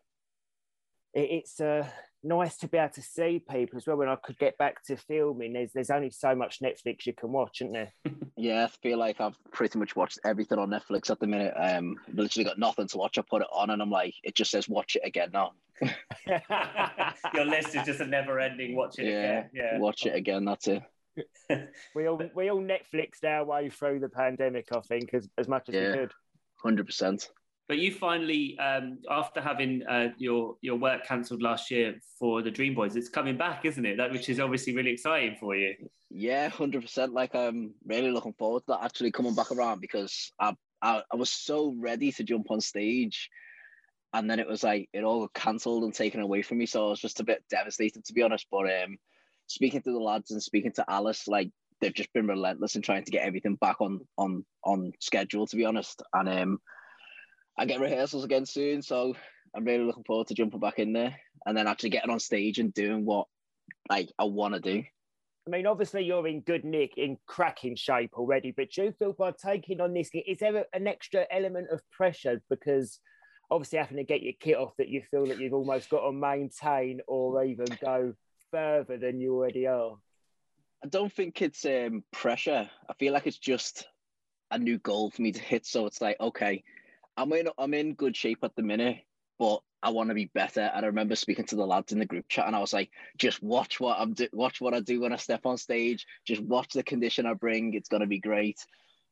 it, 1.15 1.29
it's 1.31 1.61
uh, 1.61 1.89
nice 2.23 2.57
to 2.59 2.69
be 2.69 2.79
able 2.79 2.93
to 2.95 3.03
see 3.03 3.43
people 3.51 3.79
as 3.79 3.87
well. 3.87 3.97
When 3.97 4.09
I 4.09 4.17
could 4.17 4.39
get 4.39 4.57
back 4.59 4.85
to 4.85 4.97
filming, 4.97 5.55
there's 5.55 5.73
there's 5.73 5.91
only 5.91 6.11
so 6.11 6.35
much 6.37 6.61
Netflix 6.61 7.07
you 7.07 7.15
can 7.15 7.33
watch, 7.33 7.61
isn't 7.63 7.73
there? 7.73 7.93
Yeah, 8.41 8.67
I 8.67 8.69
feel 8.69 8.99
like 8.99 9.21
I've 9.21 9.37
pretty 9.51 9.81
much 9.81 9.97
watched 9.97 10.21
everything 10.25 10.61
on 10.61 10.71
Netflix 10.71 11.11
at 11.11 11.19
the 11.19 11.27
minute. 11.27 11.53
Um, 11.57 11.97
literally 12.15 12.45
got 12.45 12.57
nothing 12.57 12.87
to 12.87 12.97
watch. 12.97 13.19
I 13.19 13.23
put 13.29 13.43
it 13.43 13.49
on, 13.53 13.71
and 13.71 13.83
I'm 13.83 13.91
like, 13.91 14.15
it 14.23 14.37
just 14.37 14.53
says 14.53 14.69
watch 14.69 14.95
it 14.95 15.03
again 15.05 15.31
now. 15.33 15.55
Your 17.35 17.45
list 17.47 17.75
is 17.75 17.85
just 17.85 18.01
a 18.01 18.07
never-ending. 18.07 18.77
Watch 18.77 19.01
it 19.01 19.07
Yeah, 19.11 19.39
again. 19.41 19.51
Yeah. 19.53 19.79
Watch 19.79 20.07
it 20.07 20.15
again. 20.15 20.45
That's 20.45 20.69
it. 20.69 20.83
we 21.95 22.07
all 22.07 22.21
we 22.35 22.51
all 22.51 22.61
Netflixed 22.63 23.25
our 23.25 23.45
way 23.45 23.69
through 23.71 24.01
the 24.01 24.09
pandemic, 24.09 24.69
I 24.73 24.81
think, 24.81 25.15
as, 25.15 25.29
as 25.39 25.49
much 25.49 25.69
as 25.69 25.75
Yeah. 25.75 25.91
we 25.91 25.97
could. 25.99 26.13
Hundred 26.63 26.87
percent. 26.87 27.29
But 27.69 27.79
you 27.79 27.93
finally, 27.93 28.59
um, 28.59 28.99
after 29.11 29.43
having 29.43 29.83
uh, 29.87 30.09
your 30.17 30.57
your 30.63 30.77
work 30.77 31.05
cancelled 31.05 31.43
last 31.43 31.71
year 31.71 32.01
for 32.19 32.41
the 32.43 32.51
Dream 32.51 32.75
Boys, 32.75 32.97
it's 32.97 33.11
coming 33.11 33.37
back, 33.37 33.67
isn't 33.67 33.85
it? 33.85 33.99
That 33.99 34.11
which 34.11 34.31
is 34.31 34.41
obviously 34.41 34.75
really 34.75 34.91
exciting 34.91 35.37
for 35.39 35.55
you. 35.55 35.75
Yeah, 36.11 36.49
hundred 36.49 36.83
percent. 36.83 37.13
Like 37.13 37.35
I'm 37.35 37.75
really 37.85 38.11
looking 38.11 38.33
forward 38.33 38.61
to 38.61 38.65
that 38.69 38.85
actually 38.85 39.13
coming 39.13 39.35
back 39.35 39.53
around 39.53 39.81
because 39.81 40.33
I, 40.41 40.55
I 40.81 41.03
I 41.13 41.17
was 41.17 41.31
so 41.31 41.75
ready 41.79 42.11
to 42.13 42.25
jump 42.25 42.51
on 42.51 42.63
stage, 42.63 43.29
and 44.15 44.31
then 44.31 44.41
it 44.41 44.49
was 44.49 44.63
like 44.65 44.89
it 44.95 45.05
all 45.05 45.29
cancelled 45.29 45.85
and 45.85 45.93
taken 45.93 46.23
away 46.23 46.41
from 46.41 46.57
me. 46.57 46.65
So 46.65 46.87
I 46.87 46.91
was 46.91 47.01
just 47.01 47.21
a 47.21 47.25
bit 47.25 47.45
devastated 47.51 48.03
to 48.07 48.15
be 48.15 48.23
honest. 48.23 48.47
But 48.51 48.65
um, 48.83 48.97
speaking 49.49 49.83
to 49.83 49.93
the 49.93 49.99
lads 49.99 50.31
and 50.31 50.43
speaking 50.43 50.73
to 50.73 50.85
Alice, 50.89 51.27
like 51.27 51.51
they've 51.81 51.95
just 51.95 52.13
been 52.13 52.27
relentless 52.27 52.77
in 52.77 52.83
trying 52.83 53.05
to 53.05 53.11
get 53.11 53.27
everything 53.27 53.57
back 53.57 53.81
on 53.81 54.01
on 54.17 54.45
on 54.65 54.93
schedule. 55.01 55.47
To 55.47 55.57
be 55.57 55.65
honest, 55.65 56.03
and 56.13 56.29
um, 56.29 56.61
I 57.59 57.65
get 57.65 57.81
rehearsals 57.81 58.25
again 58.25 58.47
soon, 58.47 58.83
so 58.83 59.15
I'm 59.55 59.65
really 59.65 59.85
looking 59.85 60.05
forward 60.05 60.29
to 60.29 60.35
jumping 60.35 60.61
back 60.61 60.79
in 60.79 60.93
there 60.93 61.17
and 61.47 61.57
then 61.57 61.67
actually 61.67 61.91
getting 61.91 62.11
on 62.11 62.21
stage 62.21 62.59
and 62.59 62.73
doing 62.73 63.05
what 63.05 63.27
like 63.91 64.11
I 64.19 64.25
want 64.25 64.55
to 64.55 64.61
do. 64.61 64.85
I 65.47 65.51
mean, 65.51 65.67
obviously 65.67 66.05
you're 66.05 66.29
in 66.29 66.43
good 66.43 66.65
nick, 66.65 66.99
in 66.99 67.17
cracking 67.27 67.75
shape 67.75 68.11
already, 68.15 68.53
but 68.55 68.71
do 68.71 68.85
you 68.85 68.93
feel 68.99 69.15
by 69.15 69.33
taking 69.33 69.81
on 69.81 69.95
this, 69.95 70.11
is 70.13 70.39
there 70.39 70.67
an 70.75 70.87
extra 70.87 71.25
element 71.31 71.69
of 71.71 71.81
pressure 71.91 72.43
because 72.51 73.01
obviously 73.51 73.79
having 73.79 73.97
to 73.97 74.05
get 74.05 74.23
your 74.23 74.35
kit 74.39 74.59
off 74.59 74.75
that 74.77 74.91
you 74.91 75.03
feel 75.11 75.25
that 75.25 75.41
you've 75.41 75.55
almost 75.55 75.89
got 75.89 76.05
to 76.05 76.13
maintain 76.13 77.01
or 77.09 77.43
even 77.43 77.67
go 77.83 78.13
further 78.51 78.99
than 78.99 79.21
you 79.21 79.35
already 79.35 79.67
are? 79.67 79.97
I 80.85 80.89
don't 80.89 81.13
think 81.13 81.43
it's 81.43 81.65
um, 81.65 82.05
pressure. 82.13 82.69
I 82.89 82.93
feel 82.95 83.13
like 83.13 83.27
it's 83.27 83.39
just 83.39 83.87
a 84.51 84.59
new 84.59 84.79
goal 84.79 85.11
for 85.11 85.23
me 85.23 85.33
to 85.33 85.41
hit. 85.41 85.67
So 85.67 85.87
it's 85.87 86.01
like, 86.01 86.17
okay, 86.21 86.63
I'm 87.17 87.33
in 87.33 87.49
I'm 87.59 87.75
in 87.75 87.95
good 87.95 88.17
shape 88.17 88.39
at 88.43 88.55
the 88.55 88.63
minute, 88.63 88.99
but 89.39 89.61
I 89.83 89.91
want 89.91 90.09
to 90.09 90.15
be 90.15 90.31
better. 90.35 90.71
And 90.75 90.85
I 90.85 90.89
remember 90.89 91.17
speaking 91.17 91.47
to 91.47 91.57
the 91.57 91.67
lads 91.67 91.93
in 91.93 91.99
the 91.99 92.07
group 92.07 92.27
chat, 92.29 92.47
and 92.47 92.57
I 92.57 92.61
was 92.61 92.73
like, 92.73 92.91
just 93.17 93.43
watch 93.43 93.81
what 93.81 93.99
I'm 93.99 94.15
do, 94.15 94.29
watch 94.33 94.61
what 94.61 94.75
I 94.75 94.81
do 94.81 95.01
when 95.01 95.13
I 95.13 95.17
step 95.17 95.47
on 95.47 95.57
stage. 95.57 96.07
Just 96.27 96.43
watch 96.43 96.73
the 96.73 96.83
condition 96.83 97.27
I 97.27 97.35
bring. 97.35 97.75
It's 97.75 97.89
gonna 97.89 98.07
be 98.07 98.21
great. 98.21 98.59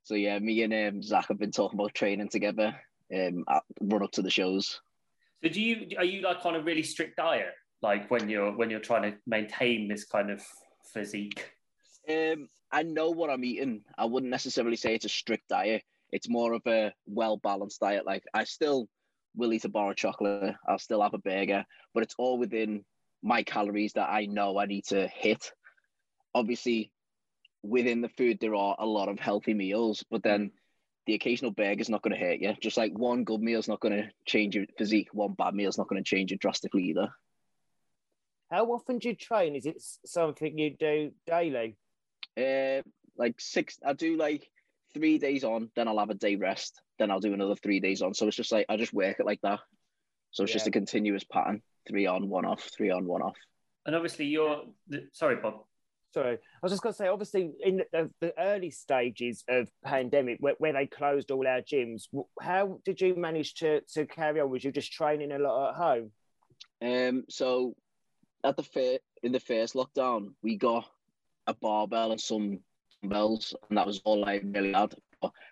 So 0.04 0.14
yeah, 0.14 0.38
me 0.38 0.62
and 0.62 0.72
um, 0.72 1.02
Zach 1.02 1.28
have 1.28 1.38
been 1.38 1.50
talking 1.50 1.78
about 1.78 1.94
training 1.94 2.28
together. 2.28 2.76
Um, 3.14 3.44
at, 3.48 3.62
run 3.80 4.02
up 4.02 4.10
to 4.12 4.22
the 4.22 4.30
shows. 4.30 4.80
So 5.42 5.50
do 5.50 5.60
you 5.60 5.96
are 5.98 6.04
you 6.04 6.22
like 6.22 6.44
on 6.44 6.56
a 6.56 6.60
really 6.60 6.82
strict 6.82 7.16
diet, 7.16 7.52
like 7.82 8.10
when 8.10 8.28
you're 8.28 8.52
when 8.52 8.70
you're 8.70 8.80
trying 8.80 9.10
to 9.10 9.18
maintain 9.26 9.88
this 9.88 10.04
kind 10.04 10.30
of 10.30 10.42
physique? 10.92 11.50
Um, 12.08 12.48
I 12.72 12.82
know 12.82 13.10
what 13.10 13.30
I'm 13.30 13.44
eating. 13.44 13.82
I 13.98 14.04
wouldn't 14.04 14.30
necessarily 14.30 14.76
say 14.76 14.94
it's 14.94 15.04
a 15.04 15.10
strict 15.10 15.48
diet. 15.48 15.82
It's 16.12 16.28
more 16.28 16.52
of 16.52 16.62
a 16.66 16.92
well 17.06 17.36
balanced 17.36 17.80
diet. 17.80 18.06
Like 18.06 18.24
I 18.32 18.44
still 18.44 18.88
will 19.34 19.52
eat 19.52 19.64
a 19.64 19.68
bar 19.68 19.90
of 19.90 19.96
chocolate. 19.96 20.54
I'll 20.68 20.78
still 20.78 21.02
have 21.02 21.14
a 21.14 21.18
burger, 21.18 21.64
but 21.94 22.02
it's 22.02 22.14
all 22.18 22.38
within 22.38 22.84
my 23.22 23.42
calories 23.42 23.92
that 23.94 24.08
I 24.08 24.26
know 24.26 24.58
I 24.58 24.66
need 24.66 24.86
to 24.86 25.08
hit. 25.08 25.52
Obviously, 26.34 26.90
within 27.62 28.00
the 28.00 28.08
food 28.10 28.38
there 28.40 28.54
are 28.54 28.76
a 28.78 28.86
lot 28.86 29.08
of 29.08 29.18
healthy 29.18 29.54
meals, 29.54 30.04
but 30.10 30.22
then 30.22 30.52
the 31.06 31.14
occasional 31.14 31.50
burger 31.50 31.80
is 31.80 31.88
not 31.88 32.02
going 32.02 32.14
to 32.14 32.24
hurt 32.24 32.40
you. 32.40 32.54
Just 32.60 32.76
like 32.76 32.96
one 32.98 33.24
good 33.24 33.40
meal 33.40 33.58
is 33.58 33.68
not 33.68 33.80
going 33.80 33.96
to 33.96 34.08
change 34.24 34.56
your 34.56 34.66
physique, 34.76 35.08
one 35.12 35.34
bad 35.34 35.54
meal 35.54 35.68
is 35.68 35.78
not 35.78 35.88
going 35.88 36.02
to 36.02 36.08
change 36.08 36.32
it 36.32 36.40
drastically 36.40 36.84
either. 36.84 37.08
How 38.50 38.66
often 38.66 38.98
do 38.98 39.08
you 39.08 39.16
train? 39.16 39.56
Is 39.56 39.66
it 39.66 39.82
something 40.04 40.56
you 40.56 40.76
do 40.78 41.12
daily? 41.26 41.76
Uh, 42.38 42.82
like 43.16 43.40
six. 43.40 43.78
I 43.84 43.92
do 43.92 44.16
like 44.16 44.48
three 44.94 45.18
days 45.18 45.44
on, 45.44 45.70
then 45.74 45.88
I'll 45.88 45.98
have 45.98 46.10
a 46.10 46.14
day 46.14 46.36
rest, 46.36 46.80
then 46.98 47.10
I'll 47.10 47.20
do 47.20 47.34
another 47.34 47.56
three 47.56 47.80
days 47.80 48.02
on. 48.02 48.14
So 48.14 48.26
it's 48.26 48.36
just 48.36 48.52
like 48.52 48.66
I 48.68 48.76
just 48.76 48.92
work 48.92 49.16
it 49.18 49.26
like 49.26 49.40
that. 49.42 49.60
So 50.30 50.44
it's 50.44 50.52
just 50.52 50.66
a 50.66 50.70
continuous 50.70 51.24
pattern: 51.24 51.62
three 51.88 52.06
on, 52.06 52.28
one 52.28 52.44
off, 52.44 52.70
three 52.76 52.90
on, 52.90 53.06
one 53.06 53.22
off. 53.22 53.36
And 53.84 53.94
obviously, 53.94 54.26
you're 54.26 54.62
sorry, 55.12 55.36
Bob. 55.36 55.64
Sorry, 56.14 56.34
I 56.34 56.38
was 56.62 56.72
just 56.72 56.82
going 56.82 56.92
to 56.92 56.96
say, 56.96 57.08
obviously, 57.08 57.50
in 57.62 57.82
the, 57.92 58.10
the 58.20 58.32
early 58.38 58.70
stages 58.70 59.44
of 59.48 59.68
pandemic, 59.84 60.38
where, 60.40 60.54
where 60.58 60.72
they 60.72 60.86
closed 60.86 61.30
all 61.30 61.46
our 61.46 61.60
gyms, 61.60 62.04
how 62.40 62.80
did 62.84 63.00
you 63.00 63.14
manage 63.16 63.54
to 63.56 63.80
to 63.92 64.06
carry 64.06 64.40
on? 64.40 64.50
Was 64.50 64.64
you 64.64 64.72
just 64.72 64.92
training 64.92 65.32
a 65.32 65.38
lot 65.38 65.70
at 65.70 65.74
home? 65.76 66.10
Um, 66.80 67.24
so 67.28 67.74
at 68.46 68.56
the 68.56 68.62
fair 68.62 68.98
in 69.22 69.32
the 69.32 69.40
first 69.40 69.74
lockdown, 69.74 70.32
we 70.42 70.56
got 70.56 70.88
a 71.46 71.54
barbell 71.54 72.12
and 72.12 72.20
some 72.20 72.60
bells, 73.02 73.54
and 73.68 73.76
that 73.76 73.86
was 73.86 74.00
all 74.04 74.24
I 74.24 74.40
really 74.42 74.72
had. 74.72 74.94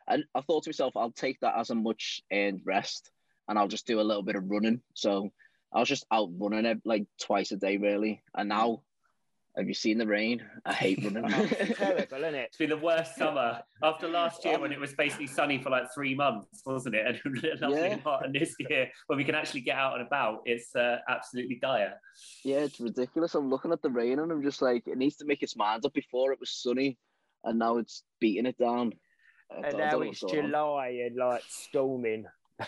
And 0.07 0.25
I 0.35 0.41
thought 0.43 0.65
to 0.65 0.71
myself, 0.71 0.97
I'll 0.97 1.11
take 1.11 1.41
that 1.41 1.57
as 1.59 1.71
a 1.71 1.75
much 1.75 2.23
earned 2.33 2.63
rest, 2.65 3.11
and 3.49 3.59
I'll 3.59 3.69
just 3.69 3.87
do 3.87 4.01
a 4.01 4.03
little 4.03 4.23
bit 4.23 4.37
of 4.37 4.49
running. 4.49 4.81
So 4.95 5.31
I 5.73 5.81
was 5.81 5.89
just 5.89 6.07
out 6.13 6.31
running 6.39 6.67
it 6.67 6.81
like 6.85 7.07
twice 7.21 7.51
a 7.51 7.57
day, 7.57 7.77
really. 7.77 8.23
And 8.35 8.49
now, 8.49 8.83
have 9.57 9.69
you 9.69 9.75
seen 9.75 9.99
the 9.99 10.07
rain? 10.07 10.43
I 10.65 10.73
hate 10.73 11.05
running. 11.05 11.25
It's 11.31 11.79
terrible, 11.79 12.17
isn't 12.19 12.35
it? 12.35 12.47
It's 12.49 12.57
been 12.57 12.71
the 12.71 12.77
worst 12.77 13.17
summer 13.17 13.63
after 13.83 14.09
last 14.09 14.45
year 14.45 14.59
when 14.59 14.73
it 14.73 14.81
was 14.81 14.95
basically 14.95 15.29
sunny 15.29 15.63
for 15.63 15.71
like 15.71 15.85
three 15.95 16.15
months, 16.15 16.63
wasn't 16.67 16.97
it? 16.97 17.21
And 17.25 17.43
lovely 17.61 17.77
Yeah. 17.79 17.85
and 17.85 18.01
hot. 18.01 18.25
And 18.25 18.35
this 18.35 18.55
year, 18.59 18.91
when 19.07 19.17
we 19.17 19.25
can 19.25 19.35
actually 19.37 19.61
get 19.61 19.77
out 19.77 19.95
and 19.95 20.07
about, 20.07 20.41
it's 20.45 20.75
uh, 20.75 20.99
absolutely 21.09 21.57
dire. 21.63 21.95
Yeah, 22.45 22.61
it's 22.61 22.81
ridiculous. 22.81 23.35
I'm 23.35 23.49
looking 23.49 23.73
at 23.73 23.83
the 23.83 23.91
rain 23.91 24.19
and 24.19 24.33
I'm 24.33 24.43
just 24.43 24.61
like, 24.61 24.87
it 24.87 24.99
needs 24.99 25.17
to 25.17 25.25
make 25.25 25.43
its 25.43 25.57
mind 25.57 25.85
up. 25.87 25.93
Before 25.95 26.33
it 26.33 26.41
was 26.41 26.51
sunny, 26.51 26.99
and 27.45 27.59
now 27.59 27.79
it's 27.79 28.03
beating 28.21 28.47
it 28.47 28.59
down. 28.59 28.93
And 29.51 29.79
now 29.79 30.01
it's 30.01 30.23
what's 30.23 30.33
going 30.33 30.47
on. 30.47 30.51
July 30.51 30.89
and 31.07 31.17
like 31.17 31.43
storming. 31.49 32.25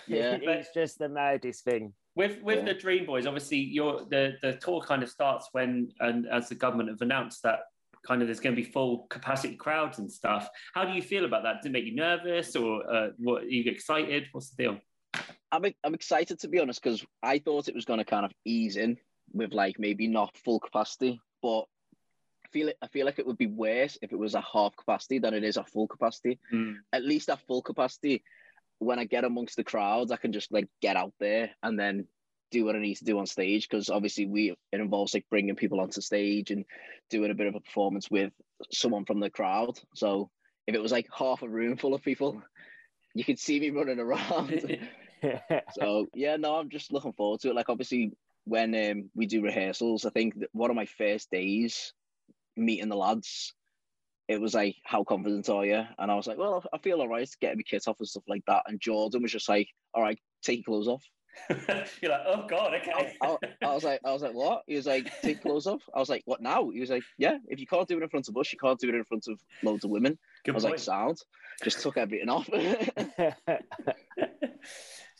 Yeah. 0.06 0.38
it's 0.40 0.72
just 0.72 0.98
the 0.98 1.08
maddest 1.08 1.64
thing. 1.64 1.94
With 2.16 2.42
with 2.42 2.60
Yeah. 2.60 2.64
the 2.64 2.74
Dream 2.74 3.04
Boys, 3.04 3.26
obviously, 3.26 3.58
your 3.58 4.04
the 4.06 4.38
the 4.40 4.54
tour 4.54 4.80
kind 4.80 5.02
of 5.02 5.10
starts 5.10 5.50
when, 5.52 5.92
and 6.00 6.26
as 6.26 6.48
the 6.48 6.54
government 6.54 6.88
have 6.88 7.02
announced 7.02 7.42
that 7.42 7.60
kind 8.06 8.22
of 8.22 8.28
there's 8.28 8.40
going 8.40 8.56
to 8.56 8.62
be 8.62 8.66
full 8.66 9.06
capacity 9.10 9.54
crowds 9.54 9.98
and 9.98 10.10
stuff. 10.10 10.48
How 10.74 10.84
do 10.86 10.92
you 10.92 11.02
feel 11.02 11.26
about 11.26 11.42
that? 11.42 11.60
Did 11.62 11.68
it 11.68 11.72
make 11.72 11.84
you 11.84 11.94
nervous, 11.94 12.56
or 12.56 12.90
uh, 12.90 13.10
what? 13.18 13.42
Are 13.42 13.46
you 13.48 13.70
excited? 13.70 14.28
What's 14.32 14.50
the 14.50 14.62
deal? 14.62 14.80
I'm 15.52 15.66
I'm 15.84 15.94
excited 15.94 16.40
to 16.40 16.48
be 16.48 16.58
honest 16.58 16.82
because 16.82 17.04
I 17.22 17.38
thought 17.38 17.68
it 17.68 17.74
was 17.74 17.84
going 17.84 17.98
to 17.98 18.04
kind 18.04 18.24
of 18.24 18.32
ease 18.46 18.76
in 18.78 18.96
with 19.32 19.52
like 19.52 19.78
maybe 19.78 20.06
not 20.06 20.38
full 20.38 20.58
capacity, 20.58 21.20
but 21.42 21.64
I 22.46 22.48
feel 22.50 22.68
it. 22.68 22.78
I 22.80 22.88
feel 22.88 23.04
like 23.04 23.18
it 23.18 23.26
would 23.26 23.36
be 23.36 23.46
worse 23.46 23.98
if 24.00 24.10
it 24.10 24.18
was 24.18 24.34
a 24.34 24.40
half 24.40 24.74
capacity 24.74 25.18
than 25.18 25.34
it 25.34 25.44
is 25.44 25.58
a 25.58 25.64
full 25.64 25.86
capacity. 25.86 26.38
At 26.94 27.04
least 27.04 27.28
at 27.28 27.46
full 27.46 27.60
capacity, 27.60 28.24
when 28.78 28.98
I 28.98 29.04
get 29.04 29.24
amongst 29.24 29.56
the 29.56 29.64
crowds, 29.64 30.12
I 30.12 30.16
can 30.16 30.32
just 30.32 30.52
like 30.52 30.68
get 30.80 30.96
out 30.96 31.12
there 31.18 31.50
and 31.62 31.78
then 31.78 32.06
do 32.50 32.64
what 32.64 32.76
I 32.76 32.78
need 32.78 32.96
to 32.96 33.04
do 33.04 33.18
on 33.18 33.26
stage 33.26 33.68
because 33.68 33.90
obviously 33.90 34.26
we 34.26 34.50
it 34.72 34.80
involves 34.80 35.14
like 35.14 35.26
bringing 35.28 35.56
people 35.56 35.80
onto 35.80 36.00
stage 36.00 36.50
and 36.50 36.64
doing 37.10 37.30
a 37.30 37.34
bit 37.34 37.48
of 37.48 37.54
a 37.54 37.60
performance 37.60 38.10
with 38.10 38.32
someone 38.70 39.04
from 39.04 39.20
the 39.20 39.30
crowd. 39.30 39.78
So 39.94 40.30
if 40.66 40.74
it 40.74 40.82
was 40.82 40.92
like 40.92 41.08
half 41.16 41.42
a 41.42 41.48
room 41.48 41.76
full 41.76 41.94
of 41.94 42.02
people, 42.02 42.42
you 43.14 43.24
could 43.24 43.38
see 43.38 43.58
me 43.58 43.70
running 43.70 43.98
around. 43.98 44.78
so 45.72 46.06
yeah, 46.14 46.36
no, 46.36 46.56
I'm 46.56 46.70
just 46.70 46.92
looking 46.92 47.12
forward 47.12 47.40
to 47.40 47.50
it. 47.50 47.54
Like 47.54 47.68
obviously 47.68 48.12
when 48.44 48.74
um, 48.74 49.10
we 49.14 49.26
do 49.26 49.42
rehearsals, 49.42 50.04
I 50.04 50.10
think 50.10 50.38
that 50.40 50.50
one 50.52 50.70
of 50.70 50.76
my 50.76 50.86
first 50.86 51.30
days 51.30 51.92
meeting 52.56 52.88
the 52.88 52.96
lads, 52.96 53.54
it 54.28 54.40
was 54.40 54.54
like, 54.54 54.76
"How 54.84 55.04
confident 55.04 55.48
are 55.48 55.64
you?" 55.64 55.84
And 55.98 56.10
I 56.10 56.14
was 56.14 56.26
like, 56.26 56.38
"Well, 56.38 56.64
I 56.72 56.78
feel 56.78 57.00
all 57.00 57.08
right, 57.08 57.28
getting 57.40 57.58
my 57.58 57.62
kit 57.62 57.88
off 57.88 58.00
and 58.00 58.08
stuff 58.08 58.24
like 58.28 58.44
that." 58.46 58.64
And 58.66 58.80
Jordan 58.80 59.22
was 59.22 59.32
just 59.32 59.48
like, 59.48 59.68
"All 59.94 60.02
right, 60.02 60.18
take 60.42 60.58
your 60.58 60.64
clothes 60.64 60.88
off." 60.88 61.04
You're 62.00 62.10
like, 62.10 62.22
oh 62.26 62.46
god, 62.48 62.74
okay. 62.74 63.16
I, 63.22 63.36
I 63.62 63.74
was 63.74 63.84
like, 63.84 64.00
I 64.04 64.12
was 64.12 64.22
like, 64.22 64.34
what? 64.34 64.62
He 64.66 64.76
was 64.76 64.86
like, 64.86 65.04
take 65.20 65.36
your 65.36 65.42
clothes 65.42 65.66
off. 65.66 65.82
I 65.94 65.98
was 65.98 66.08
like, 66.08 66.22
what 66.24 66.40
now? 66.40 66.70
He 66.70 66.80
was 66.80 66.90
like, 66.90 67.02
yeah. 67.18 67.38
If 67.48 67.60
you 67.60 67.66
can't 67.66 67.86
do 67.86 67.98
it 67.98 68.02
in 68.02 68.08
front 68.08 68.28
of 68.28 68.36
us, 68.36 68.52
you 68.52 68.58
can't 68.58 68.78
do 68.78 68.88
it 68.88 68.94
in 68.94 69.04
front 69.04 69.26
of 69.28 69.38
loads 69.62 69.84
of 69.84 69.90
women. 69.90 70.18
Good 70.44 70.52
I 70.52 70.54
was 70.54 70.64
point. 70.64 70.74
like, 70.74 70.80
sound. 70.80 71.18
Just 71.62 71.80
took 71.80 71.96
everything 71.96 72.28
off. 72.28 72.48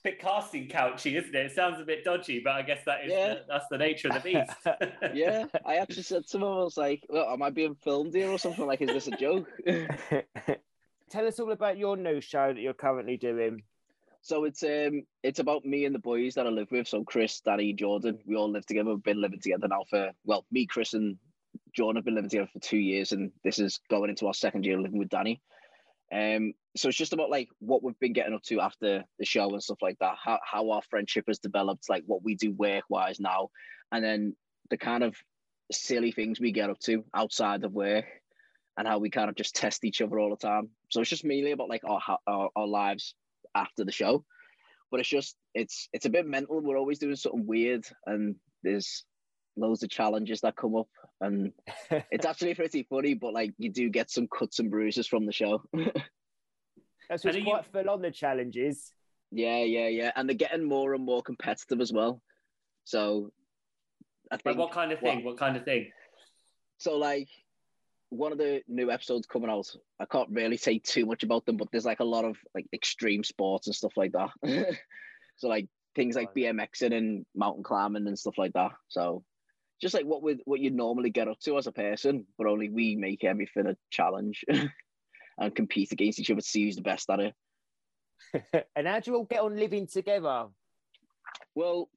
it's 0.07 0.15
a 0.15 0.25
bit 0.25 0.31
casting 0.31 0.69
couchy, 0.69 1.17
isn't 1.17 1.35
it? 1.35 1.47
It 1.47 1.53
sounds 1.53 1.81
a 1.81 1.85
bit 1.85 2.05
dodgy, 2.05 2.41
but 2.41 2.53
I 2.53 2.63
guess 2.63 2.85
that 2.85 3.05
is 3.05 3.13
Yeah. 3.13 3.35
the, 3.35 3.45
that's 3.49 3.67
the 3.71 3.79
nature 3.79 4.09
of 4.09 4.15
the 4.15 4.21
beast. 4.21 5.15
yeah, 5.15 5.45
I 5.65 5.77
actually 5.77 6.03
said 6.03 6.27
to 6.29 6.37
him, 6.37 6.45
I 6.45 6.59
was 6.59 6.77
like, 6.77 7.05
well, 7.09 7.29
am 7.33 7.43
I 7.43 7.51
being 7.51 7.75
filmed 7.75 8.15
here 8.15 8.31
or 8.31 8.39
something? 8.39 8.67
Like, 8.67 8.81
is 8.81 8.89
this 8.91 9.09
a 9.09 9.17
joke? 9.17 9.49
Tell 11.11 11.27
us 11.27 11.39
all 11.39 11.53
about 11.53 11.79
your 11.79 11.97
new 11.97 12.21
show 12.21 12.53
that 12.53 12.61
you're 12.61 12.75
currently 12.75 13.17
doing. 13.17 13.63
So 14.23 14.43
it's 14.45 14.65
um 14.65 15.05
it's 15.23 15.39
about 15.39 15.65
me 15.65 15.85
and 15.85 15.95
the 15.95 16.01
boys 16.01 16.35
that 16.35 16.47
I 16.47 16.51
live 16.51 16.73
with. 16.73 16.89
So 16.89 17.05
Chris, 17.05 17.41
Danny, 17.41 17.73
Jordan, 17.73 18.19
we 18.27 18.35
all 18.35 18.51
live 18.51 18.67
together. 18.67 18.91
We've 18.91 19.03
been 19.03 19.21
living 19.21 19.41
together 19.41 19.69
now 19.69 19.85
for 19.89 20.11
well, 20.25 20.45
me, 20.51 20.67
Chris, 20.67 20.95
and 20.95 21.17
Jordan 21.73 21.97
have 21.97 22.05
been 22.05 22.17
living 22.17 22.31
together 22.31 22.51
for 22.53 22.59
two 22.59 22.79
years, 22.79 23.13
and 23.13 23.31
this 23.45 23.61
is 23.61 23.79
going 23.89 24.11
into 24.11 24.27
our 24.27 24.35
second 24.35 24.65
year 24.65 24.81
living 24.81 24.99
with 24.99 25.11
Danny. 25.11 25.41
Um, 26.13 26.53
so 26.77 26.89
it's 26.89 26.99
just 26.99 27.13
about 27.13 27.31
like 27.31 27.49
what 27.59 27.83
we've 27.83 27.99
been 27.99 28.13
getting 28.13 28.35
up 28.35 28.43
to 28.45 28.61
after 28.61 29.05
the 29.19 29.25
show 29.25 29.51
and 29.51 29.63
stuff 29.63 29.83
like 29.83 29.99
that. 30.01 30.17
How 30.23 30.39
how 30.45 30.71
our 30.71 30.83
friendship 30.83 31.25
has 31.29 31.39
developed, 31.39 31.89
like 31.89 32.05
what 32.07 32.23
we 32.23 32.35
do 32.35 32.53
work 32.53 32.85
wise 32.89 33.19
now, 33.19 33.49
and 33.93 34.05
then 34.05 34.37
the 34.71 34.77
kind 34.77 35.03
of 35.03 35.17
silly 35.73 36.13
things 36.13 36.39
we 36.39 36.53
get 36.53 36.71
up 36.71 36.79
to 36.81 37.05
outside 37.15 37.65
of 37.65 37.73
work, 37.73 38.05
and 38.77 38.87
how 38.87 38.99
we 38.99 39.11
kind 39.11 39.29
of 39.29 39.37
just 39.37 39.57
test 39.57 39.85
each 39.85 40.01
other 40.01 40.19
all 40.19 40.31
the 40.31 40.37
time. 40.37 40.71
So 40.91 41.01
it's 41.01 41.11
just 41.11 41.25
mainly 41.25 41.53
about 41.53 41.69
like 41.69 41.85
our 41.85 42.19
our, 42.27 42.51
our 42.55 42.67
lives 42.67 43.15
after 43.55 43.85
the 43.85 43.93
show 43.93 44.25
but 44.91 45.01
it's 45.01 45.09
just 45.09 45.37
it's 45.55 45.89
it's 45.93 46.07
a 46.07 46.11
bit 46.11 46.27
mental 46.27 46.61
we're 46.61 46.79
always 46.79 46.99
doing 46.99 47.17
something 47.17 47.47
weird 47.47 47.85
and 48.07 48.37
there's 48.63 49.05
loads 49.57 49.83
of 49.83 49.89
challenges 49.91 50.41
that 50.43 50.57
come 50.57 50.77
up 50.77 50.89
and 51.21 51.53
it's 52.11 52.27
actually 52.27 52.55
pretty 52.55 52.83
funny 52.89 53.15
but 53.15 53.33
like 53.33 53.53
you 53.59 53.71
do 53.71 53.89
get 53.89 54.11
some 54.11 54.29
cuts 54.29 54.59
and 54.59 54.71
bruises 54.71 55.07
from 55.07 55.27
the 55.27 55.33
show 55.33 55.63
That's 57.09 57.25
And 57.25 57.35
what's 57.35 57.37
are 57.37 57.39
you- 57.39 57.45
quite 57.45 57.67
full 57.67 57.91
on 57.91 58.03
the 58.03 58.11
challenges. 58.11 58.93
yeah 59.31 59.63
yeah 59.63 59.89
yeah 59.89 60.13
and 60.17 60.29
they're 60.29 60.37
getting 60.37 60.65
more 60.65 60.95
and 60.95 61.05
more 61.05 61.23
competitive 61.23 61.81
as 61.81 61.93
well 61.93 62.21
so 62.85 63.31
i 64.31 64.35
Like, 64.35 64.43
think 64.45 64.59
what 64.59 64.73
kind 64.73 64.93
of 64.93 65.01
thing? 65.01 65.25
What 65.25 65.39
kind 65.39 65.57
of 65.57 65.65
thing? 65.65 65.91
So 66.79 66.97
like 66.99 67.29
one 68.11 68.33
of 68.33 68.39
the 68.39 68.63
new 68.69 68.91
episodes 68.91 69.27
coming 69.27 69.51
out, 69.51 69.67
I 70.01 70.05
can't 70.05 70.29
really 70.31 70.57
say 70.57 70.79
too 70.79 71.07
much 71.07 71.23
about 71.25 71.45
them, 71.47 71.57
but 71.57 71.69
there's 71.73 71.85
like 71.85 72.01
a 72.01 72.05
lot 72.05 72.25
of 72.25 72.37
like 72.55 72.67
extreme 72.73 73.25
sports 73.25 73.67
and 73.67 73.75
stuff 73.75 73.93
like 73.97 74.13
that. 74.13 74.31
so 75.37 75.49
like 75.49 75.67
things 75.97 76.15
like 76.17 76.35
BMXing 76.35 76.95
and 76.97 77.25
mountain 77.35 77.63
climbing 77.65 78.07
and 78.07 78.19
stuff 78.19 78.37
like 78.39 78.53
that. 78.53 78.73
So 78.89 79.25
just 79.81 79.95
like 79.95 80.05
what 80.05 80.23
would 80.23 80.41
what 80.45 80.61
you 80.61 80.71
normally 80.71 81.11
get 81.11 81.29
up 81.29 81.39
to 81.41 81.59
as 81.59 81.67
a 81.67 81.73
person, 81.73 82.27
but 82.39 82.47
only 82.47 82.69
we 82.69 82.97
make 82.97 83.25
everything 83.25 83.67
a 83.67 83.77
challenge 83.91 84.45
and 85.39 85.55
compete 85.55 85.93
against 85.93 86.19
each 86.19 86.31
other 86.31 86.41
to 86.41 86.47
see 86.47 86.65
who's 86.65 86.77
the 86.77 86.83
best 86.83 87.11
at 87.11 87.21
it. 87.21 87.35
and 88.77 88.87
how 88.87 89.01
do 89.01 89.11
you 89.11 89.17
all 89.17 89.25
get 89.25 89.41
on 89.41 89.57
living 89.57 89.87
together? 89.87 90.47
Well, 91.55 91.89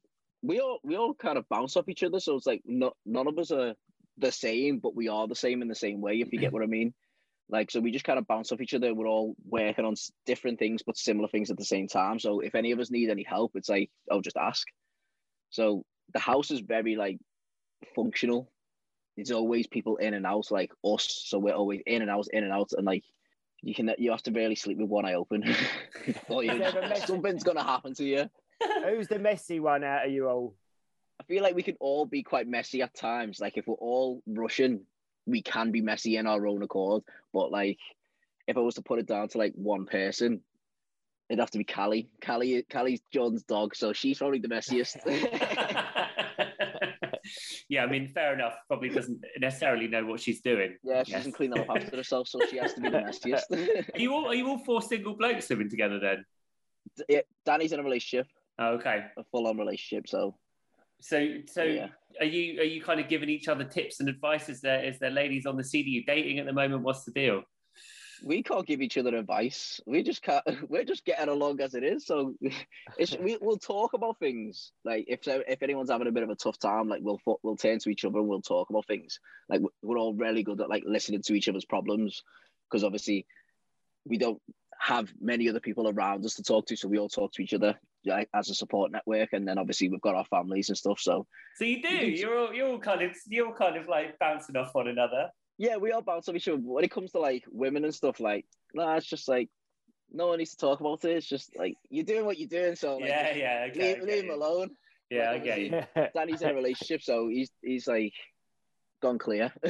we 0.41 0.59
all 0.59 0.79
we 0.83 0.97
all 0.97 1.13
kind 1.13 1.37
of 1.37 1.47
bounce 1.49 1.77
off 1.77 1.89
each 1.89 2.03
other, 2.03 2.19
so 2.19 2.35
it's 2.35 2.45
like 2.45 2.61
no, 2.65 2.93
none 3.05 3.27
of 3.27 3.37
us 3.37 3.51
are 3.51 3.73
the 4.17 4.31
same, 4.31 4.79
but 4.79 4.95
we 4.95 5.07
are 5.07 5.27
the 5.27 5.35
same 5.35 5.61
in 5.61 5.67
the 5.67 5.75
same 5.75 6.01
way. 6.01 6.19
If 6.19 6.33
you 6.33 6.39
get 6.39 6.51
what 6.51 6.63
I 6.63 6.67
mean, 6.67 6.93
like 7.49 7.71
so 7.71 7.79
we 7.79 7.91
just 7.91 8.05
kind 8.05 8.19
of 8.19 8.27
bounce 8.27 8.51
off 8.51 8.61
each 8.61 8.73
other. 8.73 8.93
We're 8.93 9.07
all 9.07 9.35
working 9.45 9.85
on 9.85 9.95
different 10.25 10.59
things, 10.59 10.83
but 10.85 10.97
similar 10.97 11.29
things 11.29 11.49
at 11.49 11.57
the 11.57 11.65
same 11.65 11.87
time. 11.87 12.19
So 12.19 12.41
if 12.41 12.55
any 12.55 12.71
of 12.71 12.79
us 12.79 12.91
need 12.91 13.09
any 13.09 13.23
help, 13.23 13.53
it's 13.55 13.69
like 13.69 13.89
I'll 14.11 14.21
just 14.21 14.37
ask. 14.37 14.67
So 15.49 15.83
the 16.13 16.19
house 16.19 16.51
is 16.51 16.59
very 16.59 16.95
like 16.95 17.19
functional. 17.95 18.49
There's 19.15 19.31
always 19.31 19.67
people 19.67 19.97
in 19.97 20.13
and 20.13 20.25
out, 20.25 20.51
like 20.51 20.71
us. 20.83 21.23
So 21.25 21.39
we're 21.39 21.53
always 21.53 21.81
in 21.85 22.01
and 22.01 22.09
out, 22.09 22.27
in 22.31 22.43
and 22.43 22.53
out, 22.53 22.71
and 22.73 22.85
like 22.85 23.03
you 23.61 23.73
can 23.73 23.91
you 23.97 24.11
have 24.11 24.23
to 24.23 24.31
barely 24.31 24.55
sleep 24.55 24.77
with 24.77 24.89
one 24.89 25.05
eye 25.05 25.15
open, 25.15 25.43
or 26.29 26.43
you, 26.43 26.51
Is 26.51 26.73
there 26.73 26.95
something's 27.05 27.43
gonna 27.43 27.63
happen 27.63 27.93
to 27.95 28.05
you. 28.05 28.29
Who's 28.85 29.07
the 29.07 29.19
messy 29.19 29.59
one 29.59 29.83
out 29.83 30.05
of 30.05 30.11
you 30.11 30.27
all? 30.27 30.55
I 31.19 31.23
feel 31.23 31.43
like 31.43 31.55
we 31.55 31.63
can 31.63 31.77
all 31.79 32.05
be 32.05 32.23
quite 32.23 32.47
messy 32.47 32.81
at 32.81 32.93
times. 32.93 33.39
Like 33.39 33.57
if 33.57 33.67
we're 33.67 33.75
all 33.75 34.21
rushing, 34.25 34.81
we 35.25 35.41
can 35.41 35.71
be 35.71 35.81
messy 35.81 36.17
in 36.17 36.27
our 36.27 36.45
own 36.47 36.63
accord. 36.63 37.03
But 37.33 37.51
like, 37.51 37.79
if 38.47 38.57
I 38.57 38.61
was 38.61 38.75
to 38.75 38.81
put 38.81 38.99
it 38.99 39.07
down 39.07 39.27
to 39.29 39.37
like 39.37 39.53
one 39.55 39.85
person, 39.85 40.41
it'd 41.29 41.39
have 41.39 41.51
to 41.51 41.57
be 41.57 41.63
Callie. 41.63 42.09
Callie, 42.25 42.65
Callie's 42.69 43.01
John's 43.11 43.43
dog, 43.43 43.75
so 43.75 43.93
she's 43.93 44.17
probably 44.17 44.39
the 44.39 44.47
messiest. 44.47 44.97
yeah, 47.69 47.83
I 47.83 47.87
mean, 47.87 48.07
fair 48.07 48.33
enough. 48.33 48.55
Probably 48.67 48.89
doesn't 48.89 49.23
necessarily 49.39 49.87
know 49.87 50.05
what 50.05 50.19
she's 50.19 50.41
doing. 50.41 50.77
yeah, 50.83 51.03
she 51.03 51.11
Yes. 51.11 51.19
doesn't 51.21 51.33
clean 51.33 51.53
up 51.53 51.67
after 51.69 51.95
herself, 51.95 52.27
so 52.27 52.39
she 52.49 52.57
has 52.57 52.73
to 52.73 52.81
be 52.81 52.89
the 52.89 52.99
nastiest. 53.01 53.51
Are 53.51 53.99
you 53.99 54.13
all 54.13 54.27
are 54.27 54.35
you 54.35 54.47
all 54.47 54.59
four 54.65 54.81
single 54.81 55.15
blokes 55.15 55.49
living 55.49 55.69
together 55.69 55.99
then? 55.99 56.25
yeah, 57.07 57.21
Danny's 57.45 57.71
in 57.71 57.79
a 57.79 57.83
relationship, 57.83 58.27
Oh, 58.57 58.73
okay. 58.73 59.05
a 59.17 59.23
full-on 59.31 59.57
relationship, 59.57 60.07
so 60.09 60.35
So 61.01 61.37
so 61.47 61.63
Yeah. 61.63 61.87
are 62.19 62.25
you 62.25 62.59
are 62.61 62.65
you 62.65 62.81
kind 62.81 62.99
of 62.99 63.07
giving 63.07 63.29
each 63.29 63.47
other 63.47 63.63
tips 63.63 63.99
and 63.99 64.09
advice? 64.09 64.49
Is 64.49 64.61
there 64.61 64.83
is 64.83 64.99
there 64.99 65.11
ladies 65.11 65.45
on 65.45 65.55
the 65.57 65.63
scene? 65.63 65.85
Are 65.85 65.89
you 65.89 66.03
dating 66.05 66.39
at 66.39 66.45
the 66.45 66.53
moment? 66.53 66.83
What's 66.83 67.03
the 67.05 67.11
deal? 67.11 67.43
We 68.23 68.43
can't 68.43 68.65
give 68.65 68.81
each 68.81 68.97
other 68.97 69.15
advice. 69.15 69.79
We 69.85 70.03
just 70.03 70.21
can't. 70.21 70.43
We're 70.69 70.83
just 70.83 71.05
getting 71.05 71.29
along 71.29 71.61
as 71.61 71.75
it 71.75 71.83
is. 71.83 72.05
So 72.05 72.33
it's, 72.97 73.17
we, 73.17 73.37
we'll 73.41 73.57
talk 73.57 73.93
about 73.93 74.19
things. 74.19 74.71
Like 74.83 75.05
if 75.07 75.27
if 75.27 75.61
anyone's 75.61 75.91
having 75.91 76.07
a 76.07 76.11
bit 76.11 76.23
of 76.23 76.29
a 76.29 76.35
tough 76.35 76.59
time, 76.59 76.87
like 76.89 77.01
we'll 77.03 77.19
we'll 77.43 77.57
turn 77.57 77.79
to 77.79 77.89
each 77.89 78.05
other 78.05 78.19
and 78.19 78.27
we'll 78.27 78.41
talk 78.41 78.69
about 78.69 78.87
things. 78.87 79.19
Like 79.49 79.61
we're 79.81 79.97
all 79.97 80.13
really 80.13 80.43
good 80.43 80.61
at 80.61 80.69
like 80.69 80.83
listening 80.85 81.21
to 81.23 81.33
each 81.33 81.49
other's 81.49 81.65
problems 81.65 82.23
because 82.69 82.83
obviously 82.83 83.25
we 84.05 84.17
don't 84.17 84.41
have 84.79 85.11
many 85.19 85.49
other 85.49 85.59
people 85.59 85.89
around 85.89 86.23
us 86.25 86.35
to 86.35 86.43
talk 86.43 86.65
to, 86.67 86.75
so 86.75 86.87
we 86.87 86.97
all 86.97 87.09
talk 87.09 87.33
to 87.33 87.41
each 87.41 87.53
other 87.53 87.77
like, 88.05 88.29
as 88.33 88.49
a 88.49 88.55
support 88.55 88.91
network. 88.91 89.33
And 89.33 89.47
then 89.47 89.57
obviously 89.57 89.89
we've 89.89 90.01
got 90.01 90.15
our 90.15 90.25
families 90.25 90.69
and 90.69 90.77
stuff. 90.77 90.99
So 90.99 91.27
So 91.57 91.65
you 91.65 91.81
do. 91.81 91.89
You 91.89 92.15
do. 92.15 92.21
You're 92.21 92.37
all, 92.37 92.53
you're 92.53 92.67
all 92.69 92.79
kind 92.79 93.01
of 93.01 93.11
you're 93.27 93.47
all 93.47 93.53
kind 93.53 93.77
of 93.77 93.87
like 93.87 94.17
bouncing 94.19 94.55
off 94.55 94.73
one 94.73 94.87
another. 94.87 95.29
Yeah, 95.59 95.75
we 95.77 95.91
all 95.91 96.01
bounce 96.01 96.27
off 96.29 96.35
each 96.35 96.47
other. 96.47 96.57
But 96.57 96.71
when 96.71 96.83
it 96.85 96.89
comes 96.91 97.11
to 97.11 97.19
like 97.19 97.43
women 97.51 97.83
and 97.83 97.93
stuff, 97.93 98.19
like 98.19 98.45
nah, 98.73 98.95
it's 98.95 99.05
just 99.05 99.27
like 99.27 99.49
no 100.11 100.27
one 100.27 100.37
needs 100.39 100.51
to 100.51 100.57
talk 100.57 100.79
about 100.79 101.03
it. 101.05 101.17
It's 101.17 101.27
just 101.27 101.51
like 101.57 101.75
you're 101.89 102.05
doing 102.05 102.25
what 102.25 102.39
you're 102.39 102.47
doing. 102.47 102.75
So 102.75 102.95
like, 102.97 103.09
yeah, 103.09 103.35
yeah. 103.35 103.67
Okay, 103.69 103.79
leave, 103.79 103.95
I 103.95 103.99
get 103.99 104.03
leave 104.03 104.23
him 104.23 104.31
alone. 104.31 104.69
Yeah, 105.11 105.29
I 105.29 105.33
Like, 105.33 105.43
get 105.43 105.59
you. 105.59 105.83
Danny's 106.15 106.41
in 106.41 106.49
a 106.49 106.53
relationship, 106.55 107.01
so 107.03 107.27
he's 107.27 107.51
he's 107.61 107.87
like 107.87 108.13
gone 109.01 109.17
clear. 109.19 109.51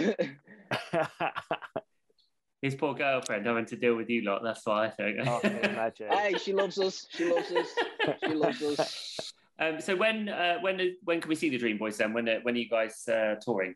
His 2.62 2.76
poor 2.76 2.94
girlfriend 2.94 3.46
having 3.46 3.66
to 3.68 3.78
deal 3.78 3.96
with 3.96 4.10
you 4.10 4.22
lot. 4.24 4.44
That's 4.44 4.66
why 4.66 4.88
I 4.88 4.90
think. 4.90 5.26
I 5.26 5.40
imagine. 5.64 6.08
hey, 6.12 6.34
she 6.38 6.52
loves 6.52 6.78
us. 6.78 7.08
She 7.10 7.24
loves 7.26 7.50
us. 7.52 7.68
She 8.26 8.34
loves 8.34 8.62
us. 8.62 9.32
um, 9.60 9.80
so 9.80 9.96
when 9.96 10.28
uh, 10.28 10.58
when 10.60 10.98
when 11.06 11.22
can 11.22 11.30
we 11.30 11.36
see 11.36 11.50
the 11.50 11.58
Dream 11.58 11.78
Boys 11.78 11.98
then? 11.98 12.12
When 12.14 12.28
are- 12.28 12.42
when 12.42 12.56
are 12.56 12.60
you 12.60 12.70
guys 12.70 13.08
uh, 13.08 13.36
touring? 13.42 13.76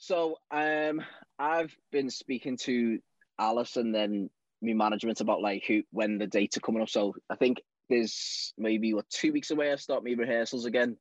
So 0.00 0.36
um, 0.50 1.02
I've 1.38 1.76
been 1.92 2.08
speaking 2.08 2.56
to 2.62 2.98
Alice 3.38 3.76
and 3.76 3.94
then 3.94 4.30
me 4.62 4.72
management 4.72 5.20
about 5.20 5.42
like 5.42 5.64
who 5.66 5.82
when 5.90 6.16
the 6.16 6.26
dates 6.26 6.56
are 6.56 6.60
coming 6.60 6.80
up. 6.80 6.88
So 6.88 7.14
I 7.28 7.36
think 7.36 7.60
there's 7.90 8.54
maybe 8.56 8.94
what 8.94 9.08
two 9.10 9.30
weeks 9.30 9.50
away. 9.50 9.70
I 9.70 9.76
start 9.76 10.02
my 10.02 10.12
rehearsals 10.12 10.64
again, 10.64 10.96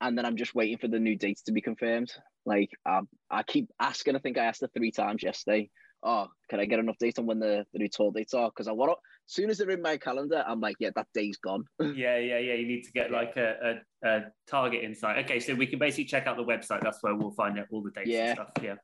and 0.00 0.18
then 0.18 0.26
I'm 0.26 0.36
just 0.36 0.54
waiting 0.54 0.78
for 0.78 0.88
the 0.88 0.98
new 0.98 1.16
dates 1.16 1.42
to 1.42 1.52
be 1.52 1.60
confirmed. 1.60 2.12
Like 2.44 2.70
I, 2.84 3.02
I 3.30 3.44
keep 3.44 3.70
asking. 3.78 4.16
I 4.16 4.18
think 4.18 4.36
I 4.36 4.46
asked 4.46 4.62
her 4.62 4.70
three 4.74 4.90
times 4.90 5.22
yesterday. 5.22 5.70
Oh, 6.06 6.28
can 6.50 6.60
I 6.60 6.66
get 6.66 6.78
an 6.78 6.86
update 6.92 7.18
on 7.18 7.24
when 7.24 7.38
the, 7.38 7.64
the 7.72 7.78
new 7.78 7.88
tour 7.88 8.12
dates 8.12 8.34
are? 8.34 8.50
Because 8.50 8.68
I 8.68 8.72
want 8.72 8.90
to. 8.90 8.96
As 9.26 9.32
soon 9.34 9.48
as 9.48 9.56
they're 9.56 9.70
in 9.70 9.80
my 9.80 9.96
calendar, 9.96 10.44
I'm 10.46 10.60
like, 10.60 10.76
yeah, 10.78 10.90
that 10.96 11.06
day's 11.14 11.38
gone. 11.38 11.64
yeah, 11.80 12.18
yeah, 12.18 12.38
yeah. 12.38 12.52
You 12.54 12.66
need 12.66 12.82
to 12.82 12.92
get 12.92 13.10
like 13.10 13.38
a, 13.38 13.78
a, 14.04 14.08
a 14.08 14.20
target 14.46 14.84
insight. 14.84 15.24
Okay, 15.24 15.40
so 15.40 15.54
we 15.54 15.66
can 15.66 15.78
basically 15.78 16.04
check 16.04 16.26
out 16.26 16.36
the 16.36 16.44
website. 16.44 16.82
That's 16.82 16.98
where 17.02 17.14
we'll 17.14 17.30
find 17.30 17.58
out 17.58 17.66
all 17.72 17.82
the 17.82 17.90
dates 17.90 18.10
Yeah. 18.10 18.26
and 18.26 18.34
stuff. 18.36 18.50
Yeah. 18.62 18.74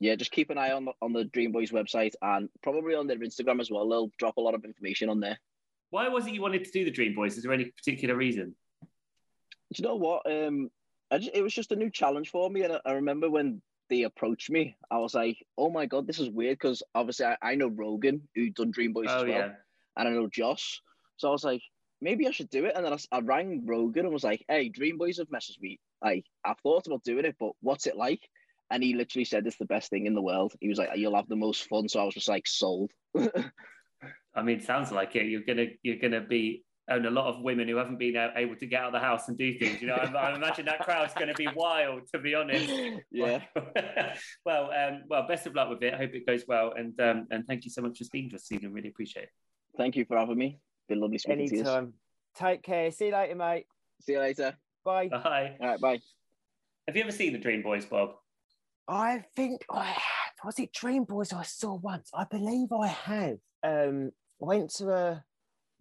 yeah, 0.00 0.16
just 0.16 0.32
keep 0.32 0.50
an 0.50 0.58
eye 0.58 0.72
on 0.72 0.84
the, 0.84 0.92
on 1.00 1.14
the 1.14 1.24
Dream 1.24 1.50
Boys 1.50 1.70
website 1.70 2.12
and 2.20 2.50
probably 2.62 2.94
on 2.94 3.06
their 3.06 3.16
Instagram 3.18 3.58
as 3.58 3.70
well. 3.70 3.88
They'll 3.88 4.10
drop 4.18 4.36
a 4.36 4.42
lot 4.42 4.54
of 4.54 4.64
information 4.66 5.08
on 5.08 5.18
there. 5.18 5.38
Why 5.88 6.08
was 6.08 6.26
it 6.26 6.34
you 6.34 6.42
wanted 6.42 6.64
to 6.64 6.70
do 6.72 6.84
the 6.84 6.90
Dream 6.90 7.14
Boys? 7.14 7.38
Is 7.38 7.44
there 7.44 7.52
any 7.52 7.64
particular 7.66 8.16
reason? 8.16 8.54
Do 8.82 9.82
you 9.82 9.88
know 9.88 9.96
what? 9.96 10.30
Um, 10.30 10.68
I 11.10 11.18
just, 11.18 11.30
it 11.32 11.40
was 11.40 11.54
just 11.54 11.72
a 11.72 11.76
new 11.76 11.90
challenge 11.90 12.28
for 12.30 12.50
me, 12.50 12.62
and 12.64 12.74
I, 12.74 12.80
I 12.84 12.92
remember 12.92 13.30
when 13.30 13.62
they 13.88 14.02
approached 14.02 14.50
me, 14.50 14.76
I 14.90 14.98
was 14.98 15.14
like, 15.14 15.38
"Oh 15.56 15.70
my 15.70 15.86
god, 15.86 16.06
this 16.06 16.18
is 16.18 16.30
weird." 16.30 16.58
Because 16.58 16.82
obviously, 16.94 17.26
I, 17.26 17.36
I 17.42 17.54
know 17.54 17.68
Rogan, 17.68 18.28
who 18.34 18.50
done 18.50 18.70
Dream 18.70 18.92
Boys 18.92 19.06
oh 19.08 19.18
as 19.18 19.22
well, 19.24 19.30
yeah. 19.30 19.52
and 19.96 20.08
I 20.08 20.10
know 20.10 20.28
Josh, 20.28 20.80
so 21.16 21.28
I 21.28 21.32
was 21.32 21.44
like, 21.44 21.62
maybe 22.00 22.26
I 22.26 22.30
should 22.30 22.50
do 22.50 22.66
it. 22.66 22.72
And 22.76 22.84
then 22.84 22.96
I 23.12 23.20
rang 23.20 23.64
Rogan 23.64 24.04
and 24.04 24.12
was 24.12 24.24
like, 24.24 24.44
"Hey, 24.48 24.68
Dream 24.68 24.98
Boys 24.98 25.18
have 25.18 25.28
messaged 25.28 25.60
me. 25.60 25.78
Like, 26.02 26.24
I've 26.44 26.58
thought 26.60 26.86
about 26.86 27.04
doing 27.04 27.24
it, 27.24 27.36
but 27.38 27.52
what's 27.60 27.86
it 27.86 27.96
like?" 27.96 28.20
And 28.70 28.82
he 28.82 28.94
literally 28.94 29.24
said, 29.24 29.46
"It's 29.46 29.58
the 29.58 29.64
best 29.64 29.90
thing 29.90 30.06
in 30.06 30.14
the 30.14 30.22
world." 30.22 30.52
He 30.60 30.68
was 30.68 30.78
like, 30.78 30.90
"You'll 30.96 31.16
have 31.16 31.28
the 31.28 31.36
most 31.36 31.68
fun." 31.68 31.88
So 31.88 32.00
I 32.00 32.04
was 32.04 32.14
just 32.14 32.28
like, 32.28 32.46
sold. 32.46 32.90
I 34.34 34.42
mean, 34.42 34.60
sounds 34.60 34.92
like 34.92 35.16
it. 35.16 35.26
You're 35.26 35.44
gonna 35.46 35.68
you're 35.82 35.98
gonna 35.98 36.20
be 36.20 36.64
own 36.88 37.06
a 37.06 37.10
lot 37.10 37.26
of 37.26 37.42
women 37.42 37.68
who 37.68 37.76
haven't 37.76 37.98
been 37.98 38.16
able 38.36 38.56
to 38.56 38.66
get 38.66 38.80
out 38.80 38.86
of 38.88 38.92
the 38.92 39.00
house 39.00 39.28
and 39.28 39.36
do 39.36 39.58
things. 39.58 39.80
You 39.80 39.88
know, 39.88 39.94
I, 39.94 40.06
I 40.06 40.34
imagine 40.34 40.66
that 40.66 40.80
crowd's 40.80 41.14
going 41.14 41.28
to 41.28 41.34
be 41.34 41.48
wild. 41.54 42.02
To 42.12 42.18
be 42.18 42.34
honest. 42.34 42.72
yeah. 43.10 43.42
well, 44.44 44.70
um, 44.72 45.02
well, 45.08 45.26
best 45.26 45.46
of 45.46 45.54
luck 45.54 45.68
with 45.68 45.82
it. 45.82 45.94
I 45.94 45.96
hope 45.96 46.14
it 46.14 46.26
goes 46.26 46.44
well, 46.46 46.72
and 46.76 46.98
um, 47.00 47.26
and 47.30 47.46
thank 47.46 47.64
you 47.64 47.70
so 47.70 47.82
much 47.82 47.98
for 47.98 48.04
speaking 48.04 48.30
to 48.30 48.36
us, 48.36 48.44
Stephen. 48.44 48.72
Really 48.72 48.88
appreciate 48.88 49.24
it. 49.24 49.30
Thank 49.76 49.96
you 49.96 50.04
for 50.04 50.16
having 50.16 50.38
me. 50.38 50.60
Been 50.88 51.00
lovely 51.00 51.18
speaking 51.18 51.48
to 51.48 51.54
you. 51.54 51.60
Anytime. 51.62 51.94
Take 52.36 52.62
care. 52.62 52.90
See 52.90 53.06
you 53.06 53.12
later, 53.12 53.34
mate. 53.34 53.66
See 54.02 54.12
you 54.12 54.20
later. 54.20 54.56
Bye. 54.84 55.08
Bye. 55.08 55.56
All 55.60 55.68
right, 55.68 55.80
bye. 55.80 55.98
Have 56.86 56.96
you 56.96 57.02
ever 57.02 57.10
seen 57.10 57.32
the 57.32 57.38
Dream 57.38 57.62
Boys, 57.62 57.84
Bob? 57.84 58.10
I 58.86 59.24
think 59.34 59.64
I 59.68 59.84
have. 59.84 60.44
Was 60.44 60.58
it 60.58 60.72
Dream 60.72 61.04
Boys 61.04 61.32
I 61.32 61.42
saw 61.42 61.74
once? 61.74 62.10
I 62.14 62.24
believe 62.24 62.68
I 62.72 62.86
have. 62.86 63.38
Um, 63.64 64.12
I 64.40 64.44
went 64.44 64.70
to 64.74 64.90
a 64.90 65.24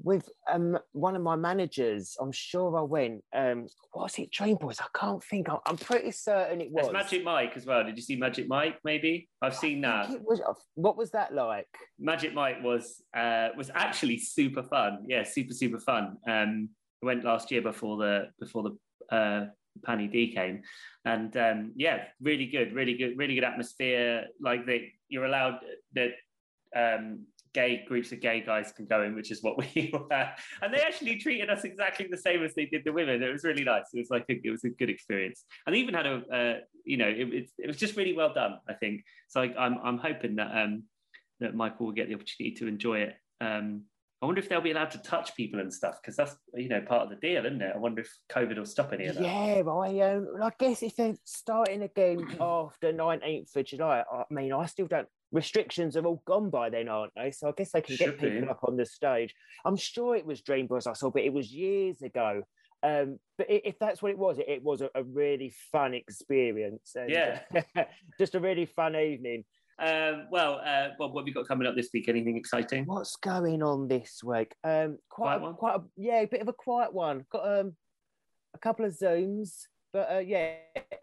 with 0.03 0.27
um 0.51 0.77
one 0.91 1.15
of 1.15 1.21
my 1.21 1.35
managers. 1.35 2.15
I'm 2.19 2.31
sure 2.31 2.77
I 2.77 2.81
went. 2.81 3.23
Um, 3.33 3.67
was 3.93 4.17
it 4.19 4.31
Dream 4.31 4.57
Boys? 4.57 4.79
I 4.81 4.87
can't 4.97 5.23
think. 5.23 5.49
I'm, 5.49 5.59
I'm 5.65 5.77
pretty 5.77 6.11
certain 6.11 6.61
it 6.61 6.69
was. 6.71 6.83
There's 6.85 6.93
Magic 6.93 7.23
Mike 7.23 7.53
as 7.55 7.65
well. 7.65 7.83
Did 7.83 7.95
you 7.95 8.03
see 8.03 8.15
Magic 8.15 8.47
Mike? 8.47 8.77
Maybe 8.83 9.29
I've 9.41 9.55
seen 9.55 9.81
that. 9.81 10.09
was- 10.23 10.41
what 10.75 10.97
was 10.97 11.11
that 11.11 11.33
like? 11.33 11.67
Magic 11.99 12.33
Mike 12.33 12.57
was 12.63 13.01
uh, 13.15 13.49
was 13.57 13.71
actually 13.73 14.17
super 14.17 14.63
fun. 14.63 15.05
Yeah, 15.07 15.23
super 15.23 15.53
super 15.53 15.79
fun. 15.79 16.17
Um, 16.27 16.69
I 17.01 17.05
went 17.05 17.23
last 17.23 17.51
year 17.51 17.61
before 17.61 17.97
the 17.97 18.29
before 18.39 18.63
the 18.63 19.15
uh, 19.15 19.45
Panny 19.85 20.07
D 20.07 20.33
came, 20.33 20.61
and 21.05 21.35
um, 21.37 21.71
yeah, 21.75 22.05
really 22.21 22.47
good, 22.47 22.73
really 22.73 22.97
good, 22.97 23.17
really 23.17 23.35
good 23.35 23.43
atmosphere. 23.43 24.25
Like 24.41 24.65
that, 24.65 24.81
you're 25.09 25.25
allowed 25.25 25.59
that 25.93 26.11
um, 26.75 27.25
gay 27.55 27.85
groups 27.87 28.11
of 28.11 28.19
gay 28.19 28.41
guys 28.41 28.73
can 28.75 28.85
go 28.85 29.01
in, 29.01 29.15
which 29.15 29.31
is 29.31 29.41
what 29.41 29.57
we 29.57 29.89
were. 29.93 30.29
And 30.61 30.73
they 30.73 30.81
actually 30.81 31.15
treated 31.15 31.49
us 31.49 31.63
exactly 31.63 32.05
the 32.11 32.17
same 32.17 32.43
as 32.43 32.53
they 32.53 32.65
did 32.65 32.83
the 32.83 32.91
women. 32.91 33.23
It 33.23 33.31
was 33.31 33.45
really 33.45 33.63
nice. 33.63 33.85
It 33.93 33.99
was 33.99 34.09
like 34.09 34.25
a, 34.29 34.39
it 34.43 34.51
was 34.51 34.65
a 34.65 34.69
good 34.69 34.89
experience, 34.89 35.45
and 35.65 35.73
they 35.73 35.79
even 35.79 35.95
had 35.95 36.05
a 36.05 36.15
uh, 36.31 36.59
you 36.83 36.97
know 36.97 37.07
it, 37.07 37.33
it, 37.33 37.49
it 37.57 37.67
was 37.67 37.77
just 37.77 37.95
really 37.95 38.13
well 38.13 38.33
done. 38.33 38.59
I 38.69 38.73
think 38.73 39.03
so. 39.29 39.41
I, 39.41 39.55
I'm 39.57 39.79
I'm 39.83 39.97
hoping 39.97 40.35
that 40.35 40.51
um, 40.55 40.83
that 41.39 41.55
Michael 41.55 41.87
will 41.87 41.93
get 41.93 42.09
the 42.09 42.15
opportunity 42.15 42.55
to 42.57 42.67
enjoy 42.67 42.99
it. 42.99 43.15
Um, 43.41 43.83
I 44.21 44.25
wonder 44.25 44.39
if 44.39 44.49
they'll 44.49 44.61
be 44.61 44.71
allowed 44.71 44.91
to 44.91 44.97
touch 44.99 45.35
people 45.35 45.59
and 45.59 45.71
stuff 45.71 45.99
because 46.01 46.15
that's 46.15 46.35
you 46.53 46.67
know 46.69 46.81
part 46.81 47.03
of 47.03 47.09
the 47.09 47.15
deal, 47.15 47.45
isn't 47.45 47.61
it? 47.61 47.71
I 47.75 47.77
wonder 47.77 48.01
if 48.01 48.09
COVID 48.31 48.57
will 48.57 48.65
stop 48.65 48.91
any 48.91 49.05
of 49.05 49.15
that. 49.15 49.23
Yeah, 49.23 49.61
I 49.69 49.99
um, 50.11 50.27
I 50.41 50.51
guess 50.57 50.83
if 50.83 50.95
they're 50.95 51.15
starting 51.23 51.83
again 51.83 52.35
after 52.41 52.91
19th 52.91 53.55
of 53.55 53.65
July, 53.65 54.03
I 54.11 54.23
mean, 54.29 54.51
I 54.51 54.65
still 54.65 54.87
don't. 54.87 55.07
Restrictions 55.35 55.97
are 55.97 56.05
all 56.05 56.23
gone 56.25 56.49
by 56.49 56.69
then, 56.69 56.87
aren't 56.87 57.11
they? 57.15 57.29
So 57.29 57.49
I 57.49 57.51
guess 57.57 57.71
they 57.73 57.81
can 57.81 57.97
get 57.97 58.05
Should 58.05 58.21
be. 58.21 58.29
people 58.31 58.49
up 58.49 58.61
on 58.63 58.77
the 58.77 58.85
stage. 58.85 59.35
I'm 59.65 59.75
sure 59.75 60.15
it 60.15 60.25
was 60.25 60.41
Dream 60.41 60.65
Boys 60.65 60.87
I 60.87 60.93
saw, 60.93 61.11
but 61.11 61.23
it 61.23 61.33
was 61.33 61.51
years 61.51 62.01
ago. 62.01 62.43
Um, 62.81 63.19
but 63.37 63.47
if 63.49 63.77
that's 63.77 64.01
what 64.01 64.11
it 64.11 64.17
was, 64.17 64.39
it, 64.39 64.45
it 64.47 64.63
was 64.63 64.79
a, 64.79 64.89
a 64.95 65.03
really 65.03 65.53
fun 65.73 65.93
experience. 65.93 66.93
And, 66.95 67.09
Yeah. 67.09 67.41
just 68.17 68.35
a 68.35 68.39
really 68.39 68.65
fun 68.65 68.95
evening. 68.95 69.43
Um, 69.77 70.27
well, 70.31 70.61
uh, 70.65 70.89
Bob, 70.97 71.13
what 71.13 71.23
have 71.23 71.27
you 71.27 71.33
got 71.33 71.49
coming 71.49 71.67
up 71.67 71.75
this 71.75 71.89
week? 71.93 72.07
Anything 72.07 72.37
exciting? 72.37 72.85
What's 72.85 73.17
going 73.17 73.61
on 73.61 73.89
this 73.89 74.21
week? 74.23 74.55
Um, 74.63 74.99
quite, 75.09 75.37
Quiet 75.37 75.37
a, 75.39 75.43
one? 75.43 75.53
quite 75.55 75.75
a, 75.75 75.81
yeah, 75.97 76.21
a 76.21 76.27
bit 76.27 76.41
of 76.41 76.47
a 76.47 76.53
quiet 76.53 76.93
one. 76.93 77.25
Got 77.29 77.59
um, 77.59 77.73
a 78.53 78.57
couple 78.59 78.85
of 78.85 78.93
zooms, 78.97 79.63
but 79.95 80.11
uh, 80.13 80.17
yeah, 80.19 80.55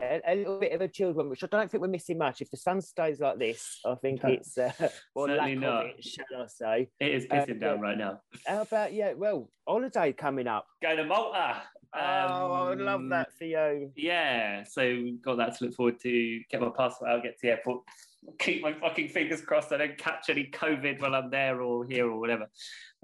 a, 0.03 0.21
a 0.27 0.35
little 0.37 0.59
bit 0.61 0.73
of 0.73 0.83
a 0.83 0.87
chilled 0.89 1.17
one, 1.17 1.31
which 1.31 1.43
I 1.43 1.47
don't 1.47 1.71
think 1.71 1.81
we're 1.81 1.89
missing 1.89 2.19
much. 2.19 2.43
If 2.43 2.51
the 2.51 2.59
sun 2.59 2.83
stays 2.83 3.21
like 3.21 3.39
this, 3.39 3.81
I 3.87 3.95
think 3.95 4.23
No. 4.23 4.29
it's 4.29 4.59
uh, 4.59 4.71
or 5.15 5.29
lack 5.29 5.39
Certainly 5.39 5.55
not. 5.55 5.87
it, 5.87 6.05
shall 6.05 6.43
I 6.43 6.47
say? 6.47 6.89
It 7.01 7.11
is 7.15 7.27
Uh, 7.31 7.35
pissing 7.37 7.59
down 7.59 7.81
right 7.81 7.97
now. 7.97 8.21
How 8.47 8.61
about 8.61 8.93
yeah? 8.93 9.15
Well, 9.15 9.49
holiday 9.67 10.13
coming 10.13 10.47
up. 10.47 10.67
Going 10.83 10.99
to 10.99 11.05
Malta. 11.05 11.63
oh, 11.95 11.99
I 11.99 12.69
would 12.69 12.81
love 12.81 13.01
Um, 13.01 13.09
that 13.09 13.33
for 13.39 13.45
you. 13.47 13.91
Yeah, 13.97 14.63
so 14.65 14.83
got 15.25 15.39
that 15.39 15.57
to 15.57 15.65
look 15.65 15.75
forward 15.75 15.99
to. 16.01 16.41
Get 16.51 16.61
my 16.61 16.69
passport 16.77 17.11
out, 17.13 17.23
get 17.23 17.39
to 17.39 17.47
the 17.47 17.51
airport. 17.53 17.85
Keep 18.39 18.63
my 18.63 18.73
fucking 18.73 19.09
fingers 19.09 19.41
crossed 19.41 19.73
I 19.73 19.79
don't 19.79 19.99
catch 19.99 20.31
any 20.31 20.49
COVID 20.53 21.01
while 21.01 21.15
I'm 21.15 21.31
there 21.31 21.61
or 21.61 21.85
here 21.85 22.09
or 22.09 22.21
whatever. 22.21 22.47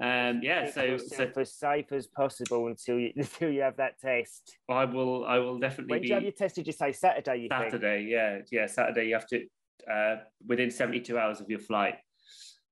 Um, 0.00 0.40
yeah, 0.42 0.70
so 0.70 0.96
so 0.96 1.30
as 1.36 1.54
safe 1.54 1.90
as 1.90 2.06
possible 2.06 2.68
until 2.68 2.98
you 3.00 3.12
until 3.16 3.50
you 3.50 3.62
have 3.62 3.76
that 3.78 3.98
test. 4.00 4.56
I 4.68 4.84
will 4.84 5.24
I 5.26 5.38
will 5.38 5.58
definitely 5.58 5.94
When 5.94 6.02
do 6.02 6.08
you 6.08 6.14
have 6.14 6.22
your 6.22 6.32
test? 6.32 6.54
Did 6.54 6.68
you 6.68 6.72
say 6.72 6.92
Saturday? 6.92 7.42
You 7.42 7.48
think? 7.48 7.70
Saturday. 7.72 8.06
Yeah, 8.08 8.38
yeah, 8.52 8.66
Saturday. 8.66 9.08
You 9.08 9.14
have 9.14 9.26
to 9.28 9.44
uh, 9.90 10.16
within 10.46 10.70
72 10.70 11.18
hours 11.18 11.40
of 11.40 11.50
your 11.50 11.60
flight. 11.60 11.96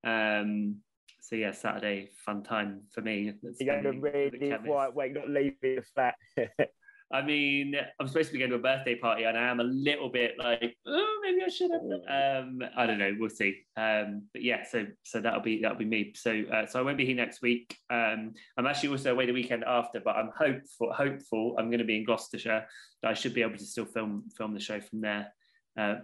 Um, 0.05 0.77
so 1.21 1.35
yeah, 1.35 1.51
Saturday, 1.51 2.09
fun 2.25 2.43
time 2.43 2.83
for 2.93 3.01
me. 3.01 3.33
You're 3.59 3.81
going 3.81 3.95
to 3.95 3.99
really 3.99 4.53
quiet 4.65 4.95
wait, 4.95 5.13
not 5.13 5.29
leaving 5.29 5.55
the 5.61 5.83
flat. 5.93 6.15
I 7.11 7.21
mean, 7.21 7.73
I'm 7.99 8.07
supposed 8.07 8.27
to 8.29 8.33
be 8.33 8.39
going 8.39 8.51
to 8.51 8.57
a 8.57 8.59
birthday 8.59 8.95
party, 8.95 9.23
and 9.23 9.37
I 9.37 9.49
am 9.49 9.61
a 9.61 9.63
little 9.63 10.09
bit 10.09 10.35
like, 10.37 10.75
oh, 10.85 11.19
maybe 11.23 11.41
I 11.45 11.49
should 11.49 11.71
have. 11.71 11.81
Um, 11.81 12.59
I 12.75 12.85
don't 12.85 12.97
know. 12.97 13.15
We'll 13.17 13.29
see. 13.29 13.61
Um, 13.77 14.23
but 14.33 14.43
yeah, 14.43 14.63
so 14.69 14.85
so 15.03 15.21
that'll 15.21 15.41
be 15.41 15.61
that'll 15.61 15.77
be 15.77 15.85
me. 15.85 16.13
So 16.15 16.43
uh, 16.53 16.65
so 16.65 16.79
I 16.79 16.81
won't 16.81 16.97
be 16.97 17.05
here 17.05 17.15
next 17.15 17.41
week. 17.41 17.77
Um, 17.89 18.33
I'm 18.57 18.67
actually 18.67 18.89
also 18.89 19.13
away 19.13 19.25
the 19.25 19.31
weekend 19.31 19.63
after, 19.63 20.01
but 20.01 20.17
I'm 20.17 20.31
hopeful. 20.37 20.91
Hopeful 20.91 21.55
I'm 21.57 21.67
going 21.67 21.79
to 21.79 21.85
be 21.85 21.95
in 21.95 22.03
Gloucestershire. 22.03 22.65
That 23.01 23.11
I 23.11 23.13
should 23.13 23.33
be 23.33 23.41
able 23.41 23.57
to 23.57 23.65
still 23.65 23.85
film 23.85 24.23
film 24.37 24.53
the 24.53 24.59
show 24.59 24.81
from 24.81 24.99
there. 24.99 25.33
Uh, 25.79 25.95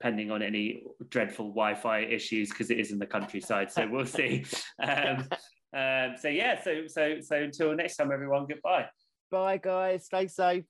pending 0.00 0.30
on 0.30 0.42
any 0.42 0.82
dreadful 1.10 1.48
Wi-Fi 1.48 2.00
issues 2.00 2.48
because 2.48 2.70
it 2.70 2.80
is 2.80 2.90
in 2.90 2.98
the 2.98 3.06
countryside. 3.06 3.70
So 3.70 3.86
we'll 3.88 4.06
see. 4.06 4.44
Um, 4.82 5.28
um, 5.72 6.16
so 6.18 6.28
yeah, 6.28 6.60
so 6.60 6.86
so 6.88 7.20
so 7.20 7.36
until 7.36 7.76
next 7.76 7.96
time, 7.96 8.10
everyone. 8.10 8.46
Goodbye. 8.46 8.86
Bye, 9.30 9.58
guys. 9.58 10.04
Stay 10.06 10.26
safe. 10.26 10.64